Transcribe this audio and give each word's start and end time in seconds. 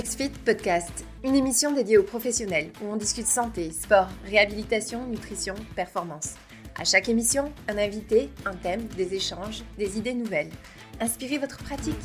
XFIT 0.00 0.30
Podcast, 0.46 1.04
une 1.22 1.34
émission 1.34 1.72
dédiée 1.72 1.98
aux 1.98 2.02
professionnels 2.02 2.72
où 2.80 2.86
on 2.86 2.96
discute 2.96 3.26
santé, 3.26 3.70
sport, 3.70 4.08
réhabilitation, 4.24 5.06
nutrition, 5.06 5.54
performance. 5.76 6.36
À 6.74 6.84
chaque 6.84 7.10
émission, 7.10 7.52
un 7.68 7.76
invité, 7.76 8.30
un 8.46 8.54
thème, 8.54 8.86
des 8.96 9.12
échanges, 9.12 9.62
des 9.76 9.98
idées 9.98 10.14
nouvelles. 10.14 10.48
Inspirez 11.00 11.36
votre 11.36 11.58
pratique. 11.62 12.00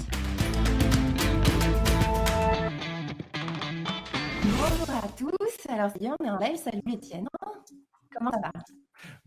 Bonjour 4.44 4.90
à 4.90 5.08
tous, 5.16 5.70
alors 5.70 5.92
on 6.02 6.26
est 6.26 6.30
en 6.30 6.38
live. 6.38 6.58
Salut 6.58 6.82
Étienne. 6.92 7.30
Comment 8.14 8.32
ça 8.32 8.40
va? 8.42 8.52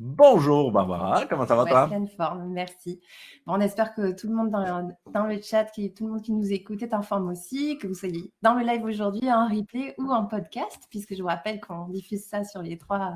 Bonjour 0.01 0.71
Barbara, 0.71 1.27
comment 1.27 1.47
ça 1.47 1.57
va 1.57 1.65
toi? 1.65 1.89
pleine 1.89 2.07
forme, 2.07 2.49
merci. 2.51 3.01
Bon, 3.47 3.55
on 3.55 3.61
espère 3.61 3.95
que 3.95 4.13
tout 4.13 4.29
le 4.29 4.35
monde 4.35 4.51
dans, 4.51 4.89
dans, 5.13 5.27
le 5.27 5.41
chat, 5.43 5.65
qui, 5.65 5.93
tout 5.93 6.07
le 6.07 6.13
monde 6.13 6.23
qui 6.23 6.33
nous 6.33 6.53
écoute 6.53 6.83
est 6.83 6.95
en 6.95 7.03
forme 7.03 7.29
aussi, 7.29 7.79
que 7.79 7.89
vous 7.89 7.95
soyez 7.95 8.33
dans 8.43 8.55
le 8.55 8.65
live 8.65 8.85
aujourd'hui, 8.85 9.29
en 9.33 9.49
replay 9.49 9.97
ou 9.99 10.13
en 10.13 10.25
podcast, 10.27 10.87
puisque 10.91 11.17
je 11.17 11.23
vous 11.23 11.27
rappelle 11.29 11.61
qu'on 11.61 11.89
diffuse 11.89 12.25
ça 12.25 12.45
sur 12.45 12.63
les 12.63 12.79
trois, 12.79 13.13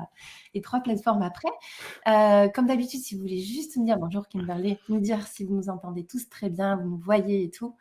les 0.53 0.61
trois 0.61 0.81
plateformes 0.81 1.21
après. 1.21 1.47
Euh, 2.07 2.49
comme 2.49 2.67
d'habitude, 2.67 2.99
si 2.99 3.15
vous 3.15 3.21
voulez 3.21 3.39
juste 3.39 3.77
nous 3.77 3.85
dire 3.85 3.97
bonjour 3.97 4.27
Kimberley, 4.27 4.77
nous 4.89 4.99
dire 4.99 5.25
si 5.25 5.45
vous 5.45 5.55
nous 5.55 5.69
entendez 5.69 6.05
tous 6.05 6.27
très 6.27 6.49
bien, 6.49 6.75
vous 6.75 6.89
nous 6.89 6.99
voyez 6.99 7.43
et 7.43 7.49
tout, 7.49 7.77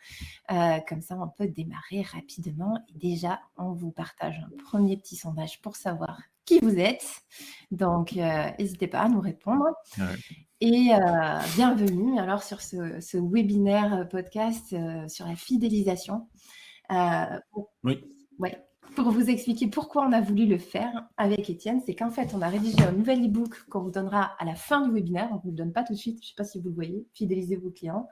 euh, 0.52 0.79
comme 0.88 1.02
ça 1.02 1.16
on 1.21 1.29
peut 1.29 1.49
démarrer 1.49 2.02
rapidement. 2.02 2.79
Et 2.88 2.99
déjà, 2.99 3.41
on 3.57 3.73
vous 3.73 3.91
partage 3.91 4.41
un 4.46 4.62
premier 4.62 4.96
petit 4.96 5.16
sondage 5.16 5.60
pour 5.60 5.74
savoir 5.74 6.21
qui 6.45 6.60
vous 6.60 6.78
êtes. 6.78 7.06
Donc, 7.70 8.16
euh, 8.16 8.51
n'hésitez 8.59 8.87
pas 8.87 9.01
à 9.01 9.09
nous 9.09 9.20
répondre. 9.20 9.64
Et 10.60 10.91
euh, 10.92 11.38
bienvenue 11.56 12.18
alors 12.20 12.42
sur 12.42 12.60
ce, 12.60 13.16
webinaire 13.16 13.95
euh, 13.95 14.05
podcast 14.05 14.77
sur 15.09 15.27
la 15.27 15.37
fidélisation. 15.37 16.28
oui. 17.84 18.04
Ouais, 18.38 18.59
pour 18.96 19.10
vous 19.10 19.30
expliquer 19.30 19.68
pourquoi 19.68 20.07
on 20.07 20.12
a 20.12 20.21
voulu 20.21 20.46
le 20.46 20.59
faire 20.59 21.09
avec 21.16 21.49
Étienne, 21.49 21.80
c'est 21.84 21.95
qu'en 21.95 22.10
fait, 22.10 22.34
on 22.34 22.43
a 22.43 22.49
rédigé 22.49 22.82
un 22.82 22.93
nouvel 22.93 23.24
e-book 23.24 23.54
qu'on 23.68 23.80
vous 23.80 23.90
donnera 23.90 24.34
à 24.38 24.45
la 24.45 24.54
fin 24.54 24.87
du 24.87 24.93
webinaire. 24.93 25.29
On 25.30 25.37
ne 25.37 25.40
vous 25.40 25.51
le 25.51 25.56
donne 25.56 25.73
pas 25.73 25.84
tout 25.84 25.93
de 25.93 25.99
suite. 25.99 26.18
Je 26.21 26.24
ne 26.24 26.29
sais 26.29 26.34
pas 26.37 26.45
si 26.45 26.59
vous 26.59 26.68
le 26.68 26.74
voyez. 26.74 27.06
Fidélisez 27.15 27.56
vos 27.56 27.71
clients. 27.71 28.09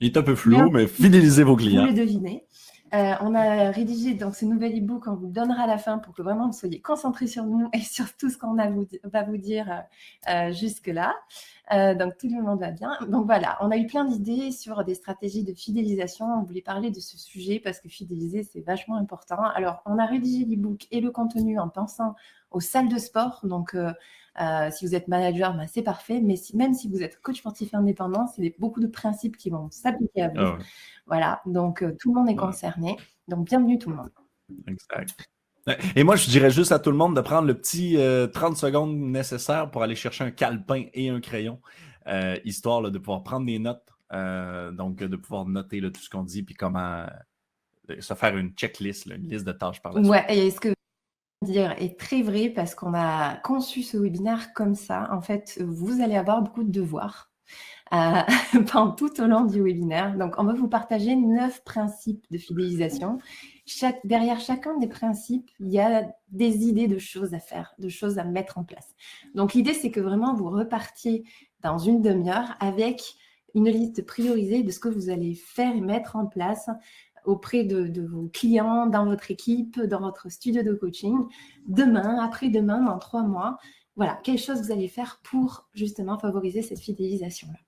Il 0.00 0.08
est 0.08 0.16
un 0.16 0.22
peu 0.22 0.34
flou, 0.34 0.70
mais, 0.70 0.86
fidélisez 0.86 1.44
vos 1.44 1.56
clients. 1.56 1.82
Vous 1.82 1.88
le 1.88 1.94
devinez. 1.94 2.46
Euh, 2.94 3.14
on 3.22 3.34
a 3.34 3.72
rédigé 3.72 4.14
donc 4.14 4.36
ce 4.36 4.44
nouvel 4.44 4.78
e-book 4.78 5.04
qu'on 5.04 5.16
vous 5.16 5.26
donnera 5.26 5.64
à 5.64 5.66
la 5.66 5.78
fin 5.78 5.98
pour 5.98 6.14
que 6.14 6.22
vraiment 6.22 6.46
vous 6.46 6.52
soyez 6.52 6.80
concentrés 6.80 7.26
sur 7.26 7.44
nous 7.44 7.68
et 7.72 7.80
sur 7.80 8.16
tout 8.16 8.30
ce 8.30 8.38
qu'on 8.38 8.54
va 8.54 9.22
vous 9.24 9.36
dire 9.36 9.84
euh, 10.28 10.48
euh, 10.48 10.52
jusque-là. 10.52 11.12
donc 11.96 12.16
tout 12.18 12.28
le 12.28 12.40
monde 12.40 12.60
va 12.60 12.70
bien. 12.70 12.96
Donc 13.08 13.26
voilà, 13.26 13.58
on 13.62 13.70
a 13.72 13.76
eu 13.76 13.86
plein 13.86 14.04
d'idées 14.04 14.52
sur 14.52 14.84
des 14.84 14.94
stratégies 14.94 15.42
de 15.42 15.54
fidélisation. 15.54 16.26
On 16.26 16.44
voulait 16.44 16.62
parler 16.62 16.90
de 16.90 17.00
ce 17.00 17.18
sujet 17.18 17.58
parce 17.58 17.80
que 17.80 17.88
fidéliser, 17.88 18.44
c'est 18.44 18.60
vachement 18.60 18.96
important. 18.96 19.42
Alors 19.42 19.82
on 19.86 19.98
a 19.98 20.06
rédigé 20.06 20.44
l'e-book 20.44 20.86
et 20.92 21.00
le 21.00 21.10
contenu 21.10 21.58
en 21.58 21.68
pensant 21.68 22.14
aux 22.52 22.60
salles 22.60 22.88
de 22.88 22.98
sport. 22.98 23.40
Donc 23.42 23.76
si 24.70 24.86
vous 24.86 24.94
êtes 24.94 25.08
manager, 25.08 25.54
ben, 25.54 25.66
c'est 25.66 25.82
parfait. 25.82 26.20
Mais 26.20 26.34
même 26.54 26.74
si 26.74 26.88
vous 26.88 27.02
êtes 27.02 27.20
coach 27.20 27.38
sportif 27.38 27.74
indépendant, 27.74 28.26
c'est 28.26 28.54
beaucoup 28.58 28.80
de 28.80 28.86
principes 28.86 29.36
qui 29.36 29.50
vont 29.50 29.70
s'appliquer 29.70 30.22
à 30.22 30.28
vous. 30.28 30.34
Ah 30.38 30.58
voilà, 31.06 31.42
donc 31.46 31.82
euh, 31.82 31.94
tout 31.98 32.12
le 32.12 32.20
monde 32.20 32.28
est 32.28 32.36
concerné. 32.36 32.96
Donc 33.28 33.46
bienvenue 33.46 33.78
tout 33.78 33.90
le 33.90 33.96
monde. 33.96 34.10
Exact. 34.66 35.28
Et 35.96 36.04
moi, 36.04 36.16
je 36.16 36.28
dirais 36.28 36.50
juste 36.50 36.72
à 36.72 36.78
tout 36.78 36.90
le 36.90 36.96
monde 36.96 37.16
de 37.16 37.20
prendre 37.22 37.46
le 37.46 37.54
petit 37.54 37.94
30 37.94 37.98
euh, 37.98 38.54
secondes 38.54 38.96
nécessaires 38.96 39.70
pour 39.70 39.82
aller 39.82 39.94
chercher 39.94 40.24
un 40.24 40.30
calepin 40.30 40.84
et 40.92 41.08
un 41.08 41.20
crayon, 41.20 41.60
euh, 42.06 42.36
histoire 42.44 42.82
de 42.82 42.98
pouvoir 42.98 43.22
prendre 43.22 43.46
des 43.46 43.58
notes, 43.58 43.88
donc 44.76 44.96
de 44.96 45.16
pouvoir 45.16 45.46
noter 45.46 45.80
tout 45.80 46.00
ce 46.00 46.10
qu'on 46.10 46.22
dit, 46.22 46.42
puis 46.42 46.54
comment 46.54 47.06
se 47.98 48.14
faire 48.14 48.36
une 48.36 48.50
checklist, 48.50 49.06
une 49.06 49.28
liste 49.28 49.46
de 49.46 49.52
tâches 49.52 49.80
par 49.80 49.92
la 49.92 50.02
suite. 50.02 50.10
Ouais, 50.10 50.24
et 50.28 50.50
ce 50.50 50.60
que 50.60 50.73
dire 51.42 51.74
est 51.78 51.98
très 51.98 52.22
vrai 52.22 52.48
parce 52.48 52.74
qu'on 52.74 52.94
a 52.94 53.36
conçu 53.36 53.82
ce 53.82 53.96
webinaire 53.96 54.52
comme 54.54 54.74
ça. 54.74 55.08
En 55.12 55.20
fait, 55.20 55.60
vous 55.64 56.00
allez 56.00 56.16
avoir 56.16 56.42
beaucoup 56.42 56.64
de 56.64 56.70
devoirs. 56.70 57.30
Euh, 57.92 58.22
tout 58.96 59.20
au 59.20 59.26
long 59.26 59.44
du 59.44 59.62
webinaire. 59.62 60.16
Donc, 60.16 60.34
on 60.38 60.44
va 60.44 60.54
vous 60.54 60.68
partager 60.68 61.14
neuf 61.14 61.62
principes 61.64 62.24
de 62.30 62.38
fidélisation. 62.38 63.18
Derrière 64.04 64.40
chacun 64.40 64.76
des 64.78 64.88
principes, 64.88 65.50
il 65.60 65.70
y 65.70 65.78
a 65.78 66.08
des 66.30 66.64
idées 66.64 66.88
de 66.88 66.98
choses 66.98 67.34
à 67.34 67.38
faire, 67.38 67.74
de 67.78 67.88
choses 67.88 68.18
à 68.18 68.24
mettre 68.24 68.58
en 68.58 68.64
place. 68.64 68.94
Donc, 69.34 69.54
l'idée, 69.54 69.74
c'est 69.74 69.90
que 69.90 70.00
vraiment 70.00 70.34
vous 70.34 70.48
repartiez 70.48 71.24
dans 71.60 71.78
une 71.78 72.02
demi-heure 72.02 72.56
avec 72.60 73.16
une 73.54 73.68
liste 73.68 74.04
priorisée 74.04 74.62
de 74.62 74.70
ce 74.70 74.80
que 74.80 74.88
vous 74.88 75.10
allez 75.10 75.34
faire 75.34 75.74
et 75.74 75.80
mettre 75.80 76.16
en 76.16 76.26
place 76.26 76.68
auprès 77.24 77.64
de, 77.64 77.86
de, 77.86 78.06
vos 78.06 78.28
clients, 78.32 78.86
dans 78.86 79.04
votre 79.04 79.30
équipe, 79.30 79.80
dans 79.80 80.00
votre 80.00 80.30
studio 80.30 80.62
de 80.62 80.72
coaching, 80.74 81.16
demain, 81.66 82.18
après-demain, 82.22 82.82
dans 82.82 82.98
trois 82.98 83.22
mois. 83.22 83.58
Voilà, 83.96 84.18
quelle 84.24 84.38
chose 84.38 84.60
vous 84.62 84.72
allez 84.72 84.88
faire 84.88 85.20
pour 85.22 85.68
justement 85.72 86.18
favoriser 86.18 86.62
cette 86.62 86.80
fidélisation-là? 86.80 87.58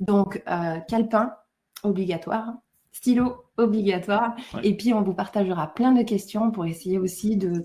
Donc, 0.00 0.42
euh, 0.48 0.78
calepin 0.88 1.32
obligatoire, 1.82 2.54
stylo 2.92 3.44
obligatoire, 3.56 4.36
et 4.62 4.76
puis 4.76 4.94
on 4.94 5.02
vous 5.02 5.14
partagera 5.14 5.74
plein 5.74 5.92
de 5.92 6.02
questions 6.02 6.50
pour 6.50 6.66
essayer 6.66 6.98
aussi 6.98 7.36
de 7.36 7.64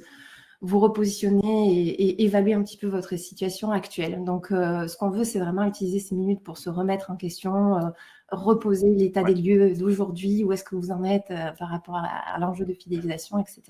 vous 0.61 0.79
repositionner 0.79 1.69
et, 1.69 2.23
évaluer 2.23 2.53
un 2.53 2.63
petit 2.63 2.77
peu 2.77 2.87
votre 2.87 3.15
situation 3.15 3.71
actuelle. 3.71 4.23
Donc, 4.23 4.51
euh, 4.51 4.87
ce 4.87 4.97
qu'on 4.97 5.09
veut, 5.09 5.23
c'est 5.23 5.39
vraiment 5.39 5.63
utiliser 5.63 5.99
ces 5.99 6.15
minutes 6.15 6.43
pour 6.43 6.57
se 6.57 6.69
remettre 6.69 7.11
en 7.11 7.15
question, 7.15 7.77
euh, 7.77 7.89
reposer 8.29 8.93
l'état 8.93 9.23
des 9.23 9.35
lieux 9.35 9.73
d'aujourd'hui, 9.75 10.43
où 10.43 10.51
est-ce 10.51 10.63
que 10.63 10.75
vous 10.75 10.91
en 10.91 11.03
êtes 11.03 11.33
par 11.57 11.69
rapport 11.69 11.95
à, 11.95 12.37
l'enjeu 12.39 12.65
de 12.65 12.73
fidélisation, 12.73 13.39
etc. 13.39 13.61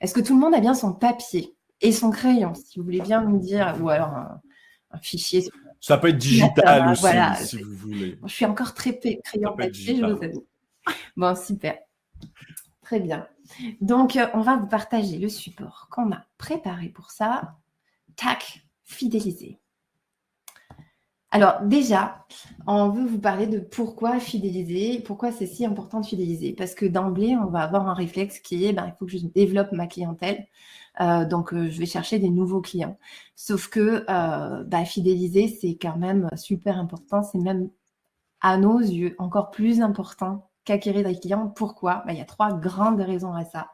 Est-ce 0.00 0.14
que 0.14 0.20
tout 0.20 0.34
le 0.34 0.40
monde 0.40 0.54
a 0.54 0.60
bien 0.60 0.74
son 0.74 0.92
papier 0.92 1.54
et 1.80 1.92
son 1.92 2.10
crayon, 2.10 2.54
si 2.54 2.78
vous 2.78 2.84
voulez 2.84 3.00
bien 3.00 3.22
nous 3.22 3.38
dire, 3.38 3.76
ou 3.82 3.88
alors 3.88 4.08
un, 4.08 4.40
un 4.92 4.98
fichier 4.98 5.48
ça 5.80 5.98
peut 5.98 6.08
être 6.08 6.18
digital 6.18 6.90
aussi, 6.90 7.46
si 7.46 7.62
vous 7.62 7.74
voulez. 7.74 8.18
Je 8.24 8.32
suis 8.32 8.44
encore 8.44 8.74
très 8.74 8.98
crayon 8.98 9.54
papier, 9.56 9.96
je 9.96 10.04
vous 10.04 10.22
avoue. 10.22 10.46
Bon, 11.16 11.36
super. 11.36 11.78
Très 12.82 13.00
bien. 13.00 13.26
Donc, 13.80 14.16
euh, 14.16 14.26
on 14.34 14.40
va 14.40 14.56
vous 14.56 14.66
partager 14.66 15.18
le 15.18 15.28
support 15.28 15.88
qu'on 15.90 16.12
a 16.12 16.24
préparé 16.38 16.88
pour 16.88 17.10
ça. 17.10 17.56
Tac, 18.16 18.64
fidéliser. 18.84 19.58
Alors 21.32 21.60
déjà, 21.62 22.24
on 22.66 22.88
veut 22.88 23.04
vous 23.04 23.18
parler 23.18 23.46
de 23.46 23.58
pourquoi 23.58 24.20
fidéliser, 24.20 25.00
pourquoi 25.00 25.32
c'est 25.32 25.46
si 25.46 25.66
important 25.66 26.00
de 26.00 26.06
fidéliser. 26.06 26.52
Parce 26.52 26.74
que 26.74 26.86
d'emblée, 26.86 27.36
on 27.36 27.46
va 27.46 27.62
avoir 27.62 27.88
un 27.88 27.94
réflexe 27.94 28.38
qui 28.38 28.64
est, 28.64 28.72
ben, 28.72 28.86
il 28.86 28.94
faut 28.98 29.06
que 29.06 29.12
je 29.12 29.26
développe 29.26 29.72
ma 29.72 29.86
clientèle. 29.86 30.46
Euh, 31.00 31.24
donc, 31.26 31.52
euh, 31.52 31.68
je 31.70 31.78
vais 31.78 31.86
chercher 31.86 32.18
des 32.18 32.30
nouveaux 32.30 32.60
clients. 32.60 32.96
Sauf 33.34 33.68
que 33.68 34.04
euh, 34.08 34.64
bah, 34.64 34.84
fidéliser, 34.84 35.48
c'est 35.48 35.76
quand 35.80 35.96
même 35.96 36.28
super 36.36 36.78
important. 36.78 37.22
C'est 37.22 37.38
même, 37.38 37.70
à 38.40 38.56
nos 38.58 38.78
yeux, 38.80 39.14
encore 39.18 39.50
plus 39.50 39.80
important 39.82 40.48
qu'acquérir 40.64 41.04
des 41.04 41.18
clients. 41.18 41.48
Pourquoi? 41.48 42.02
Bah, 42.06 42.12
Il 42.12 42.18
y 42.18 42.22
a 42.22 42.24
trois 42.24 42.52
grandes 42.52 43.00
raisons 43.00 43.34
à 43.34 43.44
ça. 43.44 43.68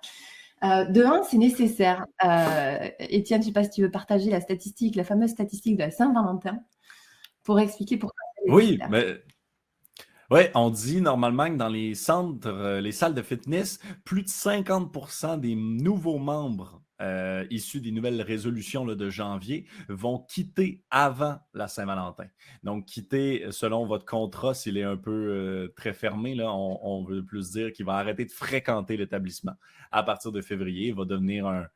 de 0.62 1.04
un, 1.04 1.22
c'est 1.24 1.38
nécessaire. 1.38 2.06
Étienne, 2.98 3.42
je 3.42 3.48
ne 3.48 3.52
sais 3.52 3.52
pas 3.52 3.64
si 3.64 3.70
tu 3.70 3.82
veux 3.82 3.90
partager 3.90 4.30
la 4.30 4.40
statistique, 4.40 4.96
la 4.96 5.04
fameuse 5.04 5.30
statistique 5.30 5.76
de 5.76 5.82
la 5.82 5.90
Saint-Valentin, 5.90 6.58
pour 7.44 7.60
expliquer 7.60 7.96
pourquoi. 7.96 8.20
Oui, 8.48 8.78
mais 8.90 9.22
oui, 10.30 10.42
on 10.54 10.70
dit 10.70 11.00
normalement 11.00 11.48
que 11.50 11.56
dans 11.56 11.68
les 11.68 11.94
centres, 11.94 12.78
les 12.80 12.92
salles 12.92 13.14
de 13.14 13.22
fitness, 13.22 13.78
plus 14.04 14.22
de 14.22 14.28
50% 14.28 15.38
des 15.38 15.54
nouveaux 15.54 16.18
membres 16.18 16.82
euh, 17.02 17.44
issus 17.50 17.80
des 17.80 17.90
nouvelles 17.90 18.22
résolutions 18.22 18.84
de 18.84 19.10
janvier 19.10 19.66
vont 19.88 20.20
quitter 20.20 20.84
avant 20.88 21.40
la 21.52 21.66
Saint-Valentin. 21.66 22.26
Donc, 22.62 22.86
quitter 22.86 23.46
selon 23.50 23.86
votre 23.86 24.04
contrat, 24.04 24.54
s'il 24.54 24.78
est 24.78 24.84
un 24.84 24.96
peu 24.96 25.10
euh, 25.10 25.74
très 25.76 25.94
fermé, 25.94 26.36
là, 26.36 26.54
on, 26.54 27.02
veut 27.02 27.24
plus 27.24 27.50
dire 27.50 27.72
qu'il 27.72 27.86
va 27.86 27.94
arrêter 27.94 28.24
de 28.24 28.30
fréquenter 28.30 28.96
l'établissement 28.96 29.54
à 29.90 30.04
partir 30.04 30.30
de 30.30 30.40
février. 30.40 30.88
Il 30.88 30.94
va 30.94 31.04
devenir 31.04 31.46
un, 31.46 31.66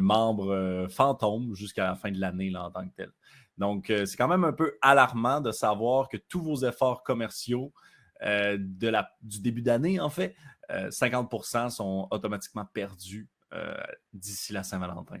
membre 0.00 0.52
euh, 0.52 0.88
fantôme 0.88 1.54
jusqu'à 1.54 1.84
la 1.84 1.94
fin 1.94 2.10
de 2.10 2.20
l'année 2.20 2.52
en 2.56 2.70
tant 2.70 2.86
que 2.88 2.94
tel. 2.96 3.12
Donc, 3.58 3.86
c'est 3.88 4.16
quand 4.16 4.28
même 4.28 4.44
un 4.44 4.52
peu 4.52 4.76
alarmant 4.80 5.40
de 5.40 5.52
savoir 5.52 6.08
que 6.08 6.16
tous 6.16 6.40
vos 6.40 6.56
efforts 6.64 7.02
commerciaux 7.02 7.72
de 8.22 8.88
la, 8.88 9.10
du 9.22 9.40
début 9.40 9.62
d'année, 9.62 10.00
en 10.00 10.10
fait, 10.10 10.34
50% 10.70 11.70
sont 11.70 12.08
automatiquement 12.10 12.64
perdus 12.72 13.28
euh, 13.54 13.74
d'ici 14.14 14.54
la 14.54 14.62
Saint-Valentin. 14.62 15.18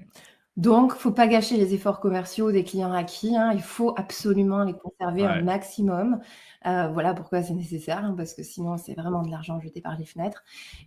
Donc, 0.56 0.92
il 0.92 0.94
ne 0.94 1.00
faut 1.00 1.12
pas 1.12 1.26
gâcher 1.26 1.58
les 1.58 1.74
efforts 1.74 2.00
commerciaux 2.00 2.50
des 2.50 2.64
clients 2.64 2.92
acquis. 2.92 3.36
Hein. 3.36 3.52
Il 3.52 3.60
faut 3.60 3.92
absolument 3.98 4.64
les 4.64 4.72
conserver 4.72 5.24
un 5.24 5.42
maximum. 5.42 6.20
Euh, 6.64 6.88
voilà 6.88 7.12
pourquoi 7.12 7.42
c'est 7.42 7.52
nécessaire, 7.52 8.04
hein, 8.04 8.14
parce 8.16 8.32
que 8.32 8.42
sinon, 8.42 8.78
c'est 8.78 8.94
vraiment 8.94 9.22
de 9.22 9.30
l'argent 9.30 9.60
jeté 9.60 9.82
par 9.82 9.98
les 9.98 10.06
fenêtres. 10.06 10.44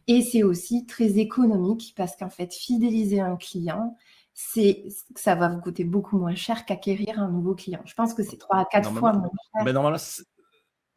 Et 0.07 0.23
c'est 0.23 0.41
aussi 0.41 0.87
très 0.87 1.19
économique, 1.19 1.93
parce 1.95 2.15
qu'en 2.15 2.29
fait, 2.31 2.51
fidéliser 2.51 3.19
un 3.19 3.35
client, 3.37 3.95
c'est 4.35 4.83
ça 5.15 5.33
va 5.33 5.47
vous 5.47 5.61
coûter 5.61 5.85
beaucoup 5.85 6.19
moins 6.19 6.35
cher 6.35 6.65
qu'acquérir 6.65 7.19
un 7.19 7.29
nouveau 7.29 7.55
client. 7.55 7.81
Je 7.85 7.93
pense 7.93 8.13
que 8.13 8.21
c'est 8.21 8.37
trois 8.37 8.59
à 8.59 8.65
quatre 8.65 8.91
fois 8.91 9.13
moins 9.13 9.29
cher. 9.55 9.63
Mais 9.65 9.73
normalement, 9.73 9.97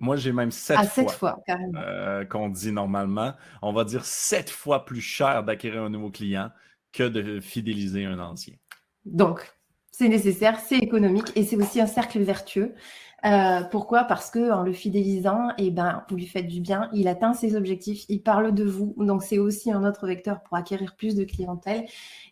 Moi, 0.01 0.17
j'ai 0.17 0.33
même 0.33 0.51
sept 0.51 0.79
À 0.79 0.83
fois, 0.85 1.09
7 1.09 1.11
fois, 1.13 1.41
carrément. 1.47 1.79
euh, 1.81 2.25
qu'on 2.25 2.49
dit 2.49 2.73
normalement. 2.73 3.33
On 3.63 3.73
va 3.73 3.85
dire 3.85 4.05
sept 4.05 4.51
fois 4.51 4.85
plus 4.85 5.01
cher 5.01 5.43
d'acquérir 5.45 5.83
un 5.83 5.91
nouveau 5.91 6.11
client 6.11 6.51
que 6.93 7.05
de 7.05 7.41
fidéliser 7.41 8.05
un 8.05 8.19
ancien. 8.19 8.55
Donc, 9.05 9.53
c'est 9.91 10.09
nécessaire, 10.09 10.59
c'est 10.61 10.79
économique 10.79 11.33
et 11.37 11.45
c'est 11.45 11.57
aussi 11.57 11.81
un 11.81 11.87
cercle 11.87 12.21
vertueux. 12.21 12.75
Euh, 13.25 13.63
pourquoi? 13.65 14.05
Parce 14.05 14.31
que 14.31 14.53
en 14.53 14.63
le 14.63 14.73
fidélisant, 14.73 15.49
eh 15.59 15.71
ben, 15.73 16.05
vous 16.09 16.17
lui 16.17 16.27
faites 16.27 16.47
du 16.47 16.61
bien, 16.61 16.89
il 16.93 17.09
atteint 17.09 17.35
ses 17.35 17.57
objectifs, 17.57 18.05
il 18.09 18.23
parle 18.23 18.55
de 18.55 18.63
vous, 18.65 18.95
donc 18.97 19.25
c'est 19.25 19.39
aussi 19.39 19.73
un 19.73 19.85
autre 19.85 20.07
vecteur 20.07 20.41
pour 20.43 20.57
acquérir 20.57 20.95
plus 20.95 21.17
de 21.17 21.25
clientèle. 21.25 21.85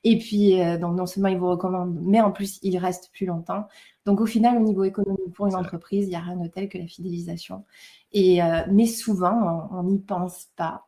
Et 0.04 0.16
puis, 0.18 0.62
euh, 0.62 0.78
donc 0.78 0.96
non 0.96 1.06
seulement 1.06 1.28
il 1.28 1.38
vous 1.38 1.48
recommande, 1.50 1.98
mais 2.02 2.20
en 2.20 2.30
plus 2.30 2.60
il 2.62 2.78
reste 2.78 3.10
plus 3.12 3.26
longtemps. 3.26 3.66
Donc 4.04 4.20
au 4.20 4.26
final, 4.26 4.58
au 4.58 4.60
niveau 4.60 4.84
économique 4.84 5.32
pour 5.34 5.48
une 5.48 5.56
entreprise, 5.56 6.06
il 6.06 6.10
n'y 6.10 6.16
a 6.16 6.20
rien 6.20 6.36
de 6.36 6.46
tel 6.48 6.68
que 6.68 6.78
la 6.78 6.86
fidélisation. 6.86 7.64
Et 8.12 8.42
euh, 8.42 8.62
mais 8.70 8.86
souvent, 8.86 9.68
on 9.72 9.82
n'y 9.82 9.98
pense 9.98 10.46
pas. 10.56 10.86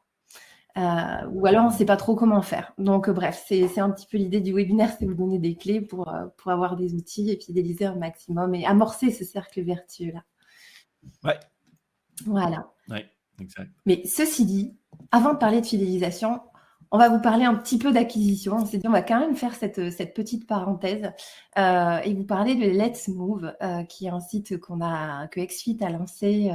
Euh, 0.79 1.27
ou 1.33 1.45
alors 1.47 1.65
on 1.65 1.71
ne 1.71 1.75
sait 1.75 1.85
pas 1.85 1.97
trop 1.97 2.15
comment 2.15 2.41
faire. 2.41 2.73
Donc 2.79 3.09
euh, 3.09 3.13
bref, 3.13 3.45
c'est 3.49 3.81
un 3.81 3.91
petit 3.91 4.07
peu 4.07 4.17
l'idée 4.17 4.41
du 4.41 4.53
webinaire, 4.53 4.95
c'est 4.97 5.07
vous 5.07 5.15
donner 5.15 5.39
des 5.39 5.57
clés 5.57 5.81
pour, 5.81 6.09
euh, 6.09 6.27
pour 6.37 6.53
avoir 6.53 6.77
des 6.77 6.95
outils 6.95 7.31
et 7.31 7.41
fidéliser 7.41 7.87
un 7.87 7.97
maximum 7.97 8.55
et 8.55 8.65
amorcer 8.65 9.11
ce 9.11 9.25
cercle 9.25 9.61
vertueux-là. 9.63 10.23
Ouais, 11.25 11.39
Voilà. 12.27 12.71
ouais, 12.89 13.11
exact. 13.41 13.71
Mais 13.87 14.03
ceci 14.05 14.45
dit, 14.45 14.77
avant 15.11 15.33
de 15.33 15.39
parler 15.39 15.61
de 15.61 15.67
fidélisation, 15.67 16.41
on 16.93 16.99
va 16.99 17.09
vous 17.09 17.21
parler 17.21 17.45
un 17.45 17.57
petit 17.57 17.79
peu 17.79 17.91
d'acquisition. 17.91 18.57
On 18.57 18.67
s'est 18.67 18.79
dit, 18.79 18.87
on 18.87 18.93
va 18.93 19.03
quand 19.03 19.19
même 19.19 19.37
faire 19.37 19.55
cette, 19.55 19.91
cette 19.91 20.15
petite 20.15 20.47
parenthèse 20.47 21.11
et 21.57 22.15
vous 22.15 22.25
parler 22.25 22.55
de 22.55 22.65
Let's 22.65 23.09
Move, 23.09 23.55
qui 23.91 24.07
est 24.07 24.11
un 24.11 24.21
site 24.21 24.59
qu'on 24.59 24.81
a, 24.81 25.29
que 25.29 25.41
XFIT 25.41 25.77
a 25.83 25.91
lancé 25.91 26.51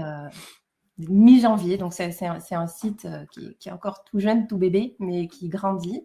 mi-janvier. 0.98 1.78
Donc, 1.78 1.94
c'est 1.94 2.26
un, 2.26 2.40
un 2.52 2.68
site 2.68 3.06
euh, 3.06 3.26
qui, 3.32 3.56
qui 3.58 3.70
est 3.70 3.72
encore 3.72 4.04
tout 4.04 4.20
jeune, 4.20 4.48
tout 4.48 4.58
bébé, 4.58 4.96
mais 5.00 5.28
qui 5.28 5.50
grandit. 5.50 6.04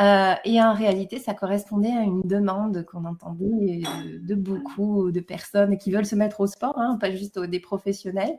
Euh, 0.00 0.34
et 0.44 0.60
en 0.60 0.74
réalité, 0.74 1.20
ça 1.20 1.34
correspondait 1.34 1.92
à 1.92 2.02
une 2.02 2.22
demande 2.22 2.84
qu'on 2.84 3.04
entendait 3.04 3.82
de, 4.04 4.18
de 4.18 4.34
beaucoup 4.34 5.12
de 5.12 5.20
personnes 5.20 5.78
qui 5.78 5.92
veulent 5.92 6.06
se 6.06 6.16
mettre 6.16 6.40
au 6.40 6.48
sport, 6.48 6.76
hein, 6.78 6.98
pas 7.00 7.12
juste 7.12 7.38
des 7.38 7.60
professionnels. 7.60 8.36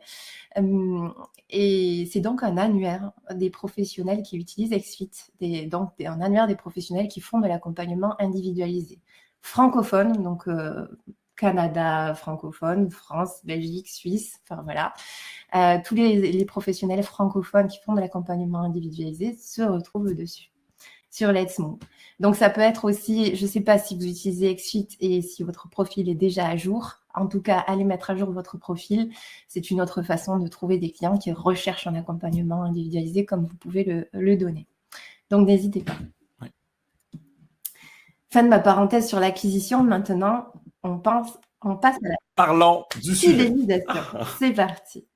Euh, 0.57 1.07
et 1.49 2.09
c'est 2.11 2.19
donc 2.19 2.43
un 2.43 2.57
annuaire 2.57 3.11
des 3.33 3.49
professionnels 3.49 4.21
qui 4.21 4.37
utilisent 4.37 4.71
XFIT, 4.71 5.67
donc 5.69 5.91
un 6.01 6.19
annuaire 6.19 6.47
des 6.47 6.55
professionnels 6.57 7.07
qui 7.07 7.21
font 7.21 7.39
de 7.39 7.47
l'accompagnement 7.47 8.15
individualisé. 8.19 8.99
Francophone, 9.41 10.23
donc 10.23 10.47
euh, 10.47 10.87
Canada 11.35 12.13
francophone, 12.15 12.89
France, 12.89 13.41
Belgique, 13.43 13.89
Suisse, 13.89 14.39
enfin 14.43 14.61
voilà. 14.63 14.93
Euh, 15.55 15.77
tous 15.85 15.95
les, 15.95 16.31
les 16.31 16.45
professionnels 16.45 17.03
francophones 17.03 17.67
qui 17.67 17.79
font 17.81 17.93
de 17.93 17.99
l'accompagnement 17.99 18.61
individualisé 18.61 19.35
se 19.37 19.61
retrouvent 19.61 20.13
dessus 20.13 20.51
sur 21.15 21.31
Let's 21.31 21.59
Move. 21.59 21.79
Donc 22.19 22.35
ça 22.35 22.49
peut 22.49 22.61
être 22.61 22.85
aussi, 22.85 23.35
je 23.35 23.43
ne 23.43 23.49
sais 23.49 23.61
pas 23.61 23.77
si 23.77 23.95
vous 23.95 24.05
utilisez 24.05 24.53
XFIT 24.53 24.97
et 24.99 25.21
si 25.21 25.43
votre 25.43 25.69
profil 25.69 26.09
est 26.09 26.15
déjà 26.15 26.47
à 26.47 26.57
jour. 26.57 26.95
En 27.13 27.27
tout 27.27 27.41
cas, 27.41 27.59
allez 27.67 27.85
mettre 27.85 28.09
à 28.09 28.17
jour 28.17 28.31
votre 28.31 28.57
profil. 28.57 29.11
C'est 29.47 29.71
une 29.71 29.81
autre 29.81 30.01
façon 30.01 30.37
de 30.37 30.47
trouver 30.49 30.77
des 30.77 30.91
clients 30.91 31.17
qui 31.17 31.31
recherchent 31.31 31.87
un 31.87 31.95
accompagnement 31.95 32.63
individualisé 32.63 33.25
comme 33.25 33.45
vous 33.45 33.55
pouvez 33.55 33.85
le, 33.85 34.09
le 34.11 34.35
donner. 34.35 34.67
Donc 35.29 35.47
n'hésitez 35.47 35.81
pas. 35.81 35.95
Fin 38.29 38.43
de 38.43 38.49
ma 38.49 38.59
parenthèse 38.59 39.07
sur 39.07 39.21
l'acquisition. 39.21 39.81
Maintenant, 39.83 40.47
on, 40.85 40.99
pense, 40.99 41.37
on 41.61 41.75
passe 41.77 41.95
à 41.97 42.09
la 42.09 42.15
Parlons 42.35 42.85
du 43.01 43.15
sujet. 43.15 43.45
fidélisation. 43.47 43.93
C'est 44.39 44.53
parti. 44.53 45.07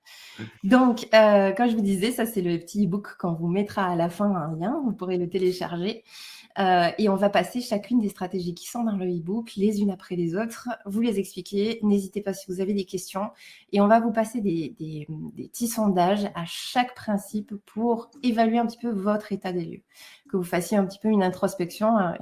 Donc, 0.63 1.07
euh, 1.13 1.51
comme 1.51 1.69
je 1.69 1.75
vous 1.75 1.81
disais, 1.81 2.11
ça 2.11 2.25
c'est 2.25 2.41
le 2.41 2.57
petit 2.59 2.85
e-book 2.85 3.17
qu'on 3.19 3.33
vous 3.33 3.49
mettra 3.49 3.85
à 3.87 3.95
la 3.95 4.09
fin 4.09 4.33
un 4.33 4.55
lien, 4.55 4.81
vous 4.85 4.93
pourrez 4.93 5.17
le 5.17 5.29
télécharger. 5.29 6.03
Euh, 6.57 6.89
et 6.97 7.09
on 7.09 7.15
va 7.15 7.29
passer 7.29 7.61
chacune 7.61 7.99
des 7.99 8.09
stratégies 8.09 8.53
qui 8.55 8.67
sont 8.67 8.83
dans 8.83 8.95
le 8.95 9.05
e-book, 9.05 9.53
les 9.55 9.81
unes 9.81 9.91
après 9.91 10.15
les 10.15 10.35
autres, 10.35 10.67
vous 10.85 11.01
les 11.01 11.19
expliquer. 11.19 11.79
N'hésitez 11.83 12.21
pas 12.21 12.33
si 12.33 12.51
vous 12.51 12.59
avez 12.61 12.73
des 12.73 12.85
questions. 12.85 13.29
Et 13.71 13.81
on 13.81 13.87
va 13.87 13.99
vous 13.99 14.11
passer 14.11 14.41
des, 14.41 14.75
des- 14.79 15.07
des 15.35 15.47
petits 15.49 15.67
sondages 15.67 16.25
à 16.35 16.43
chaque 16.45 16.95
principe 16.95 17.53
pour 17.65 18.09
évaluer 18.23 18.57
un 18.59 18.65
petit 18.65 18.79
peu 18.79 18.89
votre 18.89 19.31
état 19.31 19.51
des 19.53 19.65
lieux. 19.65 19.83
Que 20.31 20.37
vous 20.37 20.43
fassiez 20.43 20.77
un 20.77 20.85
petit 20.85 20.99
peu 20.99 21.09
une 21.09 21.23
introspection. 21.23 21.97
Euh, 21.97 22.13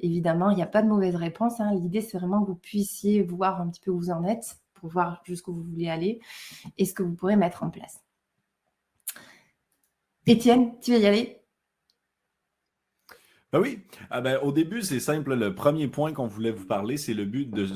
évidemment, 0.00 0.50
il 0.50 0.56
n'y 0.56 0.62
a 0.62 0.66
pas 0.66 0.82
de 0.82 0.88
mauvaise 0.88 1.16
réponse. 1.16 1.60
hein. 1.60 1.74
L'idée, 1.74 2.00
c'est 2.00 2.18
vraiment 2.18 2.42
que 2.42 2.48
vous 2.48 2.56
puissiez 2.56 3.22
voir 3.22 3.60
un 3.60 3.68
petit 3.68 3.80
peu 3.80 3.90
où 3.90 3.98
vous 3.98 4.10
en 4.10 4.24
êtes 4.24 4.58
pour 4.74 4.90
voir 4.90 5.22
jusqu'où 5.24 5.52
vous 5.52 5.64
voulez 5.64 5.88
aller 5.88 6.20
et 6.76 6.84
ce 6.84 6.94
que 6.94 7.02
vous 7.02 7.14
pourrez 7.14 7.36
mettre 7.36 7.62
en 7.62 7.70
place. 7.70 8.00
Étienne, 10.26 10.78
tu 10.80 10.92
veux 10.92 11.00
y 11.00 11.06
aller? 11.06 11.40
Ben 13.50 13.60
oui. 13.60 13.80
Ah 14.10 14.20
ben, 14.20 14.38
au 14.42 14.52
début, 14.52 14.82
c'est 14.82 15.00
simple. 15.00 15.34
Le 15.34 15.54
premier 15.54 15.88
point 15.88 16.12
qu'on 16.12 16.26
voulait 16.26 16.50
vous 16.50 16.66
parler, 16.66 16.98
c'est 16.98 17.14
le 17.14 17.24
but 17.24 17.50
de 17.50 17.66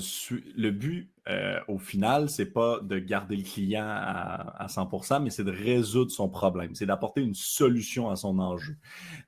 le 0.54 0.70
but 0.70 1.10
euh, 1.28 1.58
au 1.66 1.78
final, 1.78 2.28
c'est 2.28 2.52
pas 2.52 2.80
de 2.80 2.98
garder 2.98 3.36
le 3.36 3.42
client 3.42 3.86
à, 3.86 4.62
à 4.62 4.66
100%, 4.68 5.22
mais 5.22 5.30
c'est 5.30 5.44
de 5.44 5.50
résoudre 5.50 6.10
son 6.10 6.28
problème. 6.28 6.74
C'est 6.74 6.84
d'apporter 6.84 7.22
une 7.22 7.34
solution 7.34 8.10
à 8.10 8.16
son 8.16 8.38
enjeu. 8.38 8.76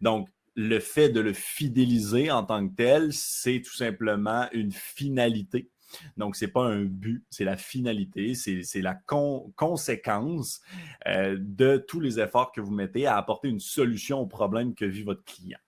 Donc, 0.03 0.29
le 0.55 0.79
fait 0.81 1.09
de 1.09 1.21
le 1.21 1.33
fidéliser 1.33 2.31
en 2.31 2.45
tant 2.45 2.69
que 2.69 2.75
tel, 2.75 3.13
c'est 3.13 3.61
tout 3.61 3.75
simplement 3.75 4.49
une 4.53 4.73
finalité. 4.73 5.71
Donc, 6.17 6.35
c'est 6.35 6.49
pas 6.49 6.65
un 6.65 6.85
but, 6.85 7.25
c'est 7.31 7.45
la 7.45 7.57
finalité, 7.57 8.35
c'est 8.35 8.63
c'est 8.63 8.83
la 8.83 8.95
con- 8.95 9.53
conséquence 9.55 10.61
euh, 11.07 11.37
de 11.39 11.77
tous 11.77 12.01
les 12.01 12.19
efforts 12.19 12.51
que 12.51 12.61
vous 12.61 12.73
mettez 12.73 13.07
à 13.07 13.17
apporter 13.17 13.49
une 13.49 13.61
solution 13.61 14.19
au 14.21 14.27
problème 14.27 14.75
que 14.75 14.85
vit 14.85 15.05
votre 15.05 15.25
client. 15.25 15.59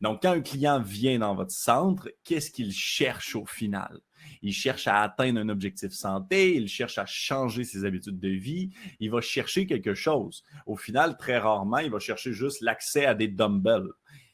Donc, 0.00 0.22
quand 0.22 0.32
un 0.32 0.40
client 0.40 0.82
vient 0.82 1.20
dans 1.20 1.34
votre 1.34 1.52
centre, 1.52 2.10
qu'est-ce 2.24 2.50
qu'il 2.50 2.72
cherche 2.72 3.36
au 3.36 3.46
final? 3.46 4.00
Il 4.42 4.52
cherche 4.52 4.86
à 4.86 5.00
atteindre 5.00 5.40
un 5.40 5.48
objectif 5.48 5.92
santé, 5.92 6.56
il 6.56 6.68
cherche 6.68 6.98
à 6.98 7.06
changer 7.06 7.64
ses 7.64 7.84
habitudes 7.84 8.18
de 8.18 8.28
vie, 8.28 8.70
il 8.98 9.10
va 9.10 9.20
chercher 9.20 9.66
quelque 9.66 9.94
chose. 9.94 10.44
Au 10.66 10.76
final, 10.76 11.16
très 11.16 11.38
rarement, 11.38 11.78
il 11.78 11.90
va 11.90 12.00
chercher 12.00 12.32
juste 12.32 12.60
l'accès 12.60 13.06
à 13.06 13.14
des 13.14 13.28
dumbbells. 13.28 13.90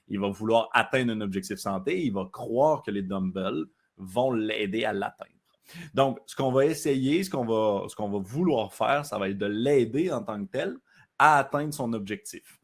Il 0.08 0.20
va 0.20 0.28
vouloir 0.28 0.68
atteindre 0.72 1.12
un 1.12 1.20
objectif 1.20 1.58
santé, 1.58 2.04
il 2.04 2.12
va 2.12 2.28
croire 2.32 2.82
que 2.82 2.90
les 2.90 3.02
dumbbells 3.02 3.66
vont 3.96 4.32
l'aider 4.32 4.84
à 4.84 4.92
l'atteindre. 4.92 5.30
Donc, 5.94 6.20
ce 6.26 6.36
qu'on 6.36 6.52
va 6.52 6.66
essayer, 6.66 7.24
ce 7.24 7.30
qu'on 7.30 7.44
va, 7.44 7.86
va 7.86 8.18
vouloir 8.18 8.72
faire, 8.72 9.04
ça 9.04 9.18
va 9.18 9.28
être 9.28 9.38
de 9.38 9.46
l'aider 9.46 10.12
en 10.12 10.22
tant 10.22 10.44
que 10.44 10.50
tel 10.50 10.76
à 11.18 11.38
atteindre 11.38 11.74
son 11.74 11.92
objectif 11.92 12.60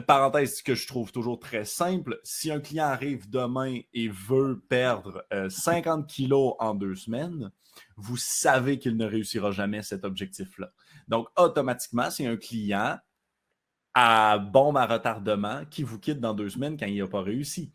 parenthèse 0.00 0.62
que 0.62 0.74
je 0.74 0.86
trouve 0.86 1.12
toujours 1.12 1.38
très 1.38 1.64
simple, 1.64 2.18
si 2.24 2.50
un 2.50 2.60
client 2.60 2.86
arrive 2.86 3.28
demain 3.28 3.80
et 3.92 4.08
veut 4.08 4.62
perdre 4.68 5.24
euh, 5.32 5.50
50 5.50 6.06
kilos 6.06 6.54
en 6.58 6.74
deux 6.74 6.94
semaines, 6.94 7.50
vous 7.96 8.16
savez 8.16 8.78
qu'il 8.78 8.96
ne 8.96 9.04
réussira 9.04 9.50
jamais 9.50 9.82
cet 9.82 10.04
objectif-là. 10.04 10.72
Donc, 11.08 11.28
automatiquement, 11.36 12.10
c'est 12.10 12.26
un 12.26 12.36
client 12.36 12.98
à 13.94 14.38
bombe 14.38 14.76
à 14.78 14.86
retardement 14.86 15.62
qui 15.70 15.82
vous 15.82 15.98
quitte 15.98 16.18
dans 16.20 16.32
deux 16.34 16.48
semaines 16.48 16.76
quand 16.78 16.86
il 16.86 16.98
n'a 16.98 17.06
pas 17.06 17.20
réussi. 17.22 17.72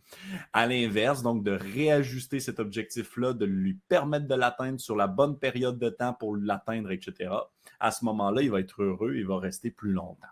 À 0.54 0.66
l'inverse, 0.68 1.22
donc 1.24 1.44
de 1.44 1.52
réajuster 1.52 2.40
cet 2.40 2.60
objectif-là, 2.60 3.34
de 3.34 3.46
lui 3.46 3.76
permettre 3.88 4.28
de 4.28 4.36
l'atteindre 4.36 4.80
sur 4.80 4.96
la 4.96 5.08
bonne 5.08 5.38
période 5.38 5.78
de 5.80 5.90
temps 5.90 6.14
pour 6.14 6.36
l'atteindre, 6.36 6.92
etc. 6.92 7.32
À 7.80 7.92
ce 7.92 8.04
moment-là, 8.06 8.42
il 8.42 8.50
va 8.52 8.60
être 8.60 8.82
heureux, 8.84 9.16
il 9.18 9.26
va 9.28 9.38
rester 9.40 9.70
plus 9.72 9.92
longtemps. 9.92 10.28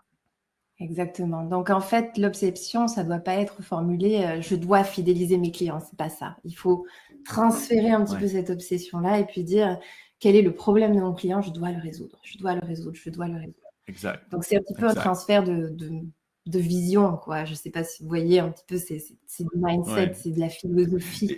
Exactement. 0.78 1.44
Donc 1.44 1.70
en 1.70 1.80
fait, 1.80 2.18
l'obsession, 2.18 2.86
ça 2.86 3.02
ne 3.02 3.08
doit 3.08 3.18
pas 3.18 3.34
être 3.36 3.62
formulé 3.62 4.22
euh, 4.24 4.42
je 4.42 4.54
dois 4.56 4.84
fidéliser 4.84 5.38
mes 5.38 5.50
clients. 5.50 5.80
C'est 5.80 5.96
pas 5.96 6.10
ça. 6.10 6.36
Il 6.44 6.52
faut 6.54 6.84
transférer 7.24 7.90
un 7.90 8.04
petit 8.04 8.14
Ouais. 8.14 8.20
peu 8.20 8.28
cette 8.28 8.50
obsession-là 8.50 9.18
et 9.20 9.24
puis 9.26 9.42
dire 9.42 9.78
quel 10.20 10.36
est 10.36 10.42
le 10.42 10.54
problème 10.54 10.94
de 10.94 11.00
mon 11.00 11.14
client, 11.14 11.40
je 11.40 11.50
dois 11.50 11.70
le 11.72 11.80
résoudre. 11.80 12.18
Je 12.22 12.36
dois 12.38 12.54
le 12.54 12.60
résoudre, 12.66 12.96
je 12.96 13.10
dois 13.10 13.26
le 13.28 13.36
résoudre. 13.36 13.56
Exact. 13.88 14.30
Donc 14.32 14.44
c'est 14.44 14.56
un 14.56 14.60
petit 14.60 14.74
peu 14.74 14.86
un 14.88 14.94
transfert 14.94 15.44
de, 15.44 15.68
de, 15.70 15.90
de 16.46 16.58
vision, 16.58 17.16
quoi. 17.16 17.44
Je 17.44 17.52
ne 17.52 17.56
sais 17.56 17.70
pas 17.70 17.84
si 17.84 18.02
vous 18.02 18.08
voyez 18.08 18.40
un 18.40 18.50
petit 18.50 18.64
peu, 18.66 18.78
c'est 18.78 18.96
du 19.40 19.48
mindset, 19.54 19.90
Ouais. 19.92 20.14
c'est 20.14 20.30
de 20.32 20.40
la 20.40 20.48
philosophie. 20.48 21.36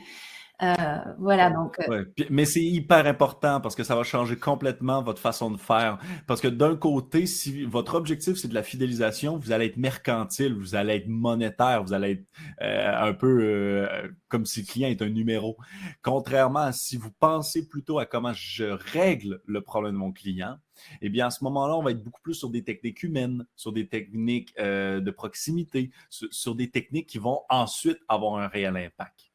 Euh, 0.60 0.98
voilà, 1.18 1.50
donc 1.50 1.78
euh, 1.80 2.04
Ouais, 2.18 2.26
mais 2.30 2.44
c'est 2.44 2.62
hyper 2.62 3.06
important 3.06 3.60
parce 3.60 3.76
que 3.76 3.84
ça 3.84 3.94
va 3.94 4.02
changer 4.02 4.36
complètement 4.36 5.02
votre 5.02 5.20
façon 5.20 5.52
de 5.52 5.56
faire. 5.56 5.98
Parce 6.26 6.40
que 6.40 6.48
d'un 6.48 6.74
côté, 6.74 7.26
si 7.26 7.62
votre 7.64 7.94
objectif 7.94 8.36
c'est 8.36 8.48
de 8.48 8.54
la 8.54 8.64
fidélisation, 8.64 9.36
vous 9.38 9.52
allez 9.52 9.66
être 9.66 9.76
mercantile, 9.76 10.54
vous 10.54 10.74
allez 10.74 10.94
être 10.94 11.06
monétaire, 11.06 11.84
vous 11.84 11.92
allez 11.92 12.10
être 12.10 12.24
euh, 12.62 13.08
un 13.08 13.12
peu 13.12 13.40
euh, 13.40 14.08
comme 14.28 14.46
si 14.46 14.62
le 14.62 14.66
client 14.66 14.88
est 14.88 15.00
un 15.00 15.08
numéro. 15.08 15.56
Contrairement 16.02 16.60
à 16.60 16.72
si 16.72 16.96
vous 16.96 17.12
pensez 17.12 17.68
plutôt 17.68 18.00
à 18.00 18.06
comment 18.06 18.32
je 18.32 18.64
règle 18.64 19.40
le 19.46 19.60
problème 19.62 19.92
de 19.92 19.98
mon 19.98 20.12
client, 20.12 20.56
eh 21.02 21.08
bien 21.08 21.28
à 21.28 21.30
ce 21.30 21.44
moment-là, 21.44 21.76
on 21.76 21.82
va 21.82 21.92
être 21.92 22.02
beaucoup 22.02 22.20
plus 22.20 22.34
sur 22.34 22.50
des 22.50 22.64
techniques 22.64 23.04
humaines, 23.04 23.46
sur 23.54 23.72
des 23.72 23.88
techniques 23.88 24.52
euh, 24.58 25.00
de 25.00 25.10
proximité, 25.12 25.90
sur, 26.10 26.28
sur 26.32 26.54
des 26.56 26.70
techniques 26.70 27.06
qui 27.08 27.18
vont 27.18 27.42
ensuite 27.48 27.98
avoir 28.08 28.40
un 28.40 28.48
réel 28.48 28.76
impact. 28.76 29.27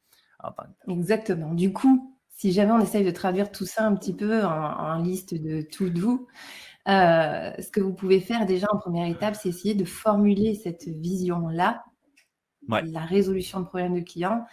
En 0.43 0.51
tant 0.51 0.63
que 0.63 0.69
tel. 0.85 0.97
Exactement. 0.97 1.53
Du 1.53 1.73
coup, 1.73 2.15
si 2.29 2.51
jamais 2.51 2.71
on 2.71 2.79
essaye 2.79 3.05
de 3.05 3.11
traduire 3.11 3.51
tout 3.51 3.65
ça 3.65 3.85
un 3.85 3.95
petit 3.95 4.13
peu 4.15 4.43
en, 4.43 4.49
en 4.51 4.97
liste 5.01 5.33
de 5.33 5.61
to 5.61 5.89
do, 5.89 6.27
ce 6.87 7.69
que 7.71 7.81
vous 7.81 7.93
pouvez 7.93 8.19
faire 8.19 8.45
déjà 8.45 8.67
en 8.71 8.77
première 8.77 9.07
étape, 9.07 9.35
c'est 9.35 9.49
essayer 9.49 9.75
de 9.75 9.85
formuler 9.85 10.55
cette 10.55 10.87
vision-là, 10.87 11.83
la 12.69 13.01
résolution 13.05 13.59
de 13.61 13.65
problèmes 13.65 13.95
de 13.95 14.01
clients, 14.01 14.45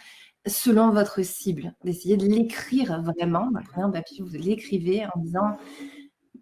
selon 0.47 0.91
votre 0.91 1.21
cible, 1.23 1.75
d'essayer 1.83 2.17
de 2.17 2.25
l'écrire 2.25 3.01
vraiment. 3.03 3.49
Vous 3.53 3.59
prenez 3.71 3.83
un 3.83 3.91
papier, 3.91 4.23
vous 4.23 4.33
l'écrivez 4.33 5.05
en 5.05 5.19
disant 5.19 5.57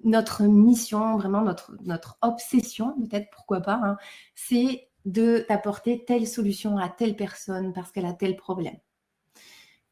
notre 0.04 0.44
mission, 0.44 1.18
vraiment 1.18 1.42
notre, 1.42 1.76
notre 1.84 2.18
obsession, 2.22 2.96
peut-être 3.10 3.30
pourquoi 3.32 3.62
pas, 3.62 3.80
hein, 3.84 3.98
c'est 4.36 4.88
de 5.06 5.46
d'apporter 5.50 6.04
telle 6.06 6.28
solution 6.28 6.78
à 6.78 6.90
telle 6.90 7.16
personne 7.16 7.74
parce 7.74 7.92
qu'elle 7.92 8.06
a 8.06 8.14
tel 8.14 8.36
problème. 8.36 8.78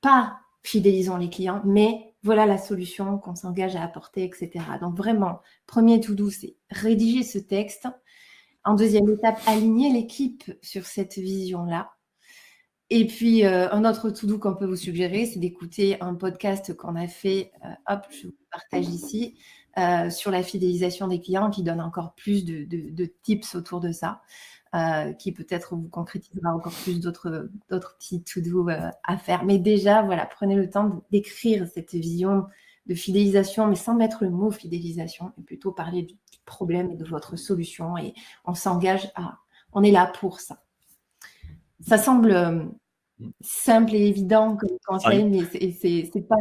Pas 0.01 0.39
fidélisons 0.63 1.17
les 1.17 1.29
clients, 1.29 1.61
mais 1.65 2.13
voilà 2.23 2.45
la 2.45 2.57
solution 2.57 3.17
qu'on 3.19 3.35
s'engage 3.35 3.75
à 3.75 3.83
apporter, 3.83 4.23
etc. 4.23 4.51
Donc 4.81 4.97
vraiment, 4.97 5.39
premier 5.65 5.99
tout 5.99 6.15
doux, 6.15 6.29
c'est 6.29 6.55
rédiger 6.69 7.23
ce 7.23 7.37
texte. 7.37 7.87
En 8.65 8.73
deuxième 8.73 9.09
étape, 9.09 9.39
aligner 9.45 9.93
l'équipe 9.93 10.51
sur 10.61 10.85
cette 10.85 11.15
vision-là. 11.15 11.91
Et 12.89 13.05
puis, 13.05 13.45
euh, 13.45 13.69
un 13.71 13.83
autre 13.83 14.09
tout 14.11 14.27
doux 14.27 14.39
qu'on 14.39 14.55
peut 14.55 14.65
vous 14.65 14.77
suggérer, 14.77 15.25
c'est 15.25 15.39
d'écouter 15.39 15.97
un 16.01 16.15
podcast 16.15 16.75
qu'on 16.75 16.95
a 16.95 17.07
fait, 17.07 17.51
euh, 17.65 17.69
hop, 17.87 18.05
je 18.09 18.27
vous 18.27 18.35
partage 18.49 18.87
ici, 18.87 19.37
euh, 19.77 20.09
sur 20.09 20.31
la 20.31 20.41
fidélisation 20.41 21.07
des 21.07 21.19
clients 21.19 21.49
qui 21.49 21.63
donne 21.63 21.81
encore 21.81 22.13
plus 22.15 22.45
de, 22.45 23.05
tips 23.23 23.55
autour 23.55 23.81
de 23.81 23.91
ça, 23.91 24.21
qui 25.19 25.31
peut-être 25.31 25.75
vous 25.75 25.89
concrétisera 25.89 26.53
encore 26.53 26.73
plus 26.83 26.99
d'autres 26.99 27.49
petits 27.69 28.23
to 28.23 28.41
do 28.41 28.67
à 29.03 29.17
faire. 29.17 29.43
Mais 29.43 29.57
déjà, 29.59 30.01
voilà, 30.01 30.25
prenez 30.25 30.55
le 30.55 30.69
temps 30.69 31.03
d'écrire 31.11 31.67
cette 31.67 31.93
vision 31.93 32.45
de 32.85 32.95
fidélisation, 32.95 33.67
mais 33.67 33.75
sans 33.75 33.95
mettre 33.95 34.23
le 34.23 34.29
mot 34.29 34.51
fidélisation, 34.51 35.33
et 35.37 35.41
plutôt 35.41 35.71
parler 35.71 36.03
du 36.03 36.15
problème 36.45 36.91
et 36.91 36.95
de 36.95 37.05
votre 37.05 37.35
solution. 37.35 37.97
Et 37.97 38.13
on 38.45 38.53
s'engage 38.53 39.11
à, 39.15 39.39
on 39.73 39.83
est 39.83 39.91
là 39.91 40.05
pour 40.05 40.39
ça 40.39 40.63
ça 41.79 41.97
semble 41.97 42.31
euh, 42.31 42.63
simple 43.41 43.95
et 43.95 44.07
évident 44.07 44.55
comme 44.55 44.77
conseil, 44.85 45.25
mais 45.25 45.43
c'est 45.43 46.27
pas 46.27 46.35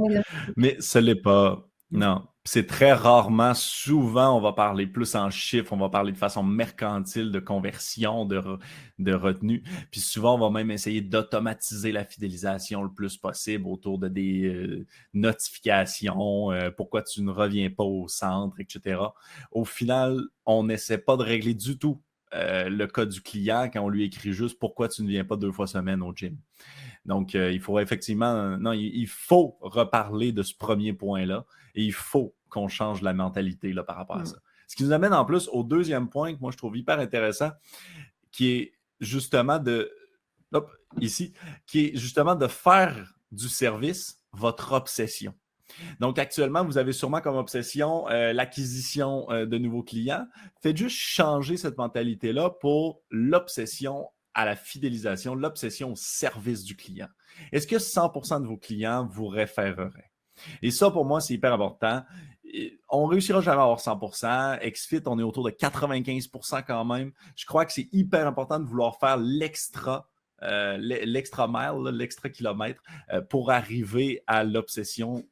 Mais 0.56 0.76
ce 0.80 0.98
n'est 0.98 1.14
pas. 1.14 1.66
Non. 1.92 2.26
C'est 2.44 2.66
très 2.66 2.92
rarement, 2.92 3.54
souvent, 3.54 4.36
on 4.36 4.40
va 4.40 4.52
parler 4.52 4.86
plus 4.86 5.16
en 5.16 5.30
chiffres, 5.30 5.72
on 5.72 5.76
va 5.76 5.88
parler 5.88 6.12
de 6.12 6.16
façon 6.16 6.44
mercantile 6.44 7.32
de 7.32 7.40
conversion, 7.40 8.24
de, 8.24 9.12
retenue. 9.12 9.64
Puis 9.90 10.00
souvent, 10.00 10.36
on 10.36 10.38
va 10.38 10.50
même 10.50 10.70
essayer 10.70 11.00
d'automatiser 11.00 11.90
la 11.90 12.04
fidélisation 12.04 12.84
le 12.84 12.92
plus 12.92 13.16
possible 13.16 13.66
autour 13.66 13.98
de 13.98 14.06
des 14.06 14.44
euh, 14.44 14.86
notifications, 15.12 16.52
euh, 16.52 16.70
pourquoi 16.70 17.02
tu 17.02 17.22
ne 17.22 17.32
reviens 17.32 17.68
pas 17.68 17.82
au 17.82 18.06
centre, 18.06 18.60
etc. 18.60 19.00
Au 19.50 19.64
final, 19.64 20.20
on 20.44 20.62
n'essaie 20.64 20.98
pas 20.98 21.16
de 21.16 21.24
régler 21.24 21.54
du 21.54 21.78
tout 21.78 22.00
euh, 22.34 22.68
le 22.68 22.86
cas 22.86 23.06
du 23.06 23.22
client 23.22 23.68
quand 23.72 23.82
on 23.82 23.88
lui 23.88 24.04
écrit 24.04 24.32
juste 24.32 24.60
pourquoi 24.60 24.88
tu 24.88 25.02
ne 25.02 25.08
viens 25.08 25.24
pas 25.24 25.36
deux 25.36 25.50
fois 25.50 25.66
semaine 25.66 26.00
au 26.00 26.14
gym. 26.14 26.36
Donc, 27.06 27.34
il 27.34 27.60
faut 27.60 27.78
effectivement, 27.78 28.56
non, 28.58 28.72
il, 28.72 29.06
faut 29.06 29.56
reparler 29.60 30.32
de 30.32 30.42
ce 30.42 30.52
premier 30.56 30.92
point-là 30.92 31.44
et 31.76 31.82
il 31.82 31.92
faut 31.92 32.34
qu'on 32.48 32.68
change 32.68 33.02
la 33.02 33.12
mentalité 33.12 33.72
là, 33.72 33.84
par 33.84 33.96
rapport 33.96 34.16
à 34.16 34.22
mm. 34.22 34.26
ça. 34.26 34.36
Ce 34.66 34.74
qui 34.74 34.82
nous 34.82 34.92
amène 34.92 35.14
en 35.14 35.24
plus 35.24 35.48
au 35.52 35.62
deuxième 35.62 36.08
point 36.08 36.34
que 36.34 36.40
moi 36.40 36.50
je 36.50 36.56
trouve 36.56 36.76
hyper 36.76 36.98
intéressant, 36.98 37.50
qui 38.32 38.50
est 38.50 38.72
justement 39.00 39.58
de, 39.58 39.92
hop, 40.52 40.70
ici, 41.00 41.32
qui 41.66 41.86
est 41.86 41.96
justement 41.96 42.34
de 42.34 42.48
faire 42.48 43.14
du 43.30 43.48
service 43.48 44.20
votre 44.32 44.72
obsession. 44.72 45.34
Donc, 46.00 46.18
actuellement, 46.18 46.64
vous 46.64 46.78
avez 46.78 46.92
sûrement 46.92 47.20
comme 47.20 47.36
obsession 47.36 48.08
euh, 48.08 48.32
l'acquisition 48.32 49.30
euh, 49.30 49.46
de 49.46 49.58
nouveaux 49.58 49.82
clients. 49.82 50.26
Faites 50.62 50.76
juste 50.76 50.96
changer 50.96 51.56
cette 51.56 51.76
mentalité-là 51.76 52.50
pour 52.50 53.02
l'obsession 53.10 54.08
à 54.34 54.44
la 54.44 54.54
fidélisation, 54.54 55.34
l'obsession 55.34 55.92
au 55.92 55.96
service 55.96 56.62
du 56.62 56.76
client. 56.76 57.08
Est-ce 57.52 57.66
que 57.66 57.76
100% 57.76 58.42
de 58.42 58.46
vos 58.46 58.58
clients 58.58 59.06
vous 59.06 59.26
référeraient? 59.26 60.12
Et 60.62 60.70
ça, 60.70 60.90
pour 60.90 61.04
moi, 61.04 61.20
c'est 61.20 61.34
hyper 61.34 61.52
important. 61.52 62.02
On 62.88 63.06
réussira 63.06 63.40
jamais 63.40 63.58
à 63.58 63.62
avoir 63.62 63.78
100%. 63.78 64.60
XFIT, 64.70 65.02
on 65.06 65.18
est 65.18 65.22
autour 65.22 65.44
de 65.44 65.50
95% 65.50 66.64
quand 66.66 66.84
même. 66.84 67.12
Je 67.34 67.44
crois 67.44 67.64
que 67.66 67.72
c'est 67.72 67.88
hyper 67.92 68.26
important 68.26 68.60
de 68.60 68.64
vouloir 68.64 68.98
faire 68.98 69.16
l'extra 69.16 70.08
euh, 70.42 70.76
l'extra 70.76 71.48
mile, 71.48 71.90
l'extra 71.96 72.28
kilomètre 72.28 72.82
pour 73.30 73.50
arriver 73.50 74.22
à 74.26 74.44
l'obsession 74.44 75.24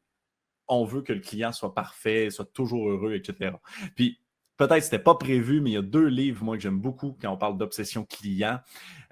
on 0.69 0.85
veut 0.85 1.03
que 1.03 1.13
le 1.13 1.21
client 1.21 1.53
soit 1.53 1.75
parfait, 1.75 2.31
soit 2.31 2.51
toujours 2.53 2.89
heureux, 2.89 3.15
etc. 3.15 3.57
Puis 3.95 4.21
peut-être 4.57 4.77
que 4.77 4.81
ce 4.81 4.87
n'était 4.87 5.03
pas 5.03 5.15
prévu, 5.15 5.61
mais 5.61 5.71
il 5.71 5.75
y 5.75 5.79
a 5.79 5.83
deux 5.83 6.07
livres, 6.07 6.45
moi, 6.45 6.57
que 6.57 6.63
j'aime 6.63 6.81
beaucoup 6.81 7.17
quand 7.21 7.33
on 7.33 7.37
parle 7.37 7.59
d'obsession 7.59 8.05
client, 8.05 8.61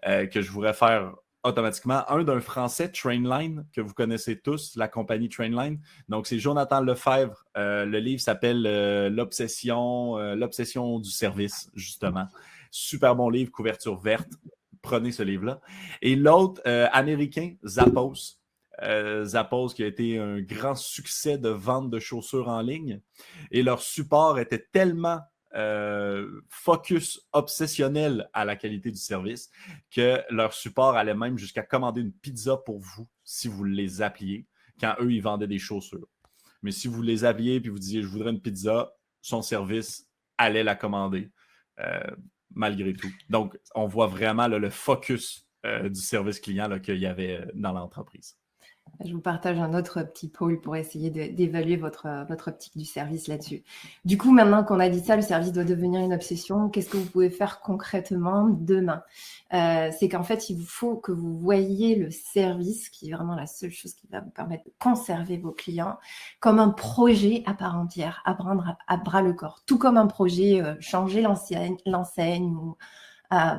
euh, 0.06 0.26
que 0.26 0.40
je 0.40 0.50
voudrais 0.50 0.74
faire 0.74 1.14
automatiquement. 1.44 2.08
Un 2.08 2.24
d'un 2.24 2.40
français, 2.40 2.90
Trainline, 2.90 3.66
que 3.72 3.80
vous 3.80 3.94
connaissez 3.94 4.40
tous, 4.40 4.76
la 4.76 4.88
compagnie 4.88 5.28
Trainline. 5.28 5.80
Donc, 6.08 6.26
c'est 6.26 6.38
Jonathan 6.38 6.80
Lefebvre. 6.80 7.44
Euh, 7.56 7.84
le 7.84 7.98
livre 7.98 8.20
s'appelle 8.20 8.64
euh, 8.66 9.10
L'obsession, 9.10 10.16
l'obsession 10.34 10.98
du 10.98 11.10
service, 11.10 11.70
justement. 11.74 12.26
Super 12.70 13.16
bon 13.16 13.28
livre, 13.28 13.50
couverture 13.50 13.98
verte. 13.98 14.30
Prenez 14.80 15.12
ce 15.12 15.22
livre-là. 15.22 15.60
Et 16.00 16.16
l'autre, 16.16 16.60
américain, 16.64 17.54
Zappos. 17.64 18.42
Euh, 18.82 19.24
Zappos 19.24 19.68
qui 19.68 19.84
a 19.84 19.86
été 19.86 20.18
un 20.18 20.40
grand 20.40 20.74
succès 20.74 21.38
de 21.38 21.50
vente 21.50 21.90
de 21.90 21.98
chaussures 21.98 22.48
en 22.48 22.60
ligne. 22.62 23.00
Et 23.50 23.62
leur 23.62 23.80
support 23.80 24.38
était 24.38 24.66
tellement 24.72 25.20
euh, 25.54 26.40
focus 26.48 27.20
obsessionnel 27.32 28.28
à 28.32 28.44
la 28.44 28.56
qualité 28.56 28.90
du 28.90 28.98
service 28.98 29.50
que 29.90 30.22
leur 30.30 30.52
support 30.52 30.96
allait 30.96 31.14
même 31.14 31.36
jusqu'à 31.36 31.62
commander 31.62 32.00
une 32.00 32.12
pizza 32.12 32.56
pour 32.56 32.78
vous 32.78 33.06
si 33.24 33.48
vous 33.48 33.64
les 33.64 34.02
appeliez 34.02 34.46
quand 34.80 34.96
eux, 35.00 35.12
ils 35.12 35.22
vendaient 35.22 35.46
des 35.46 35.58
chaussures. 35.58 36.08
Mais 36.62 36.72
si 36.72 36.88
vous 36.88 37.02
les 37.02 37.24
appeliez 37.24 37.54
et 37.54 37.68
vous 37.68 37.78
disiez 37.78 38.02
je 38.02 38.08
voudrais 38.08 38.30
une 38.30 38.40
pizza, 38.40 38.94
son 39.20 39.42
service 39.42 40.08
allait 40.38 40.64
la 40.64 40.74
commander 40.74 41.30
euh, 41.80 42.00
malgré 42.54 42.94
tout. 42.94 43.12
Donc, 43.28 43.58
on 43.74 43.86
voit 43.86 44.06
vraiment 44.06 44.48
le 44.48 44.70
focus 44.70 45.46
du 45.64 46.00
service 46.00 46.40
client 46.40 46.80
qu'il 46.80 46.98
y 46.98 47.06
avait 47.06 47.46
dans 47.54 47.72
l'entreprise. 47.72 48.36
Je 49.04 49.12
vous 49.12 49.20
partage 49.20 49.58
un 49.58 49.74
autre 49.74 50.02
petit 50.02 50.28
pôle 50.28 50.60
pour 50.60 50.76
essayer 50.76 51.10
d'évaluer 51.10 51.76
votre, 51.76 52.24
votre 52.28 52.48
optique 52.48 52.76
du 52.76 52.84
service 52.84 53.26
là-dessus. 53.26 53.64
Du 54.04 54.16
coup, 54.16 54.30
maintenant 54.30 54.62
qu'on 54.64 54.78
a 54.78 54.88
dit 54.88 55.00
ça, 55.00 55.16
le 55.16 55.22
service 55.22 55.52
doit 55.52 55.64
devenir 55.64 56.00
une 56.00 56.12
obsession. 56.12 56.68
Qu'est-ce 56.68 56.90
que 56.90 56.96
vous 56.96 57.08
pouvez 57.10 57.30
faire 57.30 57.60
concrètement 57.60 58.48
demain? 58.48 59.02
Euh, 59.54 59.90
C'est 59.98 60.08
qu'en 60.08 60.22
fait, 60.22 60.50
il 60.50 60.58
vous 60.58 60.66
faut 60.66 60.96
que 60.96 61.10
vous 61.10 61.36
voyiez 61.38 61.96
le 61.96 62.10
service, 62.10 62.90
qui 62.90 63.10
est 63.10 63.12
vraiment 63.12 63.34
la 63.34 63.46
seule 63.46 63.72
chose 63.72 63.94
qui 63.94 64.06
va 64.08 64.20
vous 64.20 64.30
permettre 64.30 64.64
de 64.64 64.72
conserver 64.78 65.36
vos 65.36 65.52
clients, 65.52 65.98
comme 66.38 66.60
un 66.60 66.70
projet 66.70 67.42
à 67.46 67.54
part 67.54 67.76
entière, 67.76 68.22
à 68.24 68.34
prendre 68.34 68.76
à, 68.86 68.96
bras 68.98 69.22
le 69.22 69.32
corps. 69.32 69.62
Tout 69.66 69.78
comme 69.78 69.96
un 69.96 70.06
projet, 70.06 70.60
euh, 70.60 70.74
changer 70.80 71.22
l'enseigne 71.86 72.54
ou 72.54 72.76
euh, 73.32 73.58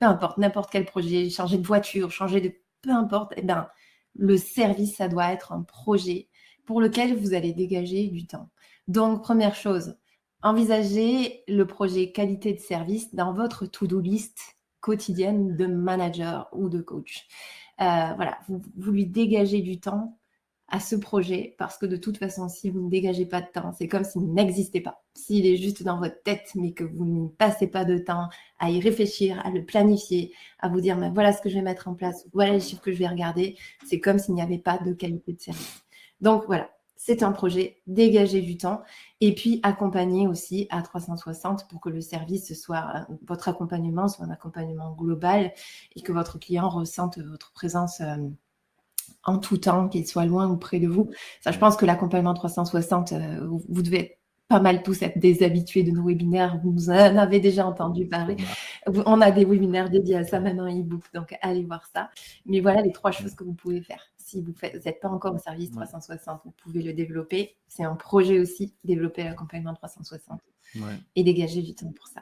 peu 0.00 0.06
importe, 0.06 0.38
n'importe 0.38 0.70
quel 0.70 0.84
projet, 0.84 1.30
changer 1.30 1.58
de 1.58 1.66
voiture, 1.66 2.10
changer 2.10 2.40
de... 2.40 2.52
Peu 2.80 2.90
importe, 2.90 3.34
eh 3.36 3.42
ben, 3.42 3.66
le 4.14 4.36
service, 4.36 4.96
ça 4.96 5.08
doit 5.08 5.32
être 5.32 5.52
un 5.52 5.62
projet 5.62 6.28
pour 6.66 6.80
lequel 6.80 7.16
vous 7.16 7.34
allez 7.34 7.52
dégager 7.52 8.08
du 8.08 8.26
temps. 8.26 8.50
Donc, 8.88 9.22
première 9.22 9.54
chose, 9.54 9.96
envisagez 10.42 11.42
le 11.48 11.66
projet 11.66 12.12
qualité 12.12 12.52
de 12.52 12.60
service 12.60 13.14
dans 13.14 13.32
votre 13.32 13.66
to-do 13.66 14.00
list 14.00 14.56
quotidienne 14.80 15.56
de 15.56 15.66
manager 15.66 16.48
ou 16.52 16.68
de 16.68 16.80
coach. 16.80 17.26
Euh, 17.80 18.12
voilà, 18.16 18.38
vous, 18.48 18.60
vous, 18.76 18.90
lui 18.90 19.06
dégagez 19.06 19.60
du 19.60 19.80
temps 19.80 20.17
à 20.68 20.80
ce 20.80 20.96
projet 20.96 21.54
parce 21.58 21.78
que 21.78 21.86
de 21.86 21.96
toute 21.96 22.18
façon, 22.18 22.48
si 22.48 22.70
vous 22.70 22.80
ne 22.80 22.90
dégagez 22.90 23.24
pas 23.24 23.40
de 23.40 23.46
temps, 23.46 23.72
c'est 23.72 23.88
comme 23.88 24.04
s'il 24.04 24.32
n'existait 24.32 24.80
pas. 24.80 25.02
S'il 25.14 25.46
est 25.46 25.56
juste 25.56 25.82
dans 25.82 25.98
votre 25.98 26.22
tête, 26.22 26.50
mais 26.54 26.72
que 26.72 26.84
vous 26.84 27.04
ne 27.04 27.28
passez 27.28 27.66
pas 27.66 27.84
de 27.84 27.98
temps 27.98 28.28
à 28.58 28.70
y 28.70 28.80
réfléchir, 28.80 29.40
à 29.44 29.50
le 29.50 29.64
planifier, 29.64 30.32
à 30.58 30.68
vous 30.68 30.80
dire, 30.80 30.96
mais 30.96 31.10
voilà 31.10 31.32
ce 31.32 31.40
que 31.40 31.48
je 31.48 31.54
vais 31.54 31.62
mettre 31.62 31.88
en 31.88 31.94
place, 31.94 32.26
voilà 32.32 32.52
les 32.52 32.60
chiffres 32.60 32.82
que 32.82 32.92
je 32.92 32.98
vais 32.98 33.08
regarder, 33.08 33.56
c'est 33.86 34.00
comme 34.00 34.18
s'il 34.18 34.34
n'y 34.34 34.42
avait 34.42 34.58
pas 34.58 34.78
de 34.78 34.92
qualité 34.92 35.32
de 35.32 35.40
service. 35.40 35.82
Donc 36.20 36.44
voilà, 36.46 36.70
c'est 36.96 37.22
un 37.22 37.32
projet, 37.32 37.80
dégagez 37.86 38.42
du 38.42 38.58
temps 38.58 38.82
et 39.22 39.34
puis 39.34 39.60
accompagner 39.62 40.26
aussi 40.26 40.66
à 40.68 40.82
360 40.82 41.68
pour 41.68 41.80
que 41.80 41.88
le 41.88 42.02
service 42.02 42.60
soit, 42.60 43.06
votre 43.26 43.48
accompagnement 43.48 44.08
soit 44.08 44.26
un 44.26 44.30
accompagnement 44.30 44.92
global 44.92 45.54
et 45.96 46.02
que 46.02 46.12
votre 46.12 46.38
client 46.38 46.68
ressente 46.68 47.18
votre 47.18 47.52
présence. 47.52 48.00
Euh, 48.00 48.16
en 49.24 49.38
tout 49.38 49.58
temps, 49.58 49.88
qu'il 49.88 50.06
soit 50.06 50.24
loin 50.24 50.48
ou 50.48 50.56
près 50.56 50.80
de 50.80 50.88
vous. 50.88 51.10
Ça, 51.40 51.52
je 51.52 51.58
pense 51.58 51.76
que 51.76 51.86
l'accompagnement 51.86 52.34
360, 52.34 53.12
euh, 53.12 53.48
vous, 53.68 53.82
devez 53.82 54.18
pas 54.48 54.60
mal 54.60 54.82
tous 54.82 55.02
être 55.02 55.18
des 55.18 55.42
habitués 55.42 55.82
de 55.82 55.90
nos 55.90 56.04
webinaires. 56.04 56.58
Vous 56.64 56.90
en 56.90 57.16
avez 57.16 57.40
déjà 57.40 57.66
entendu 57.66 58.06
parler. 58.06 58.36
On 58.86 59.20
a 59.20 59.30
des 59.30 59.44
webinaires 59.44 59.90
dédiés 59.90 60.16
à 60.16 60.24
ça 60.24 60.40
maintenant 60.40 60.66
e-book, 60.66 61.04
donc 61.12 61.36
allez 61.42 61.64
voir 61.64 61.86
ça. 61.92 62.10
Mais 62.46 62.60
voilà 62.60 62.80
les 62.80 62.92
trois 62.92 63.10
choses 63.10 63.34
que 63.34 63.44
vous 63.44 63.54
pouvez 63.54 63.82
faire. 63.82 64.02
Si 64.16 64.40
vous 64.42 64.54
n'êtes 64.62 65.00
pas 65.00 65.08
encore 65.08 65.34
au 65.34 65.38
service 65.38 65.70
360, 65.70 66.40
vous 66.44 66.50
pouvez 66.52 66.82
le 66.82 66.94
développer. 66.94 67.56
C'est 67.66 67.84
un 67.84 67.94
projet 67.96 68.38
aussi, 68.38 68.74
développer 68.84 69.24
l'accompagnement 69.24 69.74
360. 69.74 70.40
et 71.16 71.24
dégager 71.24 71.62
du 71.62 71.74
temps 71.74 71.92
pour 71.92 72.06
ça. 72.06 72.20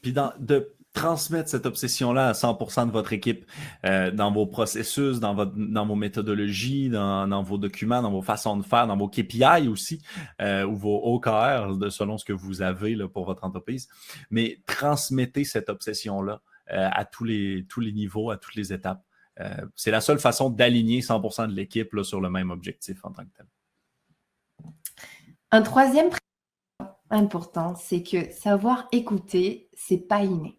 Puis 0.00 0.12
de 0.12 0.74
transmettre 0.94 1.50
cette 1.50 1.66
obsession-là 1.66 2.28
à 2.28 2.32
100% 2.32 2.86
de 2.86 2.92
votre 2.92 3.12
équipe 3.12 3.44
euh, 3.84 4.10
dans 4.10 4.32
vos 4.32 4.46
processus, 4.46 5.18
dans, 5.20 5.34
vos 5.34 5.96
méthodologies, 5.96 6.88
dans, 6.88 7.42
vos 7.42 7.58
documents, 7.58 8.00
dans 8.00 8.12
vos 8.12 8.22
façons 8.22 8.56
de 8.56 8.64
faire, 8.64 8.86
dans 8.86 8.96
vos 8.96 9.08
KPI 9.08 9.68
aussi, 9.68 10.00
euh, 10.40 10.64
ou 10.64 10.76
vos 10.76 10.96
OKR, 11.14 11.76
de, 11.76 11.90
selon 11.90 12.16
ce 12.16 12.24
que 12.24 12.32
vous 12.32 12.62
avez 12.62 12.96
pour 13.08 13.26
votre 13.26 13.44
entreprise. 13.44 13.88
Mais 14.30 14.60
transmettez 14.66 15.44
cette 15.44 15.68
obsession-là 15.68 16.40
euh, 16.72 16.88
à 16.92 17.04
tous 17.04 17.24
les, 17.24 17.66
tous 17.68 17.80
les 17.80 17.92
niveaux, 17.92 18.30
à 18.30 18.38
toutes 18.38 18.54
les 18.54 18.72
étapes. 18.72 19.04
c'est 19.74 19.90
la 19.90 20.00
seule 20.00 20.20
façon 20.20 20.48
d'aligner 20.48 21.00
100% 21.00 21.48
de 21.48 21.54
l'équipe 21.54 21.90
sur 22.02 22.20
le 22.20 22.30
même 22.30 22.50
objectif 22.52 23.04
en 23.04 23.10
tant 23.10 23.24
que 23.24 23.36
tel. 23.36 23.46
Un 25.50 25.62
troisième 25.62 26.10
important, 27.10 27.74
c'est 27.74 28.04
que 28.04 28.30
savoir 28.32 28.86
écouter, 28.92 29.68
c'est 29.74 29.98
pas 29.98 30.22
inné. 30.22 30.56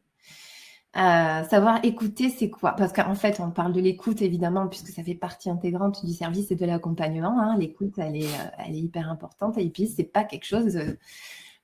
Euh, 0.98 1.44
savoir 1.44 1.84
écouter, 1.84 2.30
c'est 2.30 2.50
quoi? 2.50 2.72
Parce 2.72 2.94
qu'en 2.94 3.16
fait, 3.16 3.42
on 3.42 3.52
parle 3.52 3.74
de 3.74 3.82
l'écoute, 3.82 4.22
évidemment, 4.22 4.68
puisque 4.68 4.88
ça 4.88 5.04
fait 5.04 5.16
partie 5.16 5.50
intégrante 5.50 6.06
du 6.06 6.14
service 6.14 6.52
et 6.52 6.56
de 6.56 6.66
l'accompagnement. 6.66 7.38
Hein. 7.40 7.58
L'écoute, 7.58 7.96
elle 7.98 8.16
est, 8.16 8.28
euh, 8.28 8.50
elle 8.60 8.76
est 8.76 8.80
hyper 8.80 9.10
importante. 9.10 9.58
Et 9.58 9.70
puis, 9.70 9.88
c'est 9.88 10.06
pas 10.06 10.24
quelque 10.24 10.46
chose 10.46 10.78
euh, 10.78 10.98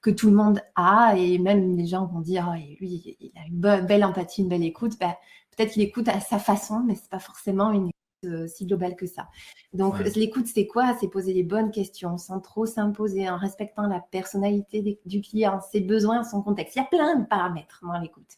que 0.01 0.09
tout 0.09 0.29
le 0.29 0.35
monde 0.35 0.61
a. 0.75 1.15
Et 1.17 1.37
même 1.37 1.77
les 1.77 1.85
gens 1.85 2.07
vont 2.07 2.19
dire, 2.19 2.51
oh, 2.53 2.59
lui, 2.81 3.17
il 3.21 3.31
a 3.37 3.47
une 3.47 3.85
belle 3.85 4.03
empathie, 4.03 4.41
une 4.41 4.49
belle 4.49 4.63
écoute. 4.63 4.99
Ben, 4.99 5.13
Peut-être 5.55 5.73
qu'il 5.73 5.81
écoute 5.81 6.07
à 6.07 6.19
sa 6.19 6.39
façon, 6.39 6.81
mais 6.85 6.95
c'est 6.95 7.09
pas 7.09 7.19
forcément 7.19 7.71
une 7.71 7.89
écoute 7.89 8.49
si 8.49 8.65
globale 8.65 8.95
que 8.95 9.07
ça. 9.07 9.27
Donc, 9.73 9.97
l'écoute, 10.15 10.47
c'est 10.47 10.67
quoi? 10.67 10.95
C'est 10.99 11.07
poser 11.07 11.33
les 11.33 11.43
bonnes 11.43 11.71
questions 11.71 12.17
sans 12.17 12.39
trop 12.39 12.65
s'imposer, 12.65 13.29
en 13.29 13.37
respectant 13.37 13.87
la 13.87 13.99
personnalité 13.99 14.99
du 15.05 15.21
client, 15.21 15.59
ses 15.71 15.81
besoins, 15.81 16.23
son 16.23 16.41
contexte. 16.41 16.75
Il 16.75 16.79
y 16.79 16.81
a 16.81 16.85
plein 16.85 17.15
de 17.15 17.25
paramètres 17.25 17.81
dans 17.83 17.99
l'écoute. 17.99 18.37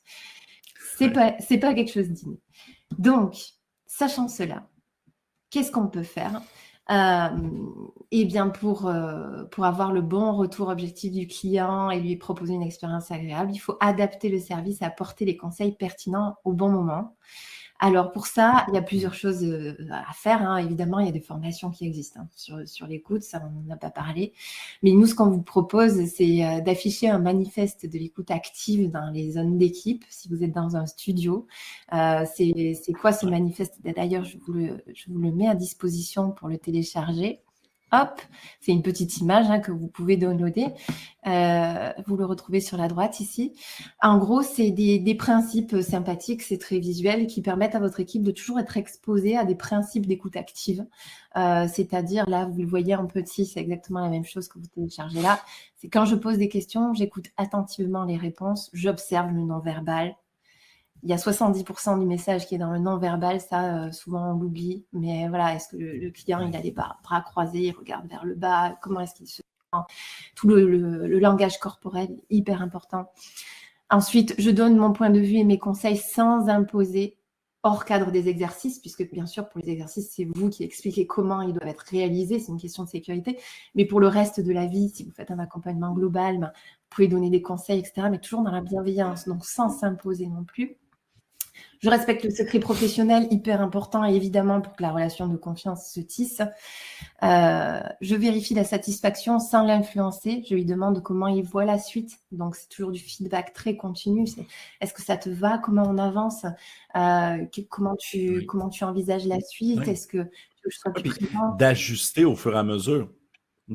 C'est 0.97 1.09
pas, 1.09 1.35
c'est 1.39 1.57
pas 1.57 1.73
quelque 1.73 1.91
chose 1.91 2.09
d'inné. 2.09 2.39
Donc, 2.97 3.35
sachant 3.85 4.27
cela, 4.27 4.67
qu'est-ce 5.50 5.71
qu'on 5.71 5.88
peut 5.88 6.03
faire? 6.03 6.41
Euh, 6.91 7.29
Eh 8.12 8.25
bien, 8.25 8.50
pour, 8.50 8.88
euh, 8.88 9.45
pour 9.45 9.65
avoir 9.65 9.91
le 9.91 10.01
bon 10.01 10.35
retour 10.35 10.67
objectif 10.67 11.12
du 11.12 11.27
client 11.27 11.89
et 11.89 12.00
lui 12.00 12.15
proposer 12.15 12.53
une 12.53 12.62
expérience 12.62 13.09
agréable, 13.09 13.51
il 13.53 13.57
faut 13.57 13.77
adapter 13.79 14.29
le 14.29 14.39
service 14.39 14.81
et 14.81 14.85
apporter 14.85 15.25
les 15.25 15.38
conseils 15.38 15.75
pertinents 15.75 16.35
au 16.43 16.53
bon 16.53 16.69
moment. 16.69 17.15
Alors 17.80 18.12
pour 18.12 18.27
ça, 18.27 18.65
il 18.70 18.75
y 18.75 18.77
a 18.77 18.82
plusieurs 18.82 19.13
choses 19.13 19.44
euh, 19.44 19.75
à 19.92 20.13
faire. 20.13 20.42
Hein. 20.42 20.58
Évidemment, 20.58 21.00
il 21.00 21.06
y 21.08 21.10
a 21.10 21.12
des 21.12 21.20
formations 21.20 21.70
qui 21.70 21.86
existent 21.86 22.22
hein, 22.22 22.27
sur, 22.36 22.68
sur 22.68 22.88
l'écoute, 22.88 23.24
ça 23.24 23.42
on 23.46 23.68
n'en 23.68 23.74
a 23.74 23.77
pas 23.77 23.89
parlé. 23.89 24.34
Mais 24.84 24.92
nous, 24.92 25.06
ce 25.06 25.15
qu'on 25.15 25.30
vous 25.30 25.42
propose, 25.42 26.06
c'est 26.06 26.46
euh, 26.46 26.62
d'afficher 26.62 27.10
un 27.10 27.20
manifeste 27.20 27.86
de 27.86 27.98
l'écoute 27.98 28.32
active 28.32 28.89
dans 28.89 29.10
les 29.12 29.32
zones 29.34 29.58
d'équipe, 29.58 30.06
si 30.10 30.30
vous 30.30 30.44
êtes 30.44 30.53
dans 30.53 30.77
un 30.77 30.86
studio. 30.86 31.48
Euh, 31.94 32.25
c'est 32.36 32.94
quoi 32.94 33.12
ce 33.12 33.25
manifeste? 33.25 33.75
D'ailleurs, 33.84 34.24
je, 34.24 34.38
je 34.38 35.12
vous 35.12 35.20
le 35.20 35.32
mets 35.32 35.48
à 35.48 35.56
disposition 35.56 36.32
pour 36.32 36.48
le 36.48 36.58
télécharger. 36.58 37.42
Hop, 37.93 38.19
c'est 38.59 38.71
une 38.71 38.81
petite 38.81 39.19
image 39.19 39.51
hein, 39.51 39.59
que 39.59 39.71
vous 39.71 39.88
pouvez 39.88 40.17
downloader. 40.17 40.65
Euh, 41.27 41.91
vous 42.07 42.17
le 42.17 42.25
retrouvez 42.25 42.59
sur 42.59 42.75
la 42.75 42.88
droite 42.88 43.19
ici. 43.19 43.53
En 44.01 44.17
gros, 44.17 44.41
c'est 44.41 44.71
des, 44.71 45.15
principes 45.15 45.79
sympathiques, 45.81 46.41
c'est 46.41 46.57
très 46.57 46.79
visuel, 46.79 47.27
qui 47.27 47.43
permettent 47.43 47.75
à 47.75 47.79
votre 47.79 48.00
équipe 48.00 48.23
de 48.23 48.31
toujours 48.31 48.59
être 48.59 48.77
exposée 48.77 49.38
à 49.38 49.45
des 49.45 49.53
principes 49.53 50.07
d'écoute 50.07 50.35
active. 50.35 50.88
Euh, 51.38 51.67
c'est-à-dire, 51.71 52.27
là, 52.27 52.45
vous 52.45 52.62
le 52.62 52.67
voyez 52.67 52.95
en 52.95 53.05
petit, 53.05 53.45
c'est 53.45 53.59
exactement 53.59 54.00
la 54.00 54.09
même 54.09 54.25
chose 54.25 54.47
que 54.47 54.57
vous 54.57 54.67
téléchargez 54.73 55.21
là. 55.21 55.39
C'est 55.75 55.89
quand 55.89 56.05
je 56.05 56.15
pose 56.15 56.39
des 56.39 56.50
questions, 56.50 56.95
j'écoute 56.95 57.27
attentivement 57.38 58.05
les 58.05 58.17
réponses, 58.17 58.71
j'observe 58.73 59.31
le 59.31 59.41
non-verbal, 59.41 60.15
il 61.03 61.10
y 61.10 61.13
a 61.13 61.17
70% 61.17 62.00
du 62.00 62.05
message 62.05 62.48
qui 62.48 62.55
est 62.55 62.57
dans 62.57 62.72
le 62.72 62.79
non-verbal, 62.79 63.42
ça, 63.42 63.87
euh, 63.87 63.92
souvent 63.92 64.31
on 64.31 64.39
l'oublie. 64.39 64.85
Mais 64.94 65.27
voilà, 65.27 65.53
est-ce 65.53 65.70
que 65.70 65.77
le, 65.77 66.09
client, 66.11 66.39
il 66.39 66.55
a 66.55 66.61
les 66.61 66.72
bras, 66.72 66.98
croisés, 67.25 67.68
il 67.68 67.72
regarde 67.72 68.07
vers 68.07 68.25
le 68.25 68.35
bas, 68.35 68.77
comment 68.81 69.01
est-ce 69.01 69.16
qu'il 69.16 69.27
se 69.27 69.37
sent? 69.37 69.79
Tout 70.35 70.48
le, 70.48 71.20
langage 71.20 71.59
corporel, 71.59 72.09
hyper 72.29 72.61
important. 72.61 73.11
Ensuite, 73.89 74.33
je 74.37 74.50
donne 74.50 74.77
mon 74.77 74.94
point 74.94 75.09
de 75.09 75.20
vue 75.20 75.37
et 75.37 75.44
mes 75.44 75.59
conseils 75.59 75.98
sans 75.98 76.48
imposer 76.48 77.18
hors 77.63 77.85
cadre 77.85 78.11
des 78.11 78.29
exercices, 78.29 78.79
puisque 78.79 79.09
bien 79.11 79.25
sûr, 79.25 79.50
pour 79.50 79.61
les 79.61 79.70
exercices, 79.70 80.11
c'est 80.11 80.25
vous 80.25 80.50
qui 80.50 80.63
expliquez 80.63 81.07
comment 81.07 81.42
ils 81.42 81.53
doivent 81.53 81.70
être 81.70 81.85
réalisés, 81.89 82.39
c'est 82.39 82.51
une 82.51 82.59
question 82.59 82.83
de 82.83 82.89
sécurité. 82.89 83.39
Mais 83.75 83.85
pour 83.85 84.00
le 84.00 84.07
reste 84.07 84.42
de 84.42 84.51
la 84.51 84.68
vie, 84.68 84.89
si 84.89 85.03
vous 85.03 85.11
faites 85.11 85.31
un 85.31 85.39
accompagnement 85.39 85.94
global, 85.94 86.39
ben, 86.39 86.48
vous 86.48 86.89
pouvez 86.89 87.07
donner 87.07 87.29
des 87.29 87.42
conseils, 87.42 87.79
etc., 87.79 88.07
mais 88.11 88.20
toujours 88.20 88.44
dans 88.44 88.51
la 88.51 88.61
bienveillance, 88.61 89.27
donc 89.27 89.46
sans 89.46 89.70
s'imposer 89.70 90.27
non 90.27 90.44
plus. 90.44 90.77
Je 91.79 91.89
respecte 91.89 92.24
le 92.24 92.31
secret 92.31 92.59
professionnel, 92.59 93.27
hyper 93.29 93.61
important, 93.61 94.05
et 94.05 94.16
évidemment 94.16 94.61
pour 94.61 94.75
que 94.75 94.81
la 94.81 94.92
relation 94.92 95.27
de 95.27 95.35
confiance 95.35 95.92
se 95.92 96.00
tisse. 96.00 96.42
Euh, 97.24 97.81
je 98.01 98.16
vérifie 98.16 98.53
la 98.53 98.63
satisfaction 98.63 99.39
sans 99.39 99.63
l'influencer. 99.63 100.44
Je 100.50 100.55
lui 100.55 100.66
demande 100.66 101.03
comment 101.03 101.27
il 101.27 101.44
voit 101.44 101.66
la 101.66 101.77
suite. 101.77 102.20
Donc, 102.31 102.55
c'est 102.55 102.70
toujours 102.70 102.92
du 102.92 103.00
feedback 103.00 103.53
très 103.53 103.75
continu. 103.75 104.25
est-ce 104.81 104.94
que 104.94 105.01
ça 105.01 105.18
te 105.18 105.29
va? 105.29 105.57
Comment 105.57 105.83
on 105.85 105.98
avance? 105.98 106.46
Euh, 106.96 107.46
comment, 107.70 107.96
tu, 107.96 108.46
comment 108.46 108.70
tu 108.70 108.83
envisages 108.83 109.25
la 109.25 109.42
suite? 109.42 109.87
Est-ce 109.87 110.07
que 110.07 110.29
je 110.66 110.77
sois 110.77 110.94
plus 110.94 111.11
D'ajuster 111.57 112.25
au 112.25 112.35
fur 112.35 112.55
et 112.55 112.59
à 112.59 112.63
mesure 112.63 113.09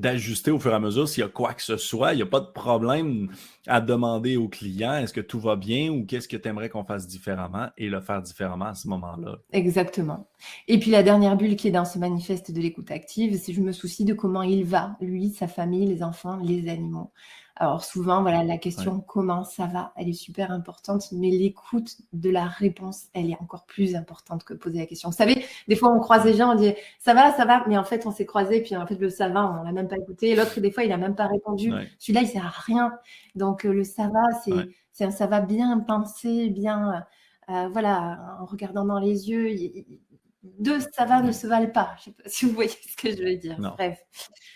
d'ajuster 0.01 0.51
au 0.51 0.59
fur 0.59 0.73
et 0.73 0.75
à 0.75 0.81
mesure 0.81 1.09
s'il 1.09 1.23
y 1.23 1.25
a 1.25 1.29
quoi 1.29 1.55
que 1.55 1.63
ce 1.63 1.77
soit. 1.77 2.13
Il 2.13 2.17
n'y 2.17 2.23
a 2.23 2.27
pas 2.27 2.41
de 2.41 2.47
problème 2.47 3.29
à 3.67 3.81
demander 3.81 4.37
au 4.37 4.49
client 4.49 4.97
est-ce 4.97 5.13
que 5.13 5.21
tout 5.21 5.41
va 5.41 5.57
bien 5.57 5.91
ou 5.91 6.05
qu'est-ce 6.05 6.29
que 6.29 6.37
tu 6.37 6.49
aimerais 6.49 6.69
qu'on 6.69 6.85
fasse 6.85 7.07
différemment 7.07 7.69
et 7.77 7.89
le 7.89 8.01
faire 8.01 8.23
différemment 8.23 8.67
à 8.67 8.75
ce 8.75 8.89
moment-là. 8.89 9.39
Exactement. 9.53 10.29
Et 10.67 10.79
puis 10.79 10.91
la 10.91 11.03
dernière 11.03 11.37
bulle 11.37 11.57
qui 11.57 11.69
est 11.69 11.73
dans 11.73 11.85
ce 11.85 11.99
manifeste 11.99 12.51
de 12.51 12.61
l'écoute 12.61 12.91
active, 12.91 13.39
c'est 13.39 13.53
je 13.53 13.61
me 13.61 13.73
soucie 13.73 14.05
de 14.05 14.15
comment 14.15 14.43
il 14.43 14.65
va, 14.65 14.97
lui, 15.01 15.31
sa 15.31 15.49
famille, 15.49 15.87
les 15.87 16.03
enfants, 16.03 16.39
les 16.43 16.69
animaux. 16.69 17.13
Alors 17.61 17.85
souvent, 17.85 18.23
voilà, 18.23 18.45
la 18.45 18.57
question 18.57 19.01
comment 19.01 19.43
ça 19.43 19.67
va, 19.67 19.93
elle 19.97 20.09
est 20.09 20.13
super 20.13 20.53
importante, 20.53 21.11
mais 21.11 21.29
l'écoute 21.31 21.97
de 22.13 22.31
la 22.31 22.47
réponse, 22.47 23.07
elle 23.15 23.31
est 23.31 23.37
encore 23.41 23.67
plus 23.67 23.97
importante 23.97 24.45
que 24.45 24.55
poser 24.55 24.79
la 24.79 24.87
question. 24.87 25.11
Vous 25.11 25.17
savez, 25.17 25.45
des 25.67 25.75
fois, 25.75 25.93
on 25.93 25.99
croise 25.99 26.25
les 26.25 26.35
gens, 26.35 26.53
on 26.53 26.55
dit 26.55 26.73
ça 27.01 27.15
va, 27.15 27.33
ça 27.33 27.45
va, 27.45 27.65
mais 27.67 27.77
en 27.77 27.83
fait, 27.83 28.07
on 28.07 28.13
s'est 28.13 28.27
croisé, 28.27 28.63
puis 28.63 28.77
en 28.77 28.87
fait, 28.87 28.95
le 28.95 29.11
ça 29.11 29.29
va, 29.29 29.59
on 29.61 29.65
l'a 29.65 29.73
même 29.73 29.89
pas 29.89 29.97
écouté. 29.97 30.37
L'autre, 30.37 30.61
des 30.61 30.71
fois, 30.71 30.85
il 30.85 30.93
a 30.93 30.97
même 30.97 31.17
pas 31.17 31.27
répondu. 31.27 31.73
Celui-là, 31.99 32.23
il 32.23 32.29
sert 32.29 32.47
à 32.47 32.51
rien. 32.51 32.93
Donc, 33.35 33.67
euh, 33.67 33.73
le 33.73 33.83
ça 33.83 34.09
va, 34.09 34.23
c'est 34.93 35.05
un 35.05 35.11
ça 35.11 35.27
va 35.27 35.41
bien 35.41 35.81
pensé, 35.81 36.51
bien, 36.51 37.05
euh, 37.51 37.69
voilà, 37.73 38.37
en 38.41 38.45
regardant 38.45 38.85
dans 38.85 39.01
les 39.01 39.31
yeux. 39.31 39.53
deux 40.61 40.79
ça 40.93 41.07
va 41.07 41.23
ne 41.23 41.33
se 41.33 41.49
valent 41.49 41.73
pas. 41.73 41.97
Je 41.99 42.05
sais 42.05 42.13
pas 42.13 42.23
si 42.27 42.47
vous 42.47 42.53
voyez 42.53 42.71
ce 42.71 42.97
que 42.97 43.11
je 43.11 43.21
veux 43.21 43.37
dire. 43.37 43.57
Bref. 43.59 43.99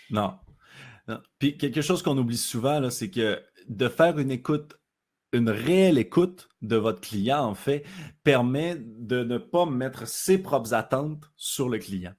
Non. 0.09 0.35
Puis 1.39 1.57
quelque 1.57 1.81
chose 1.81 2.01
qu'on 2.01 2.17
oublie 2.17 2.37
souvent, 2.37 2.89
c'est 2.89 3.09
que 3.09 3.41
de 3.67 3.87
faire 3.87 4.19
une 4.19 4.31
écoute, 4.31 4.79
une 5.31 5.49
réelle 5.49 5.97
écoute 5.97 6.49
de 6.61 6.75
votre 6.75 7.01
client, 7.01 7.43
en 7.43 7.55
fait, 7.55 7.85
permet 8.23 8.77
de 8.79 9.23
ne 9.23 9.37
pas 9.37 9.65
mettre 9.65 10.07
ses 10.07 10.37
propres 10.37 10.73
attentes 10.73 11.23
sur 11.35 11.69
le 11.69 11.79
client. 11.79 12.13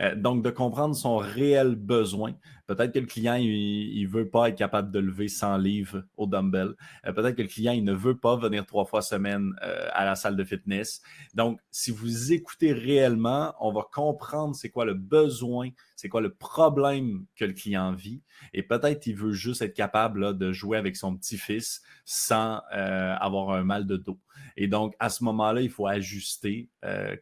Euh, 0.00 0.14
donc, 0.14 0.42
de 0.42 0.50
comprendre 0.50 0.94
son 0.94 1.16
réel 1.16 1.76
besoin. 1.76 2.34
Peut-être 2.66 2.92
que 2.92 2.98
le 2.98 3.06
client, 3.06 3.34
il 3.34 4.02
ne 4.02 4.08
veut 4.08 4.28
pas 4.28 4.48
être 4.48 4.56
capable 4.56 4.90
de 4.90 4.98
lever 4.98 5.28
100 5.28 5.58
livres 5.58 6.04
au 6.16 6.26
dumbbell. 6.26 6.74
Euh, 7.06 7.12
peut-être 7.12 7.36
que 7.36 7.42
le 7.42 7.48
client, 7.48 7.72
il 7.72 7.84
ne 7.84 7.92
veut 7.92 8.16
pas 8.16 8.36
venir 8.36 8.64
trois 8.64 8.86
fois 8.86 9.02
semaine 9.02 9.52
euh, 9.62 9.88
à 9.92 10.04
la 10.04 10.14
salle 10.14 10.36
de 10.36 10.44
fitness. 10.44 11.02
Donc, 11.34 11.60
si 11.70 11.90
vous 11.90 12.32
écoutez 12.32 12.72
réellement, 12.72 13.54
on 13.60 13.72
va 13.72 13.82
comprendre 13.92 14.54
c'est 14.54 14.70
quoi 14.70 14.84
le 14.84 14.94
besoin, 14.94 15.70
c'est 15.94 16.08
quoi 16.08 16.22
le 16.22 16.32
problème 16.34 17.26
que 17.36 17.44
le 17.44 17.52
client 17.52 17.92
vit. 17.92 18.22
Et 18.52 18.62
peut-être 18.62 19.06
il 19.06 19.14
veut 19.14 19.32
juste 19.32 19.62
être 19.62 19.74
capable 19.74 20.36
de 20.36 20.52
jouer 20.52 20.78
avec 20.78 20.96
son 20.96 21.16
petit-fils 21.16 21.82
sans 22.04 22.60
avoir 22.70 23.50
un 23.50 23.64
mal 23.64 23.86
de 23.86 23.96
dos. 23.96 24.18
Et 24.56 24.68
donc, 24.68 24.94
à 24.98 25.08
ce 25.08 25.24
moment-là, 25.24 25.60
il 25.60 25.70
faut 25.70 25.86
ajuster 25.86 26.68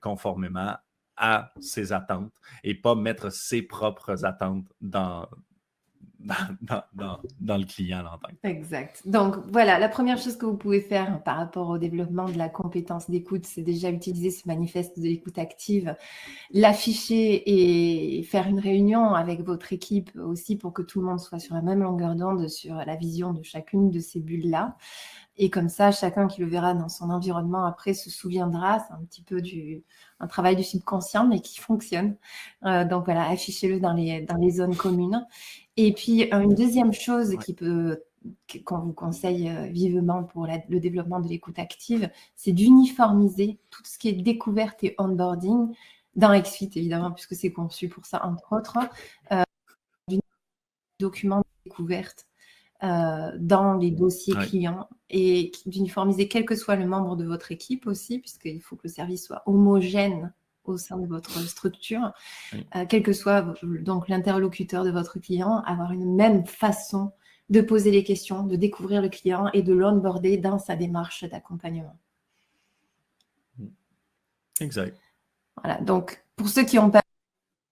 conformément 0.01 0.77
à 1.17 1.53
ses 1.61 1.93
attentes 1.93 2.35
et 2.65 2.75
pas 2.75 2.95
mettre 2.95 3.31
ses 3.31 3.63
propres 3.63 4.25
attentes 4.25 4.67
dans, 4.81 5.29
dans, 7.41 7.59
le 7.59 7.65
client 7.65 8.05
en 8.05 8.49
Exact. 8.49 9.03
Donc 9.07 9.37
voilà, 9.51 9.79
la 9.79 9.89
première 9.89 10.19
chose 10.19 10.37
que 10.37 10.47
vous 10.47 10.57
pouvez 10.57 10.81
faire 10.81 11.23
par 11.23 11.37
rapport 11.37 11.69
au 11.69 11.79
développement 11.79 12.29
de 12.29 12.39
la 12.39 12.49
compétence 12.49 13.11
d'écoute, 13.11 13.45
c'est 13.47 13.63
déjà 13.63 13.91
utiliser 13.91 14.31
ce 14.31 14.47
manifeste 14.47 14.99
de 14.99 15.05
l'écoute 15.05 15.39
active, 15.39 15.97
l'afficher 16.53 18.19
et 18.19 18.23
faire 18.23 18.47
une 18.47 18.61
réunion 18.61 19.15
avec 19.15 19.43
votre 19.43 19.73
équipe 19.73 20.11
aussi 20.17 20.57
pour 20.57 20.73
que 20.73 20.83
tout 20.83 21.01
le 21.01 21.07
monde 21.07 21.21
soit 21.21 21.39
sur 21.39 21.55
la 21.55 21.63
même 21.63 21.83
longueur 21.83 22.15
d'onde 22.15 22.49
sur 22.49 22.77
la 22.77 22.97
vision 22.97 23.33
de 23.33 23.43
chacune 23.43 23.91
de 23.91 24.01
ces 24.01 24.21
bulles-là. 24.21 24.77
Et 25.37 25.51
comme 25.51 25.69
ça, 25.69 25.91
chacun 25.93 26.29
qui 26.29 26.43
le 26.43 26.47
verra 26.47 26.75
dans 26.75 26.89
son 26.89 27.11
environnement 27.11 27.65
après 27.65 27.95
se 27.95 28.11
souviendra. 28.11 28.81
C'est 28.81 28.93
un 28.93 29.03
petit 29.05 29.23
peu 29.23 29.41
du, 29.41 29.83
un 30.21 30.27
travail 30.27 30.57
du 30.57 30.63
subconscient, 30.63 31.27
mais 31.27 31.41
qui 31.41 31.59
fonctionne. 31.59 32.17
Euh, 32.65 32.85
donc 32.85 33.07
voilà, 33.07 33.29
affichez-le 33.29 33.81
dans 33.81 33.95
les, 33.95 34.21
dans 34.23 34.37
les 34.37 34.51
zones 34.51 34.77
communes. 34.77 35.27
Et 35.77 35.93
puis, 35.93 36.29
une 36.31 36.55
deuxième 36.55 36.93
chose 36.93 37.37
qui 37.45 37.55
peut 37.55 38.03
qu'on 38.65 38.79
vous 38.79 38.93
conseille 38.93 39.49
euh, 39.49 39.67
vivement 39.67 40.25
pour 40.25 40.47
le 40.47 40.79
développement 40.79 41.21
de 41.21 41.29
l'écoute 41.29 41.59
active, 41.59 42.11
c'est 42.37 42.53
d'uniformiser 42.53 43.59
tout 43.71 43.83
ce 43.85 43.99
qui 43.99 44.09
est 44.09 44.13
découverte 44.13 44.85
et 44.85 44.95
onboarding 44.99 45.75
dans 46.15 46.39
XFIT, 46.39 46.71
évidemment, 46.77 47.11
puisque 47.11 47.35
c'est 47.35 47.53
conçu 47.53 47.89
pour 47.89 48.07
ça, 48.07 48.25
entre 48.25 48.53
autres, 48.57 48.79
euh, 49.33 49.43
documents 51.01 51.41
de 51.41 51.71
découverte 51.71 52.27
euh, 52.83 53.31
dans 53.39 53.75
les 53.75 53.91
dossiers 53.91 54.35
clients 54.35 54.89
et 55.09 55.53
d'uniformiser 55.67 56.27
quel 56.27 56.45
que 56.45 56.57
soit 56.57 56.77
le 56.77 56.87
membre 56.87 57.17
de 57.17 57.25
votre 57.25 57.53
équipe 57.53 57.87
aussi, 57.87 58.19
puisqu'il 58.19 58.61
faut 58.61 58.77
que 58.77 58.83
le 58.85 58.93
service 58.93 59.27
soit 59.27 59.43
homogène 59.47 60.33
au 60.65 60.77
sein 60.77 60.97
de 60.99 61.07
votre 61.07 61.39
structure, 61.41 62.13
euh, 62.55 62.85
quel 62.89 63.03
que 63.03 63.13
soit 63.13 63.55
donc 63.63 64.09
l'interlocuteur 64.09 64.85
de 64.85 64.91
votre 64.91 65.19
client, 65.19 65.63
avoir 65.67 65.93
une 65.93 66.15
même 66.15 66.47
façon 66.47 67.13
de 67.51 67.61
poser 67.61 67.91
les 67.91 68.05
questions, 68.05 68.45
de 68.45 68.57
découvrir 68.57 69.03
le 69.03 69.09
client 69.09 69.49
et 69.53 69.63
de 69.63 69.75
l'onboarder 69.75 70.37
dans 70.37 70.59
sa 70.59 70.75
démarche 70.75 71.25
d'accompagnement. 71.25 71.99
Exact. 74.61 74.97
Voilà, 75.63 75.81
donc 75.81 76.25
pour 76.37 76.49
ceux 76.49 76.65
qui 76.65 76.79
ont 76.79 76.91
pas 76.91 77.02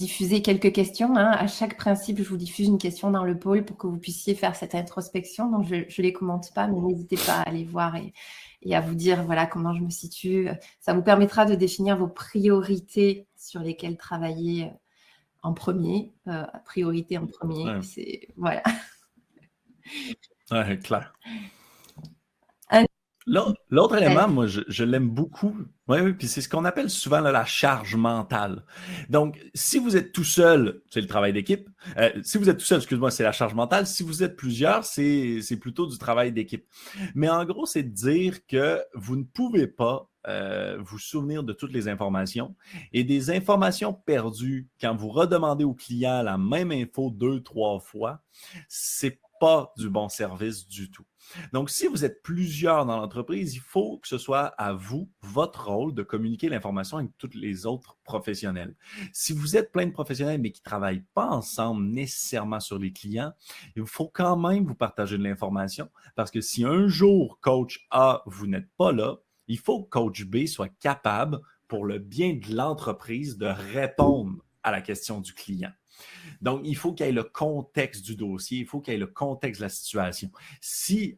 diffusé 0.01 0.41
quelques 0.41 0.73
questions, 0.73 1.15
hein, 1.15 1.31
à 1.31 1.47
chaque 1.47 1.77
principe, 1.77 2.19
je 2.19 2.25
vous 2.25 2.39
diffuse 2.39 2.67
une 2.67 2.79
question 2.79 3.11
dans 3.11 3.23
le 3.23 3.39
pôle 3.39 3.67
pour 3.67 3.77
que 3.77 3.87
vous 3.87 3.99
puissiez 3.99 4.35
faire 4.35 4.57
cette 4.57 4.75
introspection. 4.75 5.51
Donc 5.51 5.67
je 5.67 5.75
ne 5.75 6.03
les 6.03 6.13
commente 6.15 6.53
pas, 6.55 6.67
mais 6.67 6.81
n'hésitez 6.81 7.17
pas 7.17 7.35
à 7.35 7.43
aller 7.43 7.65
voir 7.65 7.97
et, 7.97 8.15
et, 8.63 8.75
à 8.75 8.81
vous 8.81 8.95
dire 8.95 9.23
voilà 9.25 9.45
comment 9.47 9.75
je 9.75 9.83
me 9.83 9.91
situe. 9.91 10.49
Ça 10.81 10.95
vous 10.95 11.03
permettra 11.03 11.45
de 11.45 11.55
définir 11.55 11.99
vos 11.99 12.09
priorités 12.09 13.27
sur 13.37 13.61
lesquelles 13.61 13.99
travailler 13.99 14.73
en 15.43 15.53
premier. 15.53 16.15
Euh, 16.29 16.47
priorité 16.65 17.19
en 17.19 17.27
premier, 17.27 17.83
c'est 17.83 18.29
voilà. 18.37 18.63
Ouais, 20.51 20.79
clair. 20.79 21.13
L'autre 23.71 23.97
élément, 23.97 24.29
moi, 24.29 24.47
je, 24.47 24.85
l'aime 24.85 25.09
beaucoup. 25.09 25.57
Oui, 25.87 25.99
oui, 26.01 26.13
puis 26.15 26.27
c'est 26.27 26.41
ce 26.41 26.49
qu'on 26.49 26.65
appelle 26.65 26.91
souvent 26.91 27.21
la 27.21 27.45
charge 27.45 27.95
mentale. 27.95 28.65
Donc, 29.09 29.41
si 29.55 29.79
vous 29.79 29.97
êtes 29.97 30.13
tout 30.13 30.25
seul, 30.25 30.83
c'est 30.91 31.01
le 31.01 31.07
travail 31.07 31.33
d'équipe. 31.33 31.69
Euh, 31.97 32.11
si 32.23 32.39
vous 32.39 32.51
êtes 32.51 32.59
tout 32.59 32.65
seul, 32.65 32.79
excuse-moi, 32.79 33.11
c'est 33.11 33.23
la 33.23 33.33
charge 33.33 33.55
mentale. 33.55 33.87
Si 33.87 34.03
vous 34.03 34.25
êtes 34.25 34.37
plusieurs, 34.37 34.85
c'est 34.85 35.59
plutôt 35.61 35.87
du 35.87 35.97
travail 35.97 36.33
d'équipe. 36.33 36.67
Mais 37.15 37.29
en 37.29 37.45
gros, 37.45 37.67
c'est 37.67 37.85
de 37.85 37.95
dire 37.95 38.45
que 38.47 38.83
vous 38.95 39.17
ne 39.17 39.25
pouvez 39.25 39.69
pas 39.69 40.11
euh, 40.27 40.77
vous 40.81 40.99
souvenir 40.99 41.43
de 41.45 41.53
toutes 41.53 41.73
les 41.73 41.89
informations 41.89 42.55
et 42.93 43.05
des 43.05 43.31
informations 43.31 43.95
perdues 43.95 44.69
quand 44.79 44.95
vous 44.95 45.09
redemandez 45.09 45.65
au 45.65 45.73
client 45.73 46.23
la 46.23 46.37
même 46.37 46.73
info 46.73 47.11
deux, 47.11 47.43
trois 47.43 47.81
fois, 47.81 48.23
c'est 48.69 49.19
pas 49.41 49.73
du 49.77 49.89
bon 49.89 50.09
service 50.09 50.69
du 50.69 50.91
tout. 50.91 51.05
Donc, 51.53 51.71
si 51.71 51.87
vous 51.87 52.05
êtes 52.05 52.23
plusieurs 52.23 52.87
dans 52.87 52.99
l'entreprise, 52.99 53.55
il 53.55 53.61
faut 53.61 53.99
que 53.99 54.07
ce 54.07 54.19
soit 54.19 54.47
à 54.59 54.73
vous, 54.73 55.11
votre 55.23 55.69
rôle, 55.69 55.95
de 55.95 56.03
communiquer 56.03 56.49
l'information 56.49 56.99
avec 56.99 57.11
tous 57.19 57.31
les 57.35 57.67
autres 57.67 57.97
professionnels. 58.05 58.77
Si 59.13 59.33
vous 59.33 59.57
êtes 59.57 59.73
plein 59.73 59.87
de 59.87 59.93
professionnels, 59.93 60.41
mais 60.41 60.53
qui 60.53 60.61
ne 60.61 60.71
travaillent 60.71 61.05
pas 61.15 61.29
ensemble 61.29 61.85
nécessairement 61.87 62.61
sur 62.61 62.79
les 62.79 62.93
clients, 62.93 63.33
il 63.75 63.87
faut 63.87 64.09
quand 64.09 64.37
même 64.37 64.65
vous 64.65 64.75
partager 64.75 65.19
de 65.19 65.25
l'information 65.25 65.89
parce 66.15 66.31
que 66.31 66.41
si 66.41 66.65
un 66.65 66.87
jour, 66.87 67.39
coach 67.41 67.87
A, 67.91 68.23
vous 68.27 68.47
n'êtes 68.47 68.69
pas 68.77 68.93
là, 68.93 69.17
il 69.49 69.59
faut 69.59 69.83
que 69.83 69.89
coach 69.89 70.25
B 70.25 70.47
soit 70.47 70.69
capable, 70.69 71.41
pour 71.67 71.85
le 71.85 71.99
bien 71.99 72.35
de 72.35 72.55
l'entreprise, 72.55 73.39
de 73.39 73.47
répondre 73.47 74.45
à 74.65 74.73
la 74.73 74.81
question 74.81 75.21
du 75.21 75.33
client. 75.33 75.71
Donc, 76.41 76.63
il 76.65 76.77
faut 76.77 76.93
qu'il 76.93 77.07
y 77.07 77.09
ait 77.09 77.13
le 77.13 77.25
contexte 77.25 78.05
du 78.05 78.17
dossier, 78.17 78.59
il 78.61 78.67
faut 78.67 78.81
qu'il 78.81 78.95
y 78.95 78.97
ait 78.97 79.01
le 79.01 79.07
contexte 79.07 79.61
de 79.61 79.67
la 79.67 79.71
situation. 79.71 80.31
Si 80.61 81.17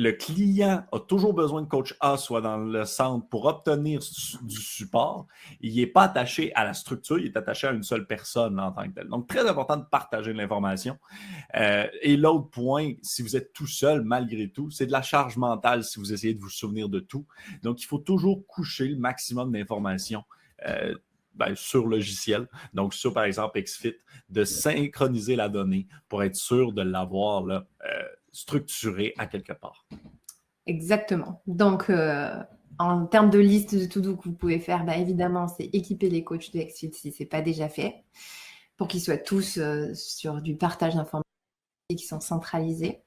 le 0.00 0.12
client 0.12 0.86
a 0.92 0.98
toujours 0.98 1.34
besoin 1.34 1.62
que 1.62 1.68
coach 1.68 1.94
A 2.00 2.16
soit 2.16 2.40
dans 2.40 2.56
le 2.56 2.86
centre 2.86 3.28
pour 3.28 3.44
obtenir 3.44 4.00
du 4.42 4.56
support, 4.56 5.26
il 5.60 5.76
n'est 5.76 5.86
pas 5.86 6.04
attaché 6.04 6.54
à 6.54 6.64
la 6.64 6.72
structure, 6.72 7.18
il 7.18 7.26
est 7.26 7.36
attaché 7.36 7.66
à 7.66 7.72
une 7.72 7.82
seule 7.82 8.06
personne 8.06 8.58
en 8.58 8.72
tant 8.72 8.84
que 8.88 8.94
tel. 8.94 9.08
Donc, 9.08 9.28
très 9.28 9.46
important 9.46 9.76
de 9.76 9.84
partager 9.84 10.32
l'information. 10.32 10.96
Euh, 11.54 11.86
et 12.00 12.16
l'autre 12.16 12.48
point, 12.48 12.92
si 13.02 13.22
vous 13.22 13.36
êtes 13.36 13.52
tout 13.52 13.66
seul, 13.66 14.02
malgré 14.02 14.48
tout, 14.48 14.70
c'est 14.70 14.86
de 14.86 14.92
la 14.92 15.02
charge 15.02 15.36
mentale 15.36 15.84
si 15.84 15.98
vous 15.98 16.14
essayez 16.14 16.32
de 16.32 16.40
vous 16.40 16.48
souvenir 16.48 16.88
de 16.88 17.00
tout. 17.00 17.26
Donc, 17.62 17.82
il 17.82 17.86
faut 17.86 17.98
toujours 17.98 18.46
coucher 18.46 18.88
le 18.88 18.96
maximum 18.96 19.52
d'informations. 19.52 20.24
Euh, 20.66 20.94
ben, 21.40 21.56
sur 21.56 21.86
logiciel, 21.86 22.46
donc 22.74 22.92
sur 22.92 23.14
par 23.14 23.24
exemple 23.24 23.60
XFIT, 23.60 23.96
de 24.28 24.44
synchroniser 24.44 25.36
la 25.36 25.48
donnée 25.48 25.88
pour 26.08 26.22
être 26.22 26.36
sûr 26.36 26.72
de 26.72 26.82
l'avoir 26.82 27.46
euh, 27.48 27.62
structurée 28.30 29.14
à 29.16 29.26
quelque 29.26 29.54
part. 29.54 29.86
Exactement. 30.66 31.42
Donc, 31.46 31.88
euh, 31.88 32.30
en 32.78 33.06
termes 33.06 33.30
de 33.30 33.38
liste 33.38 33.74
de 33.74 33.86
tout 33.86 34.02
que 34.16 34.28
vous 34.28 34.34
pouvez 34.34 34.60
faire, 34.60 34.84
ben, 34.84 35.00
évidemment, 35.00 35.48
c'est 35.48 35.70
équiper 35.72 36.10
les 36.10 36.22
coachs 36.22 36.52
de 36.52 36.60
XFIT 36.60 36.92
si 36.92 37.10
ce 37.10 37.22
n'est 37.22 37.28
pas 37.28 37.40
déjà 37.40 37.70
fait, 37.70 38.04
pour 38.76 38.86
qu'ils 38.86 39.00
soient 39.00 39.16
tous 39.16 39.56
euh, 39.56 39.94
sur 39.94 40.42
du 40.42 40.56
partage 40.56 40.94
d'informations 40.94 41.24
qui 41.88 42.06
sont 42.06 42.20
centralisés. 42.20 43.00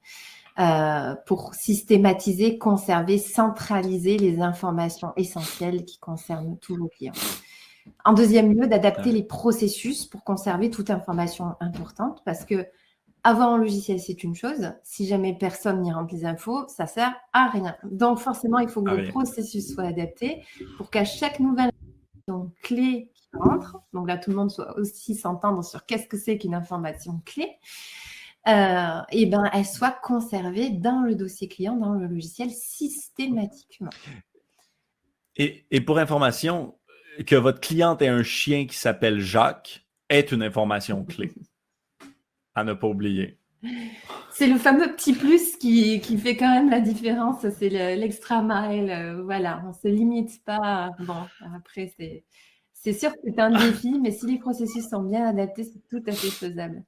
pour 1.26 1.54
systématiser, 1.54 2.58
conserver, 2.58 3.18
centraliser 3.18 4.18
les 4.18 4.40
informations 4.40 5.12
essentielles 5.16 5.84
qui 5.84 5.98
concernent 5.98 6.58
tous 6.58 6.76
vos 6.76 6.88
clients. 6.88 7.12
En 8.04 8.12
deuxième 8.12 8.52
lieu, 8.52 8.66
d'adapter 8.66 9.12
les 9.12 9.22
processus 9.22 10.06
pour 10.06 10.24
conserver 10.24 10.70
toute 10.70 10.90
information 10.90 11.54
importante 11.60 12.22
parce 12.24 12.44
que 12.44 12.66
avoir 13.24 13.48
un 13.48 13.58
logiciel, 13.58 13.98
c'est 13.98 14.22
une 14.22 14.34
chose. 14.34 14.72
Si 14.82 15.06
jamais 15.06 15.34
personne 15.34 15.80
n'y 15.80 15.90
rentre 15.92 16.14
les 16.14 16.26
infos, 16.26 16.68
ça 16.68 16.86
sert 16.86 17.14
à 17.32 17.48
rien. 17.48 17.74
Donc, 17.82 18.18
forcément, 18.18 18.58
il 18.58 18.68
faut 18.68 18.82
que 18.82 18.90
le 18.90 19.08
processus 19.08 19.74
soit 19.74 19.84
adapté 19.84 20.44
pour 20.76 20.90
qu'à 20.90 21.06
chaque 21.06 21.40
nouvelle 21.40 21.70
information 22.26 22.52
clé 22.62 23.10
qui 23.14 23.28
rentre, 23.32 23.78
donc 23.94 24.08
là, 24.08 24.18
tout 24.18 24.28
le 24.28 24.36
monde 24.36 24.50
soit 24.50 24.78
aussi 24.78 25.14
s'entendre 25.14 25.64
sur 25.64 25.86
qu'est-ce 25.86 26.06
que 26.06 26.18
c'est 26.18 26.36
qu'une 26.36 26.54
information 26.54 27.22
clé, 27.24 27.48
euh, 28.46 29.00
et 29.10 29.24
ben, 29.24 29.48
elle 29.54 29.64
soit 29.64 29.96
conservée 30.02 30.68
dans 30.68 31.00
le 31.00 31.14
dossier 31.14 31.48
client, 31.48 31.76
dans 31.76 31.94
le 31.94 32.06
logiciel 32.06 32.50
systématiquement. 32.50 33.90
Et, 35.36 35.64
et 35.70 35.80
pour 35.80 35.98
information, 35.98 36.74
que 37.26 37.36
votre 37.36 37.60
cliente 37.60 38.02
ait 38.02 38.08
un 38.08 38.22
chien 38.22 38.66
qui 38.66 38.76
s'appelle 38.76 39.20
Jacques 39.20 39.86
est 40.08 40.32
une 40.32 40.42
information 40.42 41.04
clé 41.04 41.32
à 42.54 42.64
ne 42.64 42.72
pas 42.72 42.86
oublier. 42.86 43.38
C'est 44.30 44.46
le 44.46 44.58
fameux 44.58 44.94
petit 44.94 45.12
plus 45.12 45.56
qui, 45.56 46.00
fait 46.18 46.36
quand 46.36 46.52
même 46.52 46.70
la 46.70 46.80
différence, 46.80 47.46
c'est 47.58 47.68
l'extra 47.96 48.42
mile. 48.42 48.90
Euh, 48.90 49.22
voilà, 49.22 49.62
on 49.64 49.68
ne 49.68 49.72
se 49.72 49.88
limite 49.88 50.44
pas. 50.44 50.90
Bon, 51.00 51.16
après, 51.54 51.92
c'est, 51.96 52.24
c'est 52.72 52.92
sûr 52.92 53.12
que 53.12 53.18
c'est 53.24 53.40
un 53.40 53.50
défi, 53.50 53.98
mais 54.00 54.10
si 54.10 54.26
les 54.26 54.38
processus 54.38 54.88
sont 54.88 55.02
bien 55.02 55.26
adaptés, 55.26 55.64
c'est 55.64 55.88
tout 55.88 56.02
à 56.06 56.12
fait 56.12 56.30
faisable. 56.30 56.84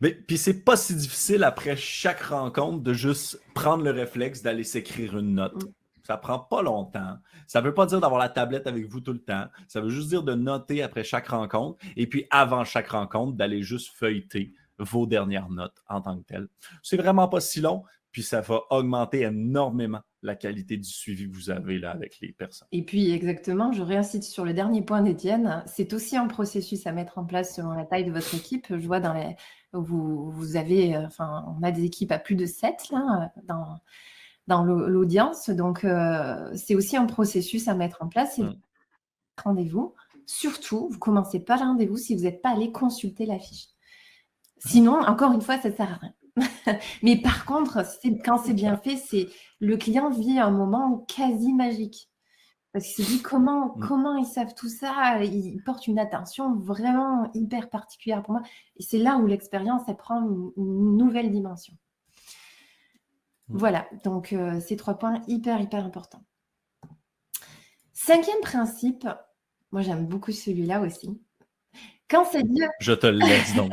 Mais 0.00 0.14
puis 0.14 0.38
c'est 0.38 0.64
pas 0.64 0.76
si 0.76 0.94
difficile 0.94 1.44
après 1.44 1.76
chaque 1.76 2.22
rencontre 2.22 2.82
de 2.82 2.92
juste 2.92 3.40
prendre 3.54 3.84
le 3.84 3.90
réflexe 3.90 4.42
d'aller 4.42 4.64
s'écrire 4.64 5.16
une 5.16 5.34
note. 5.34 5.64
Ça 6.08 6.16
prend 6.16 6.38
pas 6.38 6.62
longtemps. 6.62 7.18
Ça 7.46 7.60
ne 7.60 7.66
veut 7.66 7.74
pas 7.74 7.84
dire 7.84 8.00
d'avoir 8.00 8.18
la 8.18 8.30
tablette 8.30 8.66
avec 8.66 8.86
vous 8.86 9.00
tout 9.00 9.12
le 9.12 9.18
temps. 9.18 9.44
Ça 9.68 9.82
veut 9.82 9.90
juste 9.90 10.08
dire 10.08 10.22
de 10.22 10.34
noter 10.34 10.82
après 10.82 11.04
chaque 11.04 11.28
rencontre 11.28 11.78
et 11.96 12.06
puis 12.06 12.24
avant 12.30 12.64
chaque 12.64 12.88
rencontre, 12.88 13.36
d'aller 13.36 13.60
juste 13.60 13.90
feuilleter 13.94 14.54
vos 14.78 15.06
dernières 15.06 15.50
notes 15.50 15.76
en 15.86 16.00
tant 16.00 16.18
que 16.18 16.24
telles. 16.24 16.48
C'est 16.82 16.96
vraiment 16.96 17.28
pas 17.28 17.40
si 17.40 17.60
long, 17.60 17.82
puis 18.10 18.22
ça 18.22 18.40
va 18.40 18.62
augmenter 18.70 19.20
énormément 19.20 20.00
la 20.22 20.34
qualité 20.34 20.78
du 20.78 20.88
suivi 20.88 21.28
que 21.28 21.34
vous 21.34 21.50
avez 21.50 21.78
là 21.78 21.90
avec 21.90 22.20
les 22.20 22.32
personnes. 22.32 22.68
Et 22.72 22.84
puis 22.84 23.10
exactement, 23.10 23.72
je 23.72 23.82
réincite 23.82 24.24
sur 24.24 24.46
le 24.46 24.54
dernier 24.54 24.80
point 24.80 25.02
d'Étienne, 25.02 25.62
c'est 25.66 25.92
aussi 25.92 26.16
un 26.16 26.26
processus 26.26 26.86
à 26.86 26.92
mettre 26.92 27.18
en 27.18 27.26
place 27.26 27.54
selon 27.54 27.72
la 27.72 27.84
taille 27.84 28.06
de 28.06 28.12
votre 28.12 28.34
équipe. 28.34 28.66
Je 28.70 28.86
vois 28.86 29.00
dans 29.00 29.12
les 29.12 29.36
vous, 29.74 30.56
avez 30.56 30.96
euh, 30.96 31.06
enfin 31.06 31.44
on 31.60 31.62
a 31.62 31.70
des 31.70 31.84
équipes 31.84 32.12
à 32.12 32.18
plus 32.18 32.34
de 32.34 32.46
7 32.46 32.88
là 32.90 33.30
dans 34.48 34.64
l'audience. 34.64 35.50
Donc, 35.50 35.84
euh, 35.84 36.50
c'est 36.56 36.74
aussi 36.74 36.96
un 36.96 37.04
processus 37.04 37.68
à 37.68 37.74
mettre 37.74 37.98
en 38.02 38.08
place. 38.08 38.38
Mm. 38.38 38.54
Rendez-vous. 39.44 39.94
Surtout, 40.26 40.88
vous 40.90 40.98
commencez 40.98 41.38
pas 41.38 41.56
le 41.56 41.62
rendez-vous 41.62 41.98
si 41.98 42.16
vous 42.16 42.22
n'êtes 42.22 42.42
pas 42.42 42.50
allé 42.50 42.72
consulter 42.72 43.26
la 43.26 43.38
fiche. 43.38 43.66
Sinon, 44.56 45.00
encore 45.00 45.32
une 45.32 45.42
fois, 45.42 45.58
ça 45.58 45.68
ne 45.68 45.74
sert 45.74 45.92
à 45.92 45.98
rien. 46.00 46.78
Mais 47.02 47.20
par 47.20 47.44
contre, 47.44 47.84
quand 48.24 48.38
c'est 48.38 48.54
bien 48.54 48.76
fait, 48.76 48.96
c'est 48.96 49.28
le 49.60 49.76
client 49.76 50.10
vit 50.10 50.38
un 50.38 50.50
moment 50.50 51.04
quasi 51.14 51.52
magique. 51.52 52.10
Parce 52.72 52.86
qu'il 52.86 53.04
se 53.04 53.10
dit 53.10 53.22
comment, 53.22 53.76
mm. 53.76 53.86
comment 53.86 54.16
ils 54.16 54.26
savent 54.26 54.54
tout 54.54 54.68
ça, 54.68 55.22
ils 55.22 55.62
portent 55.62 55.86
une 55.86 55.98
attention 55.98 56.56
vraiment 56.56 57.30
hyper 57.34 57.68
particulière 57.68 58.22
pour 58.22 58.32
moi. 58.32 58.42
Et 58.76 58.82
c'est 58.82 58.98
là 58.98 59.18
où 59.18 59.26
l'expérience, 59.26 59.82
elle 59.88 59.96
prend 59.96 60.22
une 60.22 60.96
nouvelle 60.96 61.30
dimension. 61.30 61.74
Mm. 63.48 63.56
Voilà, 63.58 63.88
donc 64.04 64.32
euh, 64.32 64.60
ces 64.60 64.76
trois 64.76 64.94
points 64.94 65.22
hyper, 65.26 65.60
hyper 65.60 65.84
importants. 65.84 66.22
Cinquième 67.92 68.40
principe, 68.42 69.08
moi 69.72 69.82
j'aime 69.82 70.06
beaucoup 70.06 70.32
celui-là 70.32 70.80
aussi. 70.80 71.20
Quand 72.08 72.24
c'est 72.24 72.42
dur. 72.42 72.68
Je 72.80 72.92
te 72.92 73.06
le 73.06 73.18
laisse 73.18 73.54
donc. 73.54 73.72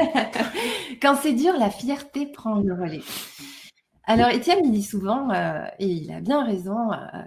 Quand 1.01 1.15
c'est 1.15 1.33
dur, 1.33 1.53
la 1.57 1.69
fierté 1.69 2.25
prend 2.25 2.55
le 2.59 2.73
relais. 2.73 3.01
Alors, 4.07 4.29
Étienne, 4.29 4.59
il 4.63 4.71
dit 4.71 4.83
souvent, 4.83 5.31
euh, 5.31 5.65
et 5.79 5.87
il 5.87 6.11
a 6.11 6.21
bien 6.21 6.45
raison, 6.45 6.91
euh, 6.91 7.23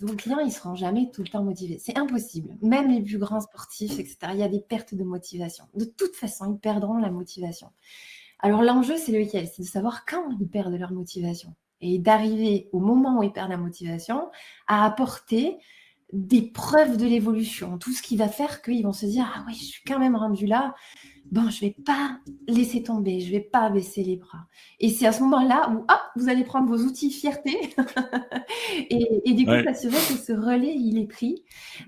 vos 0.00 0.14
clients, 0.14 0.40
ils 0.40 0.48
ne 0.48 0.50
seront 0.50 0.74
jamais 0.74 1.10
tout 1.10 1.22
le 1.22 1.28
temps 1.28 1.42
motivés. 1.42 1.78
C'est 1.78 1.96
impossible. 1.96 2.54
Même 2.60 2.90
les 2.90 3.00
plus 3.00 3.16
grands 3.16 3.40
sportifs, 3.40 3.98
etc., 3.98 4.16
il 4.32 4.38
y 4.38 4.42
a 4.42 4.48
des 4.48 4.60
pertes 4.60 4.94
de 4.94 5.04
motivation. 5.04 5.64
De 5.74 5.86
toute 5.86 6.14
façon, 6.14 6.52
ils 6.52 6.60
perdront 6.60 6.98
la 6.98 7.10
motivation. 7.10 7.70
Alors, 8.40 8.62
l'enjeu, 8.62 8.98
c'est 8.98 9.12
lequel? 9.12 9.48
C'est 9.48 9.62
de 9.62 9.66
savoir 9.66 10.04
quand 10.04 10.28
ils 10.38 10.48
perdent 10.48 10.74
leur 10.74 10.92
motivation 10.92 11.54
et 11.82 11.98
d'arriver 11.98 12.68
au 12.72 12.80
moment 12.80 13.18
où 13.18 13.22
ils 13.22 13.32
perdent 13.32 13.50
la 13.50 13.56
motivation 13.58 14.30
à 14.68 14.86
apporter 14.86 15.58
des 16.12 16.42
preuves 16.42 16.98
de 16.98 17.06
l'évolution, 17.06 17.78
tout 17.78 17.92
ce 17.92 18.02
qui 18.02 18.16
va 18.16 18.28
faire 18.28 18.60
qu'ils 18.60 18.82
vont 18.84 18.92
se 18.92 19.06
dire 19.06 19.30
ah 19.34 19.44
oui, 19.46 19.54
je 19.54 19.64
suis 19.64 19.82
quand 19.86 19.98
même 19.98 20.16
rendu 20.16 20.46
là. 20.46 20.74
Bon, 21.30 21.48
je 21.48 21.60
vais 21.62 21.74
pas 21.86 22.18
laisser 22.46 22.82
tomber, 22.82 23.20
je 23.20 23.30
vais 23.30 23.40
pas 23.40 23.70
baisser 23.70 24.04
les 24.04 24.16
bras. 24.16 24.46
Et 24.80 24.90
c'est 24.90 25.06
à 25.06 25.12
ce 25.12 25.22
moment-là 25.22 25.70
où 25.70 25.78
hop, 25.78 26.00
vous 26.16 26.28
allez 26.28 26.44
prendre 26.44 26.68
vos 26.68 26.84
outils 26.84 27.10
fierté 27.10 27.58
et, 28.90 29.32
du 29.32 29.46
coup 29.46 29.52
s'assurer 29.64 29.96
que 29.96 30.20
ce 30.20 30.32
relais 30.32 30.74
il 30.74 30.98
est 30.98 31.06
pris. 31.06 31.42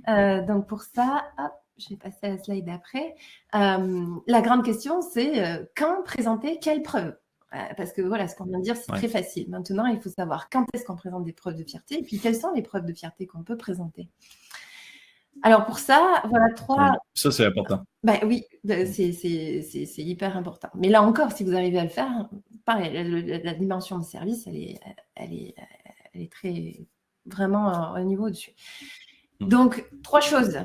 Euh, 0.08 0.44
donc 0.46 0.66
pour 0.66 0.82
ça, 0.82 1.24
hop, 1.38 1.52
je 1.76 1.90
vais 1.90 1.96
passer 1.96 2.18
à 2.22 2.28
la 2.30 2.38
slide 2.38 2.64
d'après. 2.64 3.14
Euh, 3.54 4.06
la 4.26 4.40
grande 4.40 4.64
question, 4.64 5.02
c'est 5.02 5.44
euh, 5.44 5.64
quand 5.76 6.02
présenter 6.04 6.58
quelle 6.58 6.82
preuve? 6.82 7.14
Parce 7.76 7.92
que 7.92 8.02
voilà, 8.02 8.28
ce 8.28 8.36
qu'on 8.36 8.44
vient 8.44 8.58
de 8.58 8.64
dire, 8.64 8.76
c'est 8.76 8.92
très 8.92 9.08
facile. 9.08 9.48
Maintenant, 9.48 9.86
il 9.86 10.00
faut 10.00 10.10
savoir 10.10 10.48
quand 10.50 10.64
est-ce 10.74 10.84
qu'on 10.84 10.96
présente 10.96 11.24
des 11.24 11.32
preuves 11.32 11.56
de 11.56 11.64
fierté 11.64 11.98
et 11.98 12.02
puis 12.02 12.18
quelles 12.18 12.36
sont 12.36 12.52
les 12.52 12.62
preuves 12.62 12.84
de 12.84 12.92
fierté 12.92 13.26
qu'on 13.26 13.42
peut 13.42 13.56
présenter. 13.56 14.08
Alors 15.42 15.66
pour 15.66 15.78
ça, 15.78 16.22
voilà 16.28 16.46
trois. 16.54 16.96
Ça, 17.12 17.30
c'est 17.30 17.44
important. 17.44 17.82
Ben, 18.02 18.18
oui, 18.24 18.44
c'est 18.64 19.88
hyper 19.98 20.36
important. 20.36 20.68
Mais 20.74 20.88
là 20.88 21.02
encore, 21.02 21.32
si 21.32 21.44
vous 21.44 21.54
arrivez 21.54 21.78
à 21.78 21.84
le 21.84 21.90
faire, 21.90 22.28
pareil, 22.64 23.40
la, 23.42 23.54
dimension 23.54 23.98
de 23.98 24.04
service, 24.04 24.46
elle 24.46 24.56
est, 24.56 24.80
elle 25.14 25.32
est, 25.32 25.54
elle 26.12 26.22
est 26.22 26.32
très 26.32 26.86
vraiment 27.26 27.92
au 27.94 28.00
niveau 28.00 28.30
dessus. 28.30 28.52
Mm. 29.40 29.48
Donc, 29.48 29.84
trois 30.02 30.20
choses 30.20 30.58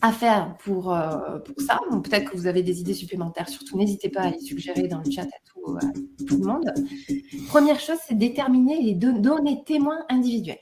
à 0.00 0.12
faire 0.12 0.56
pour, 0.58 0.94
euh, 0.94 1.38
ça. 1.58 1.80
Peut-être 2.04 2.30
que 2.30 2.36
vous 2.36 2.46
avez 2.46 2.62
des 2.62 2.80
idées 2.80 2.94
supplémentaires. 2.94 3.48
Surtout, 3.48 3.76
n'hésitez 3.76 4.08
pas 4.08 4.22
à 4.22 4.30
les 4.30 4.40
suggérer 4.40 4.88
dans 4.88 5.02
le 5.04 5.10
chat 5.10 5.22
à 5.22 5.38
tout, 5.44 6.36
le 6.36 6.44
monde. 6.44 6.72
Première 7.48 7.80
chose, 7.80 7.98
c'est 8.06 8.16
déterminer 8.16 8.80
les 8.80 8.94
données 8.94 9.62
témoins 9.64 10.04
individuels. 10.08 10.58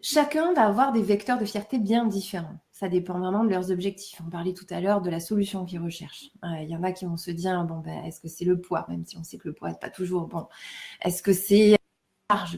Chacun 0.00 0.52
va 0.54 0.66
avoir 0.66 0.92
des 0.92 1.02
vecteurs 1.02 1.38
de 1.38 1.44
fierté 1.44 1.78
bien 1.78 2.06
différents. 2.06 2.58
Ça 2.70 2.88
dépend 2.88 3.18
vraiment 3.18 3.42
de 3.42 3.50
leurs 3.50 3.72
objectifs. 3.72 4.20
On 4.24 4.30
parlait 4.30 4.54
tout 4.54 4.66
à 4.70 4.80
l'heure 4.80 5.00
de 5.00 5.10
la 5.10 5.18
solution 5.18 5.64
qu'ils 5.64 5.80
recherchent. 5.80 6.30
Euh, 6.44 6.62
il 6.62 6.70
y 6.70 6.76
en 6.76 6.84
a 6.84 6.92
qui 6.92 7.04
vont 7.04 7.16
se 7.16 7.32
dire, 7.32 7.64
bon, 7.64 7.80
ben, 7.80 8.04
est-ce 8.04 8.20
que 8.20 8.28
c'est 8.28 8.44
le 8.44 8.60
poids, 8.60 8.86
même 8.88 9.04
si 9.04 9.18
on 9.18 9.24
sait 9.24 9.38
que 9.38 9.48
le 9.48 9.54
poids 9.54 9.70
n'est 9.70 9.78
pas 9.78 9.90
toujours 9.90 10.28
bon. 10.28 10.46
Est-ce 11.02 11.22
que 11.22 11.32
c'est 11.32 11.76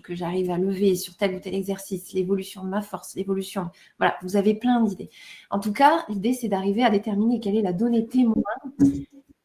que 0.02 0.16
j'arrive 0.16 0.50
à 0.50 0.58
lever 0.58 0.96
sur 0.96 1.16
tel 1.16 1.36
ou 1.36 1.38
tel 1.38 1.54
exercice, 1.54 2.12
l'évolution 2.12 2.64
de 2.64 2.68
ma 2.68 2.82
force, 2.82 3.14
l'évolution. 3.14 3.70
Voilà, 3.98 4.16
vous 4.22 4.34
avez 4.34 4.54
plein 4.54 4.82
d'idées. 4.82 5.10
En 5.48 5.60
tout 5.60 5.72
cas, 5.72 6.04
l'idée, 6.08 6.32
c'est 6.32 6.48
d'arriver 6.48 6.82
à 6.82 6.90
déterminer 6.90 7.38
quelle 7.38 7.54
est 7.54 7.62
la 7.62 7.72
donnée 7.72 8.04
témoin 8.06 8.42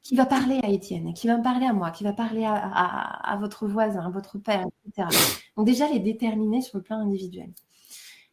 qui 0.01 0.15
va 0.15 0.25
parler 0.25 0.59
à 0.63 0.69
Étienne, 0.69 1.13
qui 1.13 1.27
va 1.27 1.37
me 1.37 1.43
parler 1.43 1.67
à 1.67 1.73
moi, 1.73 1.91
qui 1.91 2.03
va 2.03 2.11
parler 2.11 2.43
à, 2.43 3.37
votre 3.39 3.67
voisin, 3.67 4.03
à 4.03 4.09
votre 4.09 4.39
père, 4.39 4.65
etc. 4.87 5.07
Donc 5.57 5.67
déjà, 5.67 5.87
les 5.89 5.99
déterminer 5.99 6.61
sur 6.61 6.79
le 6.79 6.83
plan 6.83 6.97
individuel. 6.97 7.51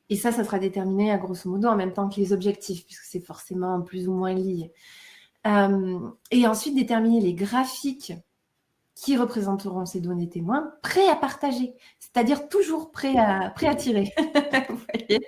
Et 0.08 0.16
ça, 0.16 0.32
ça 0.32 0.44
sera 0.44 0.58
déterminé 0.58 1.10
à 1.10 1.18
grosso 1.18 1.50
modo 1.50 1.68
en 1.68 1.76
même 1.76 1.92
temps 1.92 2.08
que 2.08 2.16
les 2.16 2.32
objectifs, 2.32 2.86
puisque 2.86 3.04
c'est 3.04 3.20
forcément 3.20 3.82
plus 3.82 4.08
ou 4.08 4.12
moins 4.12 4.32
lié. 4.32 4.72
Euh, 5.46 5.98
et 6.30 6.46
ensuite, 6.46 6.74
déterminer 6.74 7.20
les 7.20 7.34
graphiques 7.34 8.14
qui 8.94 9.16
représenteront 9.16 9.86
ces 9.86 10.00
données 10.00 10.28
témoins, 10.28 10.74
prêts 10.82 11.08
à 11.08 11.16
partager, 11.16 11.74
c'est-à-dire 11.98 12.48
toujours 12.48 12.92
prêts 12.92 13.16
à, 13.16 13.50
prêts 13.50 13.66
à 13.66 13.74
tirer. 13.74 14.12
vous 14.68 14.80
voyez? 14.92 15.20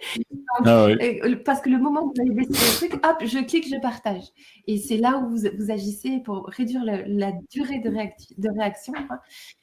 Ah 0.65 0.87
euh, 0.87 1.37
Parce 1.45 1.61
que 1.61 1.71
le 1.71 1.79
moment 1.79 2.03
où 2.05 2.13
vous 2.15 2.21
allez 2.21 2.35
baisser 2.35 2.53
le 2.53 2.89
truc, 2.89 3.05
hop, 3.05 3.17
je 3.25 3.39
clique, 3.45 3.69
je 3.69 3.81
partage. 3.81 4.25
Et 4.67 4.79
c'est 4.79 4.99
là 4.99 5.19
où 5.19 5.29
vous, 5.29 5.49
vous, 5.59 5.71
agissez 5.71 6.21
pour 6.21 6.47
réduire 6.47 6.85
la 6.85 7.33
durée 7.51 7.79
de, 7.81 7.91
de 7.91 8.49
réaction. 8.51 8.93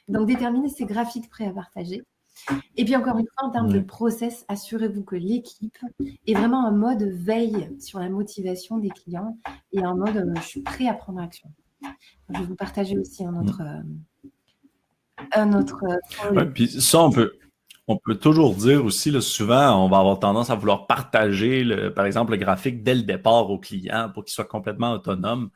Donc, 0.08 0.28
déterminer 0.28 0.70
ces 0.70 0.86
graphiques 0.86 1.30
prêts 1.30 1.48
à 1.48 1.52
partager. 1.52 2.04
Et 2.76 2.86
puis 2.86 2.96
encore 2.96 3.18
une 3.18 3.28
fois, 3.28 3.48
en 3.48 3.52
termes 3.52 3.72
de 3.72 3.80
process, 3.80 4.46
assurez-vous 4.48 5.04
que 5.04 5.16
l'équipe 5.16 5.78
est 6.26 6.34
vraiment 6.34 6.66
en 6.66 6.72
mode 6.72 7.04
veille 7.04 7.70
sur 7.80 8.00
la 8.00 8.10
motivation 8.10 8.78
des 8.78 8.90
clients 8.90 9.38
et 9.72 9.86
en 9.86 9.96
mode 9.96 10.18
euh, 10.18 10.34
je 10.36 10.42
suis 10.42 10.62
prêt 10.62 10.88
à 10.88 10.94
prendre 10.94 11.20
action. 11.20 11.50
Je 12.30 12.40
vais 12.40 12.46
vous 12.46 12.56
partager 12.56 12.98
aussi 12.98 13.26
un 13.26 13.36
autre. 13.36 13.62
Euh, 13.62 13.82
un 15.34 15.54
autre 15.54 15.84
euh, 16.34 16.46
puis 16.46 16.68
ça, 16.68 17.00
on 17.00 17.12
peut, 17.12 17.34
on 17.88 17.98
peut 17.98 18.16
toujours 18.16 18.56
dire 18.56 18.86
aussi, 18.86 19.12
là, 19.12 19.22
souvent, 19.22 19.84
on 19.84 19.90
va 19.90 19.98
avoir 19.98 20.20
tendance 20.20 20.50
à 20.50 20.56
vouloir 20.56 20.88
partager, 20.88 21.64
le, 21.64 21.94
par 21.94 22.06
exemple, 22.06 22.32
le 22.32 22.38
graphique 22.38 22.84
dès 22.84 22.96
le 22.96 23.02
départ 23.02 23.50
au 23.50 23.60
client 23.60 24.10
pour 24.14 24.24
qu'il 24.24 24.34
soit 24.34 24.46
complètement 24.46 24.94
autonome. 24.94 25.50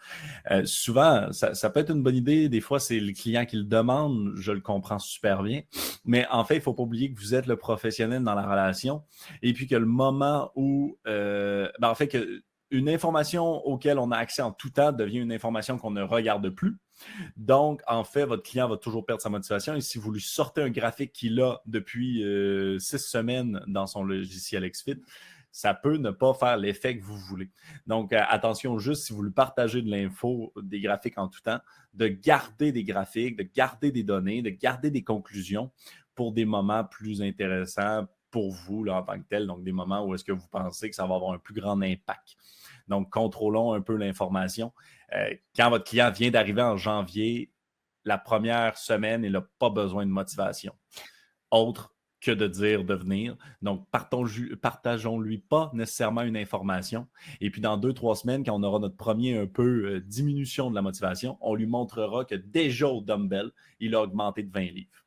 Euh, 0.51 0.63
souvent, 0.65 1.31
ça, 1.31 1.53
ça, 1.53 1.69
peut 1.69 1.79
être 1.79 1.91
une 1.91 2.03
bonne 2.03 2.15
idée. 2.15 2.49
Des 2.49 2.61
fois, 2.61 2.79
c'est 2.79 2.99
le 2.99 3.13
client 3.13 3.45
qui 3.45 3.57
le 3.57 3.63
demande. 3.63 4.33
Je 4.35 4.51
le 4.51 4.61
comprends 4.61 4.99
super 4.99 5.43
bien. 5.43 5.61
Mais 6.03 6.27
en 6.31 6.43
fait, 6.43 6.55
il 6.55 6.59
ne 6.59 6.63
faut 6.63 6.73
pas 6.73 6.83
oublier 6.83 7.13
que 7.13 7.19
vous 7.19 7.35
êtes 7.35 7.47
le 7.47 7.57
professionnel 7.57 8.23
dans 8.23 8.35
la 8.35 8.45
relation 8.45 9.03
et 9.41 9.53
puis 9.53 9.67
que 9.67 9.75
le 9.75 9.85
moment 9.85 10.51
où, 10.55 10.97
euh, 11.07 11.69
ben, 11.79 11.89
en 11.89 11.95
fait, 11.95 12.07
que 12.07 12.43
une 12.75 12.89
information 12.89 13.65
auquel 13.65 13.99
on 13.99 14.11
a 14.11 14.17
accès 14.17 14.41
en 14.41 14.51
tout 14.51 14.69
temps 14.69 14.91
devient 14.91 15.19
une 15.19 15.31
information 15.31 15.77
qu'on 15.77 15.91
ne 15.91 16.01
regarde 16.01 16.49
plus. 16.49 16.77
Donc, 17.37 17.81
en 17.87 18.03
fait, 18.03 18.25
votre 18.25 18.43
client 18.43 18.67
va 18.67 18.77
toujours 18.77 19.05
perdre 19.05 19.21
sa 19.21 19.29
motivation. 19.29 19.75
Et 19.75 19.81
si 19.81 19.97
vous 19.97 20.11
lui 20.11 20.21
sortez 20.21 20.61
un 20.61 20.69
graphique 20.69 21.13
qu'il 21.13 21.39
a 21.41 21.61
depuis 21.65 22.23
euh, 22.23 22.79
six 22.79 22.99
semaines 22.99 23.61
dans 23.67 23.87
son 23.87 24.03
logiciel 24.03 24.69
XFIT, 24.69 25.01
ça 25.51 25.73
peut 25.73 25.95
ne 25.95 26.11
pas 26.11 26.33
faire 26.33 26.57
l'effet 26.57 26.97
que 26.97 27.03
vous 27.03 27.17
voulez. 27.17 27.49
Donc, 27.87 28.11
euh, 28.11 28.21
attention 28.27 28.77
juste 28.77 29.03
si 29.03 29.13
vous 29.13 29.23
lui 29.23 29.31
partagez 29.31 29.81
de 29.81 29.89
l'info, 29.89 30.53
des 30.61 30.81
graphiques 30.81 31.17
en 31.17 31.29
tout 31.29 31.39
temps, 31.41 31.59
de 31.93 32.07
garder 32.07 32.73
des 32.73 32.83
graphiques, 32.83 33.37
de 33.37 33.43
garder 33.43 33.91
des 33.91 34.03
données, 34.03 34.41
de 34.41 34.49
garder 34.49 34.91
des 34.91 35.03
conclusions 35.03 35.71
pour 36.13 36.33
des 36.33 36.43
moments 36.43 36.83
plus 36.83 37.21
intéressants, 37.21 38.05
pour 38.31 38.51
vous 38.51 38.85
en 38.87 39.01
tant 39.03 39.17
que 39.17 39.25
tel, 39.29 39.47
donc 39.47 39.63
des 39.63 39.71
moments 39.71 40.05
où 40.05 40.13
est-ce 40.13 40.23
que 40.23 40.31
vous 40.31 40.47
pensez 40.49 40.89
que 40.89 40.95
ça 40.95 41.05
va 41.05 41.15
avoir 41.15 41.33
un 41.33 41.39
plus 41.39 41.53
grand 41.53 41.81
impact. 41.81 42.35
Donc, 42.87 43.09
contrôlons 43.11 43.73
un 43.73 43.81
peu 43.81 43.95
l'information. 43.95 44.73
Euh, 45.13 45.33
quand 45.55 45.69
votre 45.69 45.85
client 45.85 46.11
vient 46.11 46.31
d'arriver 46.31 46.61
en 46.61 46.77
janvier, 46.77 47.51
la 48.03 48.17
première 48.17 48.77
semaine, 48.77 49.23
il 49.23 49.31
n'a 49.31 49.45
pas 49.59 49.69
besoin 49.69 50.05
de 50.05 50.11
motivation. 50.11 50.73
Autre 51.51 51.95
que 52.21 52.31
de 52.31 52.47
dire 52.47 52.83
de 52.83 52.95
venir. 52.95 53.37
Donc, 53.61 53.87
partageons-lui 53.91 55.37
pas 55.37 55.69
nécessairement 55.73 56.21
une 56.21 56.37
information. 56.37 57.07
Et 57.39 57.51
puis, 57.51 57.61
dans 57.61 57.77
deux, 57.77 57.93
trois 57.93 58.15
semaines, 58.15 58.43
quand 58.43 58.55
on 58.55 58.63
aura 58.63 58.79
notre 58.79 58.97
premier 58.97 59.37
un 59.37 59.45
peu 59.45 59.85
euh, 59.85 60.01
diminution 60.01 60.71
de 60.71 60.75
la 60.75 60.81
motivation, 60.81 61.37
on 61.41 61.53
lui 61.53 61.67
montrera 61.67 62.25
que 62.25 62.35
déjà 62.35 62.87
au 62.87 63.01
dumbbell, 63.01 63.51
il 63.79 63.93
a 63.93 64.01
augmenté 64.01 64.41
de 64.41 64.51
20 64.51 64.71
livres. 64.71 65.05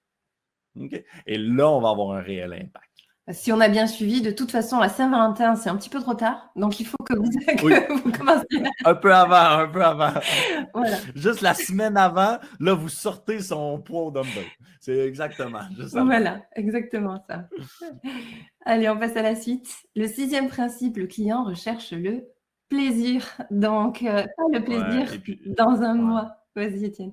Et 1.26 1.38
là, 1.38 1.68
on 1.68 1.80
va 1.80 1.90
avoir 1.90 2.16
un 2.16 2.20
réel 2.20 2.52
impact. 2.52 2.87
Si 3.30 3.52
on 3.52 3.60
a 3.60 3.68
bien 3.68 3.86
suivi, 3.86 4.22
de 4.22 4.30
toute 4.30 4.50
façon, 4.50 4.78
la 4.78 4.88
Saint-Valentin, 4.88 5.54
c'est 5.54 5.68
un 5.68 5.76
petit 5.76 5.90
peu 5.90 6.00
trop 6.00 6.14
tard. 6.14 6.50
Donc, 6.56 6.80
il 6.80 6.86
faut 6.86 6.96
que 7.04 7.14
vous, 8.02 8.12
commenciez. 8.12 8.62
Un 8.84 8.94
peu 8.94 9.12
avant, 9.12 9.60
un 9.60 9.68
peu 9.68 9.84
avant. 9.84 10.12
Voilà. 10.72 10.96
Juste 11.14 11.42
la 11.42 11.52
semaine 11.52 11.96
avant, 11.96 12.38
là, 12.58 12.74
vous 12.74 12.88
sortez 12.88 13.40
son 13.40 13.80
poids 13.80 14.04
au 14.04 14.10
dumbbell. 14.10 14.46
C'est 14.80 14.98
exactement. 14.98 15.60
voilà, 15.92 16.42
exactement 16.56 17.22
ça. 17.28 17.48
Allez, 18.64 18.88
on 18.88 18.98
passe 18.98 19.16
à 19.16 19.22
la 19.22 19.34
suite. 19.34 19.68
Le 19.94 20.06
sixième 20.06 20.48
principe, 20.48 20.96
le 20.96 21.06
client 21.06 21.44
recherche 21.44 21.92
le 21.92 22.28
plaisir. 22.68 23.26
Donc, 23.50 24.02
euh, 24.02 24.22
pas 24.22 24.58
le 24.58 24.64
plaisir 24.64 25.20
dans 25.46 25.82
un 25.82 25.94
mois. 25.94 26.46
Vas-y, 26.56 26.84
Étienne. 26.86 27.12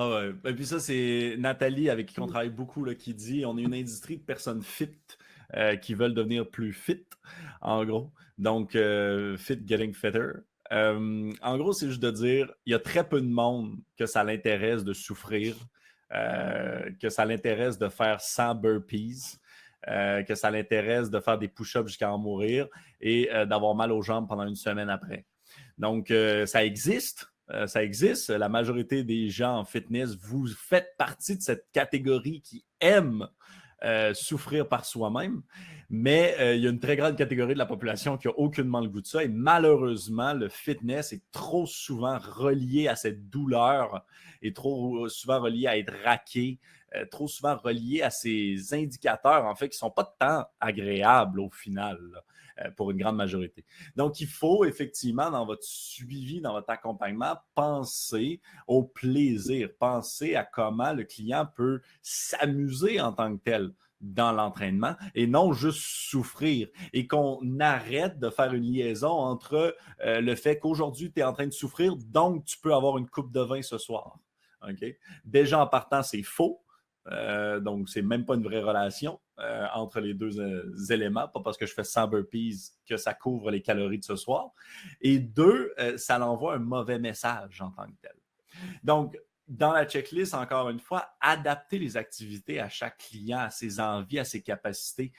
Ah 0.00 0.08
ouais. 0.10 0.32
Et 0.44 0.54
puis 0.54 0.64
ça, 0.64 0.78
c'est 0.78 1.34
Nathalie, 1.40 1.90
avec 1.90 2.06
qui 2.06 2.20
on 2.20 2.28
travaille 2.28 2.50
beaucoup, 2.50 2.84
qui 2.94 3.14
dit 3.14 3.44
on 3.44 3.58
est 3.58 3.62
une 3.62 3.74
industrie 3.74 4.16
de 4.16 4.22
personnes 4.22 4.62
fit 4.62 4.96
euh, 5.56 5.74
qui 5.74 5.94
veulent 5.94 6.14
devenir 6.14 6.48
plus 6.48 6.72
fit, 6.72 7.04
en 7.60 7.84
gros. 7.84 8.12
Donc, 8.38 8.76
euh, 8.76 9.36
fit 9.36 9.58
getting 9.66 9.92
fitter. 9.92 10.34
Euh, 10.70 11.32
en 11.42 11.58
gros, 11.58 11.72
c'est 11.72 11.88
juste 11.88 12.00
de 12.00 12.12
dire 12.12 12.48
il 12.64 12.70
y 12.70 12.74
a 12.76 12.78
très 12.78 13.08
peu 13.08 13.20
de 13.20 13.26
monde 13.26 13.74
que 13.96 14.06
ça 14.06 14.22
l'intéresse 14.22 14.84
de 14.84 14.92
souffrir, 14.92 15.56
que 16.12 17.08
ça 17.08 17.24
l'intéresse 17.24 17.76
de 17.76 17.88
faire 17.88 18.20
100 18.20 18.54
burpees. 18.54 19.40
que 19.84 20.34
ça 20.36 20.52
l'intéresse 20.52 21.10
de 21.10 21.18
faire 21.18 21.38
des 21.38 21.48
push-ups 21.48 21.88
jusqu'à 21.88 22.12
en 22.12 22.18
mourir 22.18 22.68
et 23.00 23.28
d'avoir 23.48 23.74
mal 23.74 23.90
aux 23.90 24.02
jambes 24.02 24.28
pendant 24.28 24.46
une 24.46 24.54
semaine 24.54 24.90
après. 24.90 25.24
Donc, 25.76 26.12
ça 26.46 26.64
existe, 26.64 27.32
euh, 27.50 27.66
ça 27.66 27.82
existe. 27.82 28.30
La 28.30 28.48
majorité 28.48 29.04
des 29.04 29.30
gens 29.30 29.58
en 29.58 29.64
fitness, 29.64 30.16
vous 30.16 30.46
faites 30.46 30.94
partie 30.98 31.36
de 31.36 31.42
cette 31.42 31.66
catégorie 31.72 32.42
qui 32.42 32.64
aime 32.80 33.26
euh, 33.84 34.12
souffrir 34.12 34.68
par 34.68 34.84
soi-même, 34.84 35.42
mais 35.88 36.34
euh, 36.40 36.56
il 36.56 36.62
y 36.62 36.66
a 36.66 36.70
une 36.70 36.80
très 36.80 36.96
grande 36.96 37.16
catégorie 37.16 37.54
de 37.54 37.58
la 37.58 37.66
population 37.66 38.18
qui 38.18 38.28
a 38.28 38.38
aucunement 38.38 38.80
le 38.80 38.88
goût 38.88 39.00
de 39.00 39.06
ça. 39.06 39.22
Et 39.22 39.28
malheureusement, 39.28 40.34
le 40.34 40.48
fitness 40.48 41.12
est 41.12 41.22
trop 41.32 41.66
souvent 41.66 42.18
relié 42.18 42.88
à 42.88 42.96
cette 42.96 43.30
douleur 43.30 44.04
et 44.42 44.52
trop 44.52 45.08
souvent 45.08 45.40
relié 45.40 45.66
à 45.66 45.78
être 45.78 45.94
raqué, 46.04 46.58
trop 47.10 47.28
souvent 47.28 47.56
relié 47.56 48.02
à 48.02 48.10
ces 48.10 48.74
indicateurs, 48.74 49.44
en 49.44 49.54
fait, 49.54 49.68
qui 49.68 49.76
ne 49.76 49.88
sont 49.88 49.90
pas 49.90 50.14
tant 50.18 50.44
agréables 50.60 51.40
au 51.40 51.50
final. 51.50 51.98
Pour 52.76 52.90
une 52.90 52.98
grande 52.98 53.16
majorité. 53.16 53.64
Donc, 53.96 54.20
il 54.20 54.26
faut 54.26 54.64
effectivement, 54.64 55.30
dans 55.30 55.46
votre 55.46 55.64
suivi, 55.64 56.40
dans 56.40 56.52
votre 56.52 56.70
accompagnement, 56.70 57.36
penser 57.54 58.40
au 58.66 58.84
plaisir, 58.84 59.70
penser 59.78 60.34
à 60.34 60.44
comment 60.44 60.92
le 60.92 61.04
client 61.04 61.46
peut 61.54 61.80
s'amuser 62.02 63.00
en 63.00 63.12
tant 63.12 63.36
que 63.36 63.42
tel 63.42 63.72
dans 64.00 64.32
l'entraînement 64.32 64.94
et 65.14 65.26
non 65.26 65.52
juste 65.52 65.80
souffrir 65.82 66.68
et 66.92 67.06
qu'on 67.06 67.40
arrête 67.60 68.18
de 68.18 68.30
faire 68.30 68.54
une 68.54 68.62
liaison 68.62 69.10
entre 69.10 69.76
euh, 70.04 70.20
le 70.20 70.34
fait 70.36 70.58
qu'aujourd'hui 70.58 71.12
tu 71.12 71.20
es 71.20 71.24
en 71.24 71.32
train 71.32 71.46
de 71.46 71.52
souffrir, 71.52 71.96
donc 71.96 72.44
tu 72.44 72.58
peux 72.58 72.74
avoir 72.74 72.98
une 72.98 73.08
coupe 73.08 73.32
de 73.32 73.40
vin 73.40 73.62
ce 73.62 73.78
soir. 73.78 74.18
Déjà 75.24 75.60
en 75.60 75.66
partant, 75.66 76.02
c'est 76.02 76.22
faux. 76.22 76.60
Euh, 77.10 77.60
donc, 77.60 77.88
c'est 77.88 78.02
même 78.02 78.24
pas 78.24 78.34
une 78.34 78.42
vraie 78.42 78.60
relation 78.60 79.20
euh, 79.38 79.66
entre 79.74 80.00
les 80.00 80.14
deux 80.14 80.40
euh, 80.40 80.74
éléments. 80.90 81.28
Pas 81.28 81.40
parce 81.40 81.56
que 81.56 81.66
je 81.66 81.74
fais 81.74 81.84
100 81.84 82.08
burpees 82.08 82.72
que 82.86 82.96
ça 82.96 83.14
couvre 83.14 83.50
les 83.50 83.62
calories 83.62 83.98
de 83.98 84.04
ce 84.04 84.16
soir. 84.16 84.50
Et 85.00 85.18
deux, 85.18 85.72
ça 85.96 86.18
l'envoie 86.18 86.54
un 86.54 86.58
mauvais 86.58 86.98
message 86.98 87.60
en 87.60 87.70
tant 87.70 87.86
que 87.86 87.96
tel. 88.02 88.14
Donc, 88.82 89.18
dans 89.48 89.72
la 89.72 89.86
checklist, 89.86 90.34
encore 90.34 90.68
une 90.68 90.78
fois, 90.78 91.08
adapter 91.20 91.78
les 91.78 91.96
activités 91.96 92.60
à 92.60 92.68
chaque 92.68 92.98
client, 92.98 93.38
à 93.38 93.50
ses 93.50 93.80
envies, 93.80 94.18
à 94.18 94.24
ses 94.24 94.42
capacités, 94.42 95.12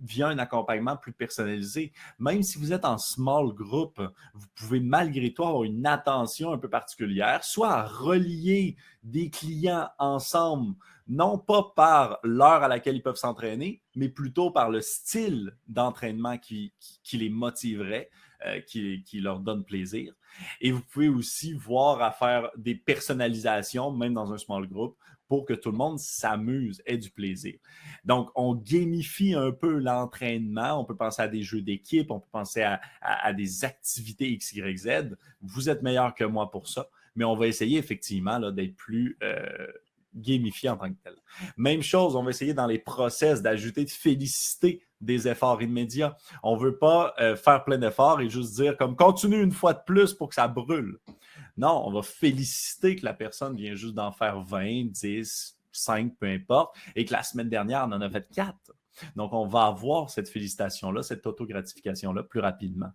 via 0.00 0.28
un 0.28 0.38
accompagnement 0.38 0.96
plus 0.96 1.12
personnalisé. 1.12 1.92
Même 2.18 2.42
si 2.42 2.58
vous 2.58 2.72
êtes 2.72 2.86
en 2.86 2.96
small 2.96 3.52
group, 3.52 4.00
vous 4.32 4.46
pouvez 4.54 4.80
malgré 4.80 5.32
tout 5.32 5.44
avoir 5.44 5.64
une 5.64 5.86
attention 5.86 6.52
un 6.52 6.58
peu 6.58 6.70
particulière, 6.70 7.44
soit 7.44 7.72
à 7.72 7.86
relier 7.86 8.76
des 9.02 9.28
clients 9.28 9.88
ensemble, 9.98 10.74
non 11.06 11.38
pas 11.38 11.72
par 11.76 12.18
l'heure 12.24 12.62
à 12.62 12.68
laquelle 12.68 12.96
ils 12.96 13.02
peuvent 13.02 13.16
s'entraîner, 13.16 13.82
mais 13.94 14.08
plutôt 14.08 14.50
par 14.50 14.70
le 14.70 14.80
style 14.80 15.56
d'entraînement 15.68 16.38
qui, 16.38 16.72
qui, 17.02 17.18
les 17.18 17.30
motiverait, 17.30 18.10
euh, 18.46 18.60
qui, 18.60 19.20
leur 19.20 19.40
donne 19.40 19.64
plaisir. 19.64 20.14
Et 20.60 20.70
vous 20.70 20.82
pouvez 20.82 21.08
aussi 21.08 21.52
voir 21.52 22.02
à 22.02 22.10
faire 22.12 22.50
des 22.56 22.74
personnalisations, 22.74 23.90
même 23.90 24.14
dans 24.14 24.32
un 24.32 24.38
small 24.38 24.66
group, 24.68 24.96
pour 25.28 25.44
que 25.44 25.54
tout 25.54 25.70
le 25.70 25.76
monde 25.76 25.98
s'amuse, 25.98 26.82
ait 26.86 26.98
du 26.98 27.10
plaisir. 27.10 27.58
Donc, 28.04 28.30
on 28.34 28.54
gamifie 28.54 29.34
un 29.34 29.52
peu 29.52 29.78
l'entraînement. 29.78 30.80
On 30.80 30.84
peut 30.84 30.96
penser 30.96 31.22
à 31.22 31.28
des 31.28 31.42
jeux 31.42 31.62
d'équipe, 31.62 32.10
on 32.10 32.20
peut 32.20 32.30
penser 32.30 32.62
à, 33.00 33.32
des 33.32 33.64
activités 33.64 34.30
X, 34.30 34.52
Y, 34.52 34.76
Z. 34.78 35.16
Vous 35.40 35.68
êtes 35.68 35.82
meilleur 35.82 36.14
que 36.14 36.24
moi 36.24 36.50
pour 36.50 36.68
ça, 36.68 36.88
mais 37.16 37.24
on 37.24 37.36
va 37.36 37.46
essayer 37.46 37.78
effectivement 37.78 38.38
d'être 38.52 38.76
plus 38.76 39.16
euh, 39.22 39.66
gamifié 40.16 40.70
en 40.70 40.76
tant 40.76 40.90
que 40.90 40.98
tel. 41.02 41.14
Même 41.56 41.82
chose, 41.82 42.16
on 42.16 42.22
va 42.22 42.30
essayer 42.30 42.54
dans 42.54 42.66
les 42.66 42.78
process 42.78 43.42
d'ajouter 43.42 43.84
de 43.84 43.90
féliciter 43.90 44.82
des 45.00 45.28
efforts 45.28 45.62
immédiats. 45.62 46.16
On 46.42 46.56
ne 46.56 46.60
veut 46.60 46.78
pas 46.78 47.14
euh, 47.20 47.36
faire 47.36 47.64
plein 47.64 47.78
d'efforts 47.78 48.20
et 48.20 48.28
juste 48.28 48.54
dire 48.54 48.76
comme 48.76 48.96
continue 48.96 49.42
une 49.42 49.52
fois 49.52 49.74
de 49.74 49.80
plus 49.84 50.14
pour 50.14 50.28
que 50.30 50.34
ça 50.34 50.48
brûle. 50.48 50.98
Non, 51.56 51.82
on 51.86 51.92
va 51.92 52.02
féliciter 52.02 52.96
que 52.96 53.04
la 53.04 53.14
personne 53.14 53.56
vient 53.56 53.74
juste 53.74 53.94
d'en 53.94 54.12
faire 54.12 54.40
20, 54.40 54.90
10, 54.90 55.58
5, 55.72 56.16
peu 56.18 56.26
importe, 56.26 56.76
et 56.94 57.04
que 57.04 57.12
la 57.12 57.22
semaine 57.22 57.48
dernière, 57.48 57.86
on 57.88 57.92
en 57.92 58.00
a 58.00 58.10
fait 58.10 58.28
4. 58.34 58.54
Donc, 59.14 59.32
on 59.32 59.46
va 59.46 59.66
avoir 59.66 60.10
cette 60.10 60.28
félicitation-là, 60.28 61.02
cette 61.02 61.26
autogratification-là 61.26 62.22
plus 62.22 62.40
rapidement. 62.40 62.90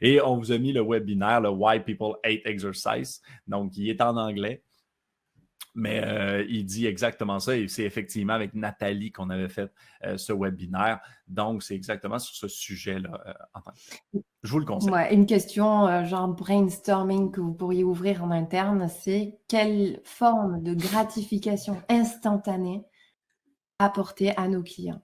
Et 0.00 0.20
on 0.20 0.36
vous 0.36 0.52
a 0.52 0.58
mis 0.58 0.72
le 0.72 0.82
webinaire, 0.82 1.40
le 1.40 1.50
Why 1.50 1.80
People 1.80 2.16
Hate 2.24 2.42
Exercise. 2.44 3.22
Donc, 3.46 3.76
il 3.76 3.88
est 3.88 4.00
en 4.00 4.16
anglais. 4.16 4.62
Mais 5.76 6.04
euh, 6.04 6.44
il 6.48 6.64
dit 6.64 6.86
exactement 6.86 7.40
ça 7.40 7.56
et 7.56 7.66
c'est 7.66 7.82
effectivement 7.82 8.34
avec 8.34 8.54
Nathalie 8.54 9.10
qu'on 9.10 9.28
avait 9.28 9.48
fait 9.48 9.72
euh, 10.04 10.16
ce 10.16 10.32
webinaire. 10.32 11.00
Donc, 11.26 11.64
c'est 11.64 11.74
exactement 11.74 12.20
sur 12.20 12.36
ce 12.36 12.46
sujet-là. 12.46 13.20
Euh, 13.26 14.20
je 14.44 14.52
vous 14.52 14.60
le 14.60 14.64
conseille. 14.64 14.92
une 15.10 15.26
question 15.26 16.04
genre 16.04 16.28
brainstorming 16.28 17.32
que 17.32 17.40
vous 17.40 17.54
pourriez 17.54 17.82
ouvrir 17.82 18.22
en 18.22 18.30
interne, 18.30 18.88
c'est 18.88 19.40
quelle 19.48 20.00
forme 20.04 20.62
de 20.62 20.74
gratification 20.74 21.82
instantanée 21.88 22.84
apporter 23.80 24.36
à 24.36 24.46
nos 24.46 24.62
clients 24.62 25.02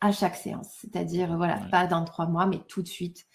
à 0.00 0.10
chaque 0.10 0.34
séance? 0.34 0.78
C'est-à-dire, 0.80 1.36
voilà, 1.36 1.60
pas 1.70 1.86
dans 1.86 2.04
trois 2.04 2.26
mois, 2.26 2.46
mais 2.46 2.58
tout 2.66 2.82
de 2.82 2.88
suite. 2.88 3.26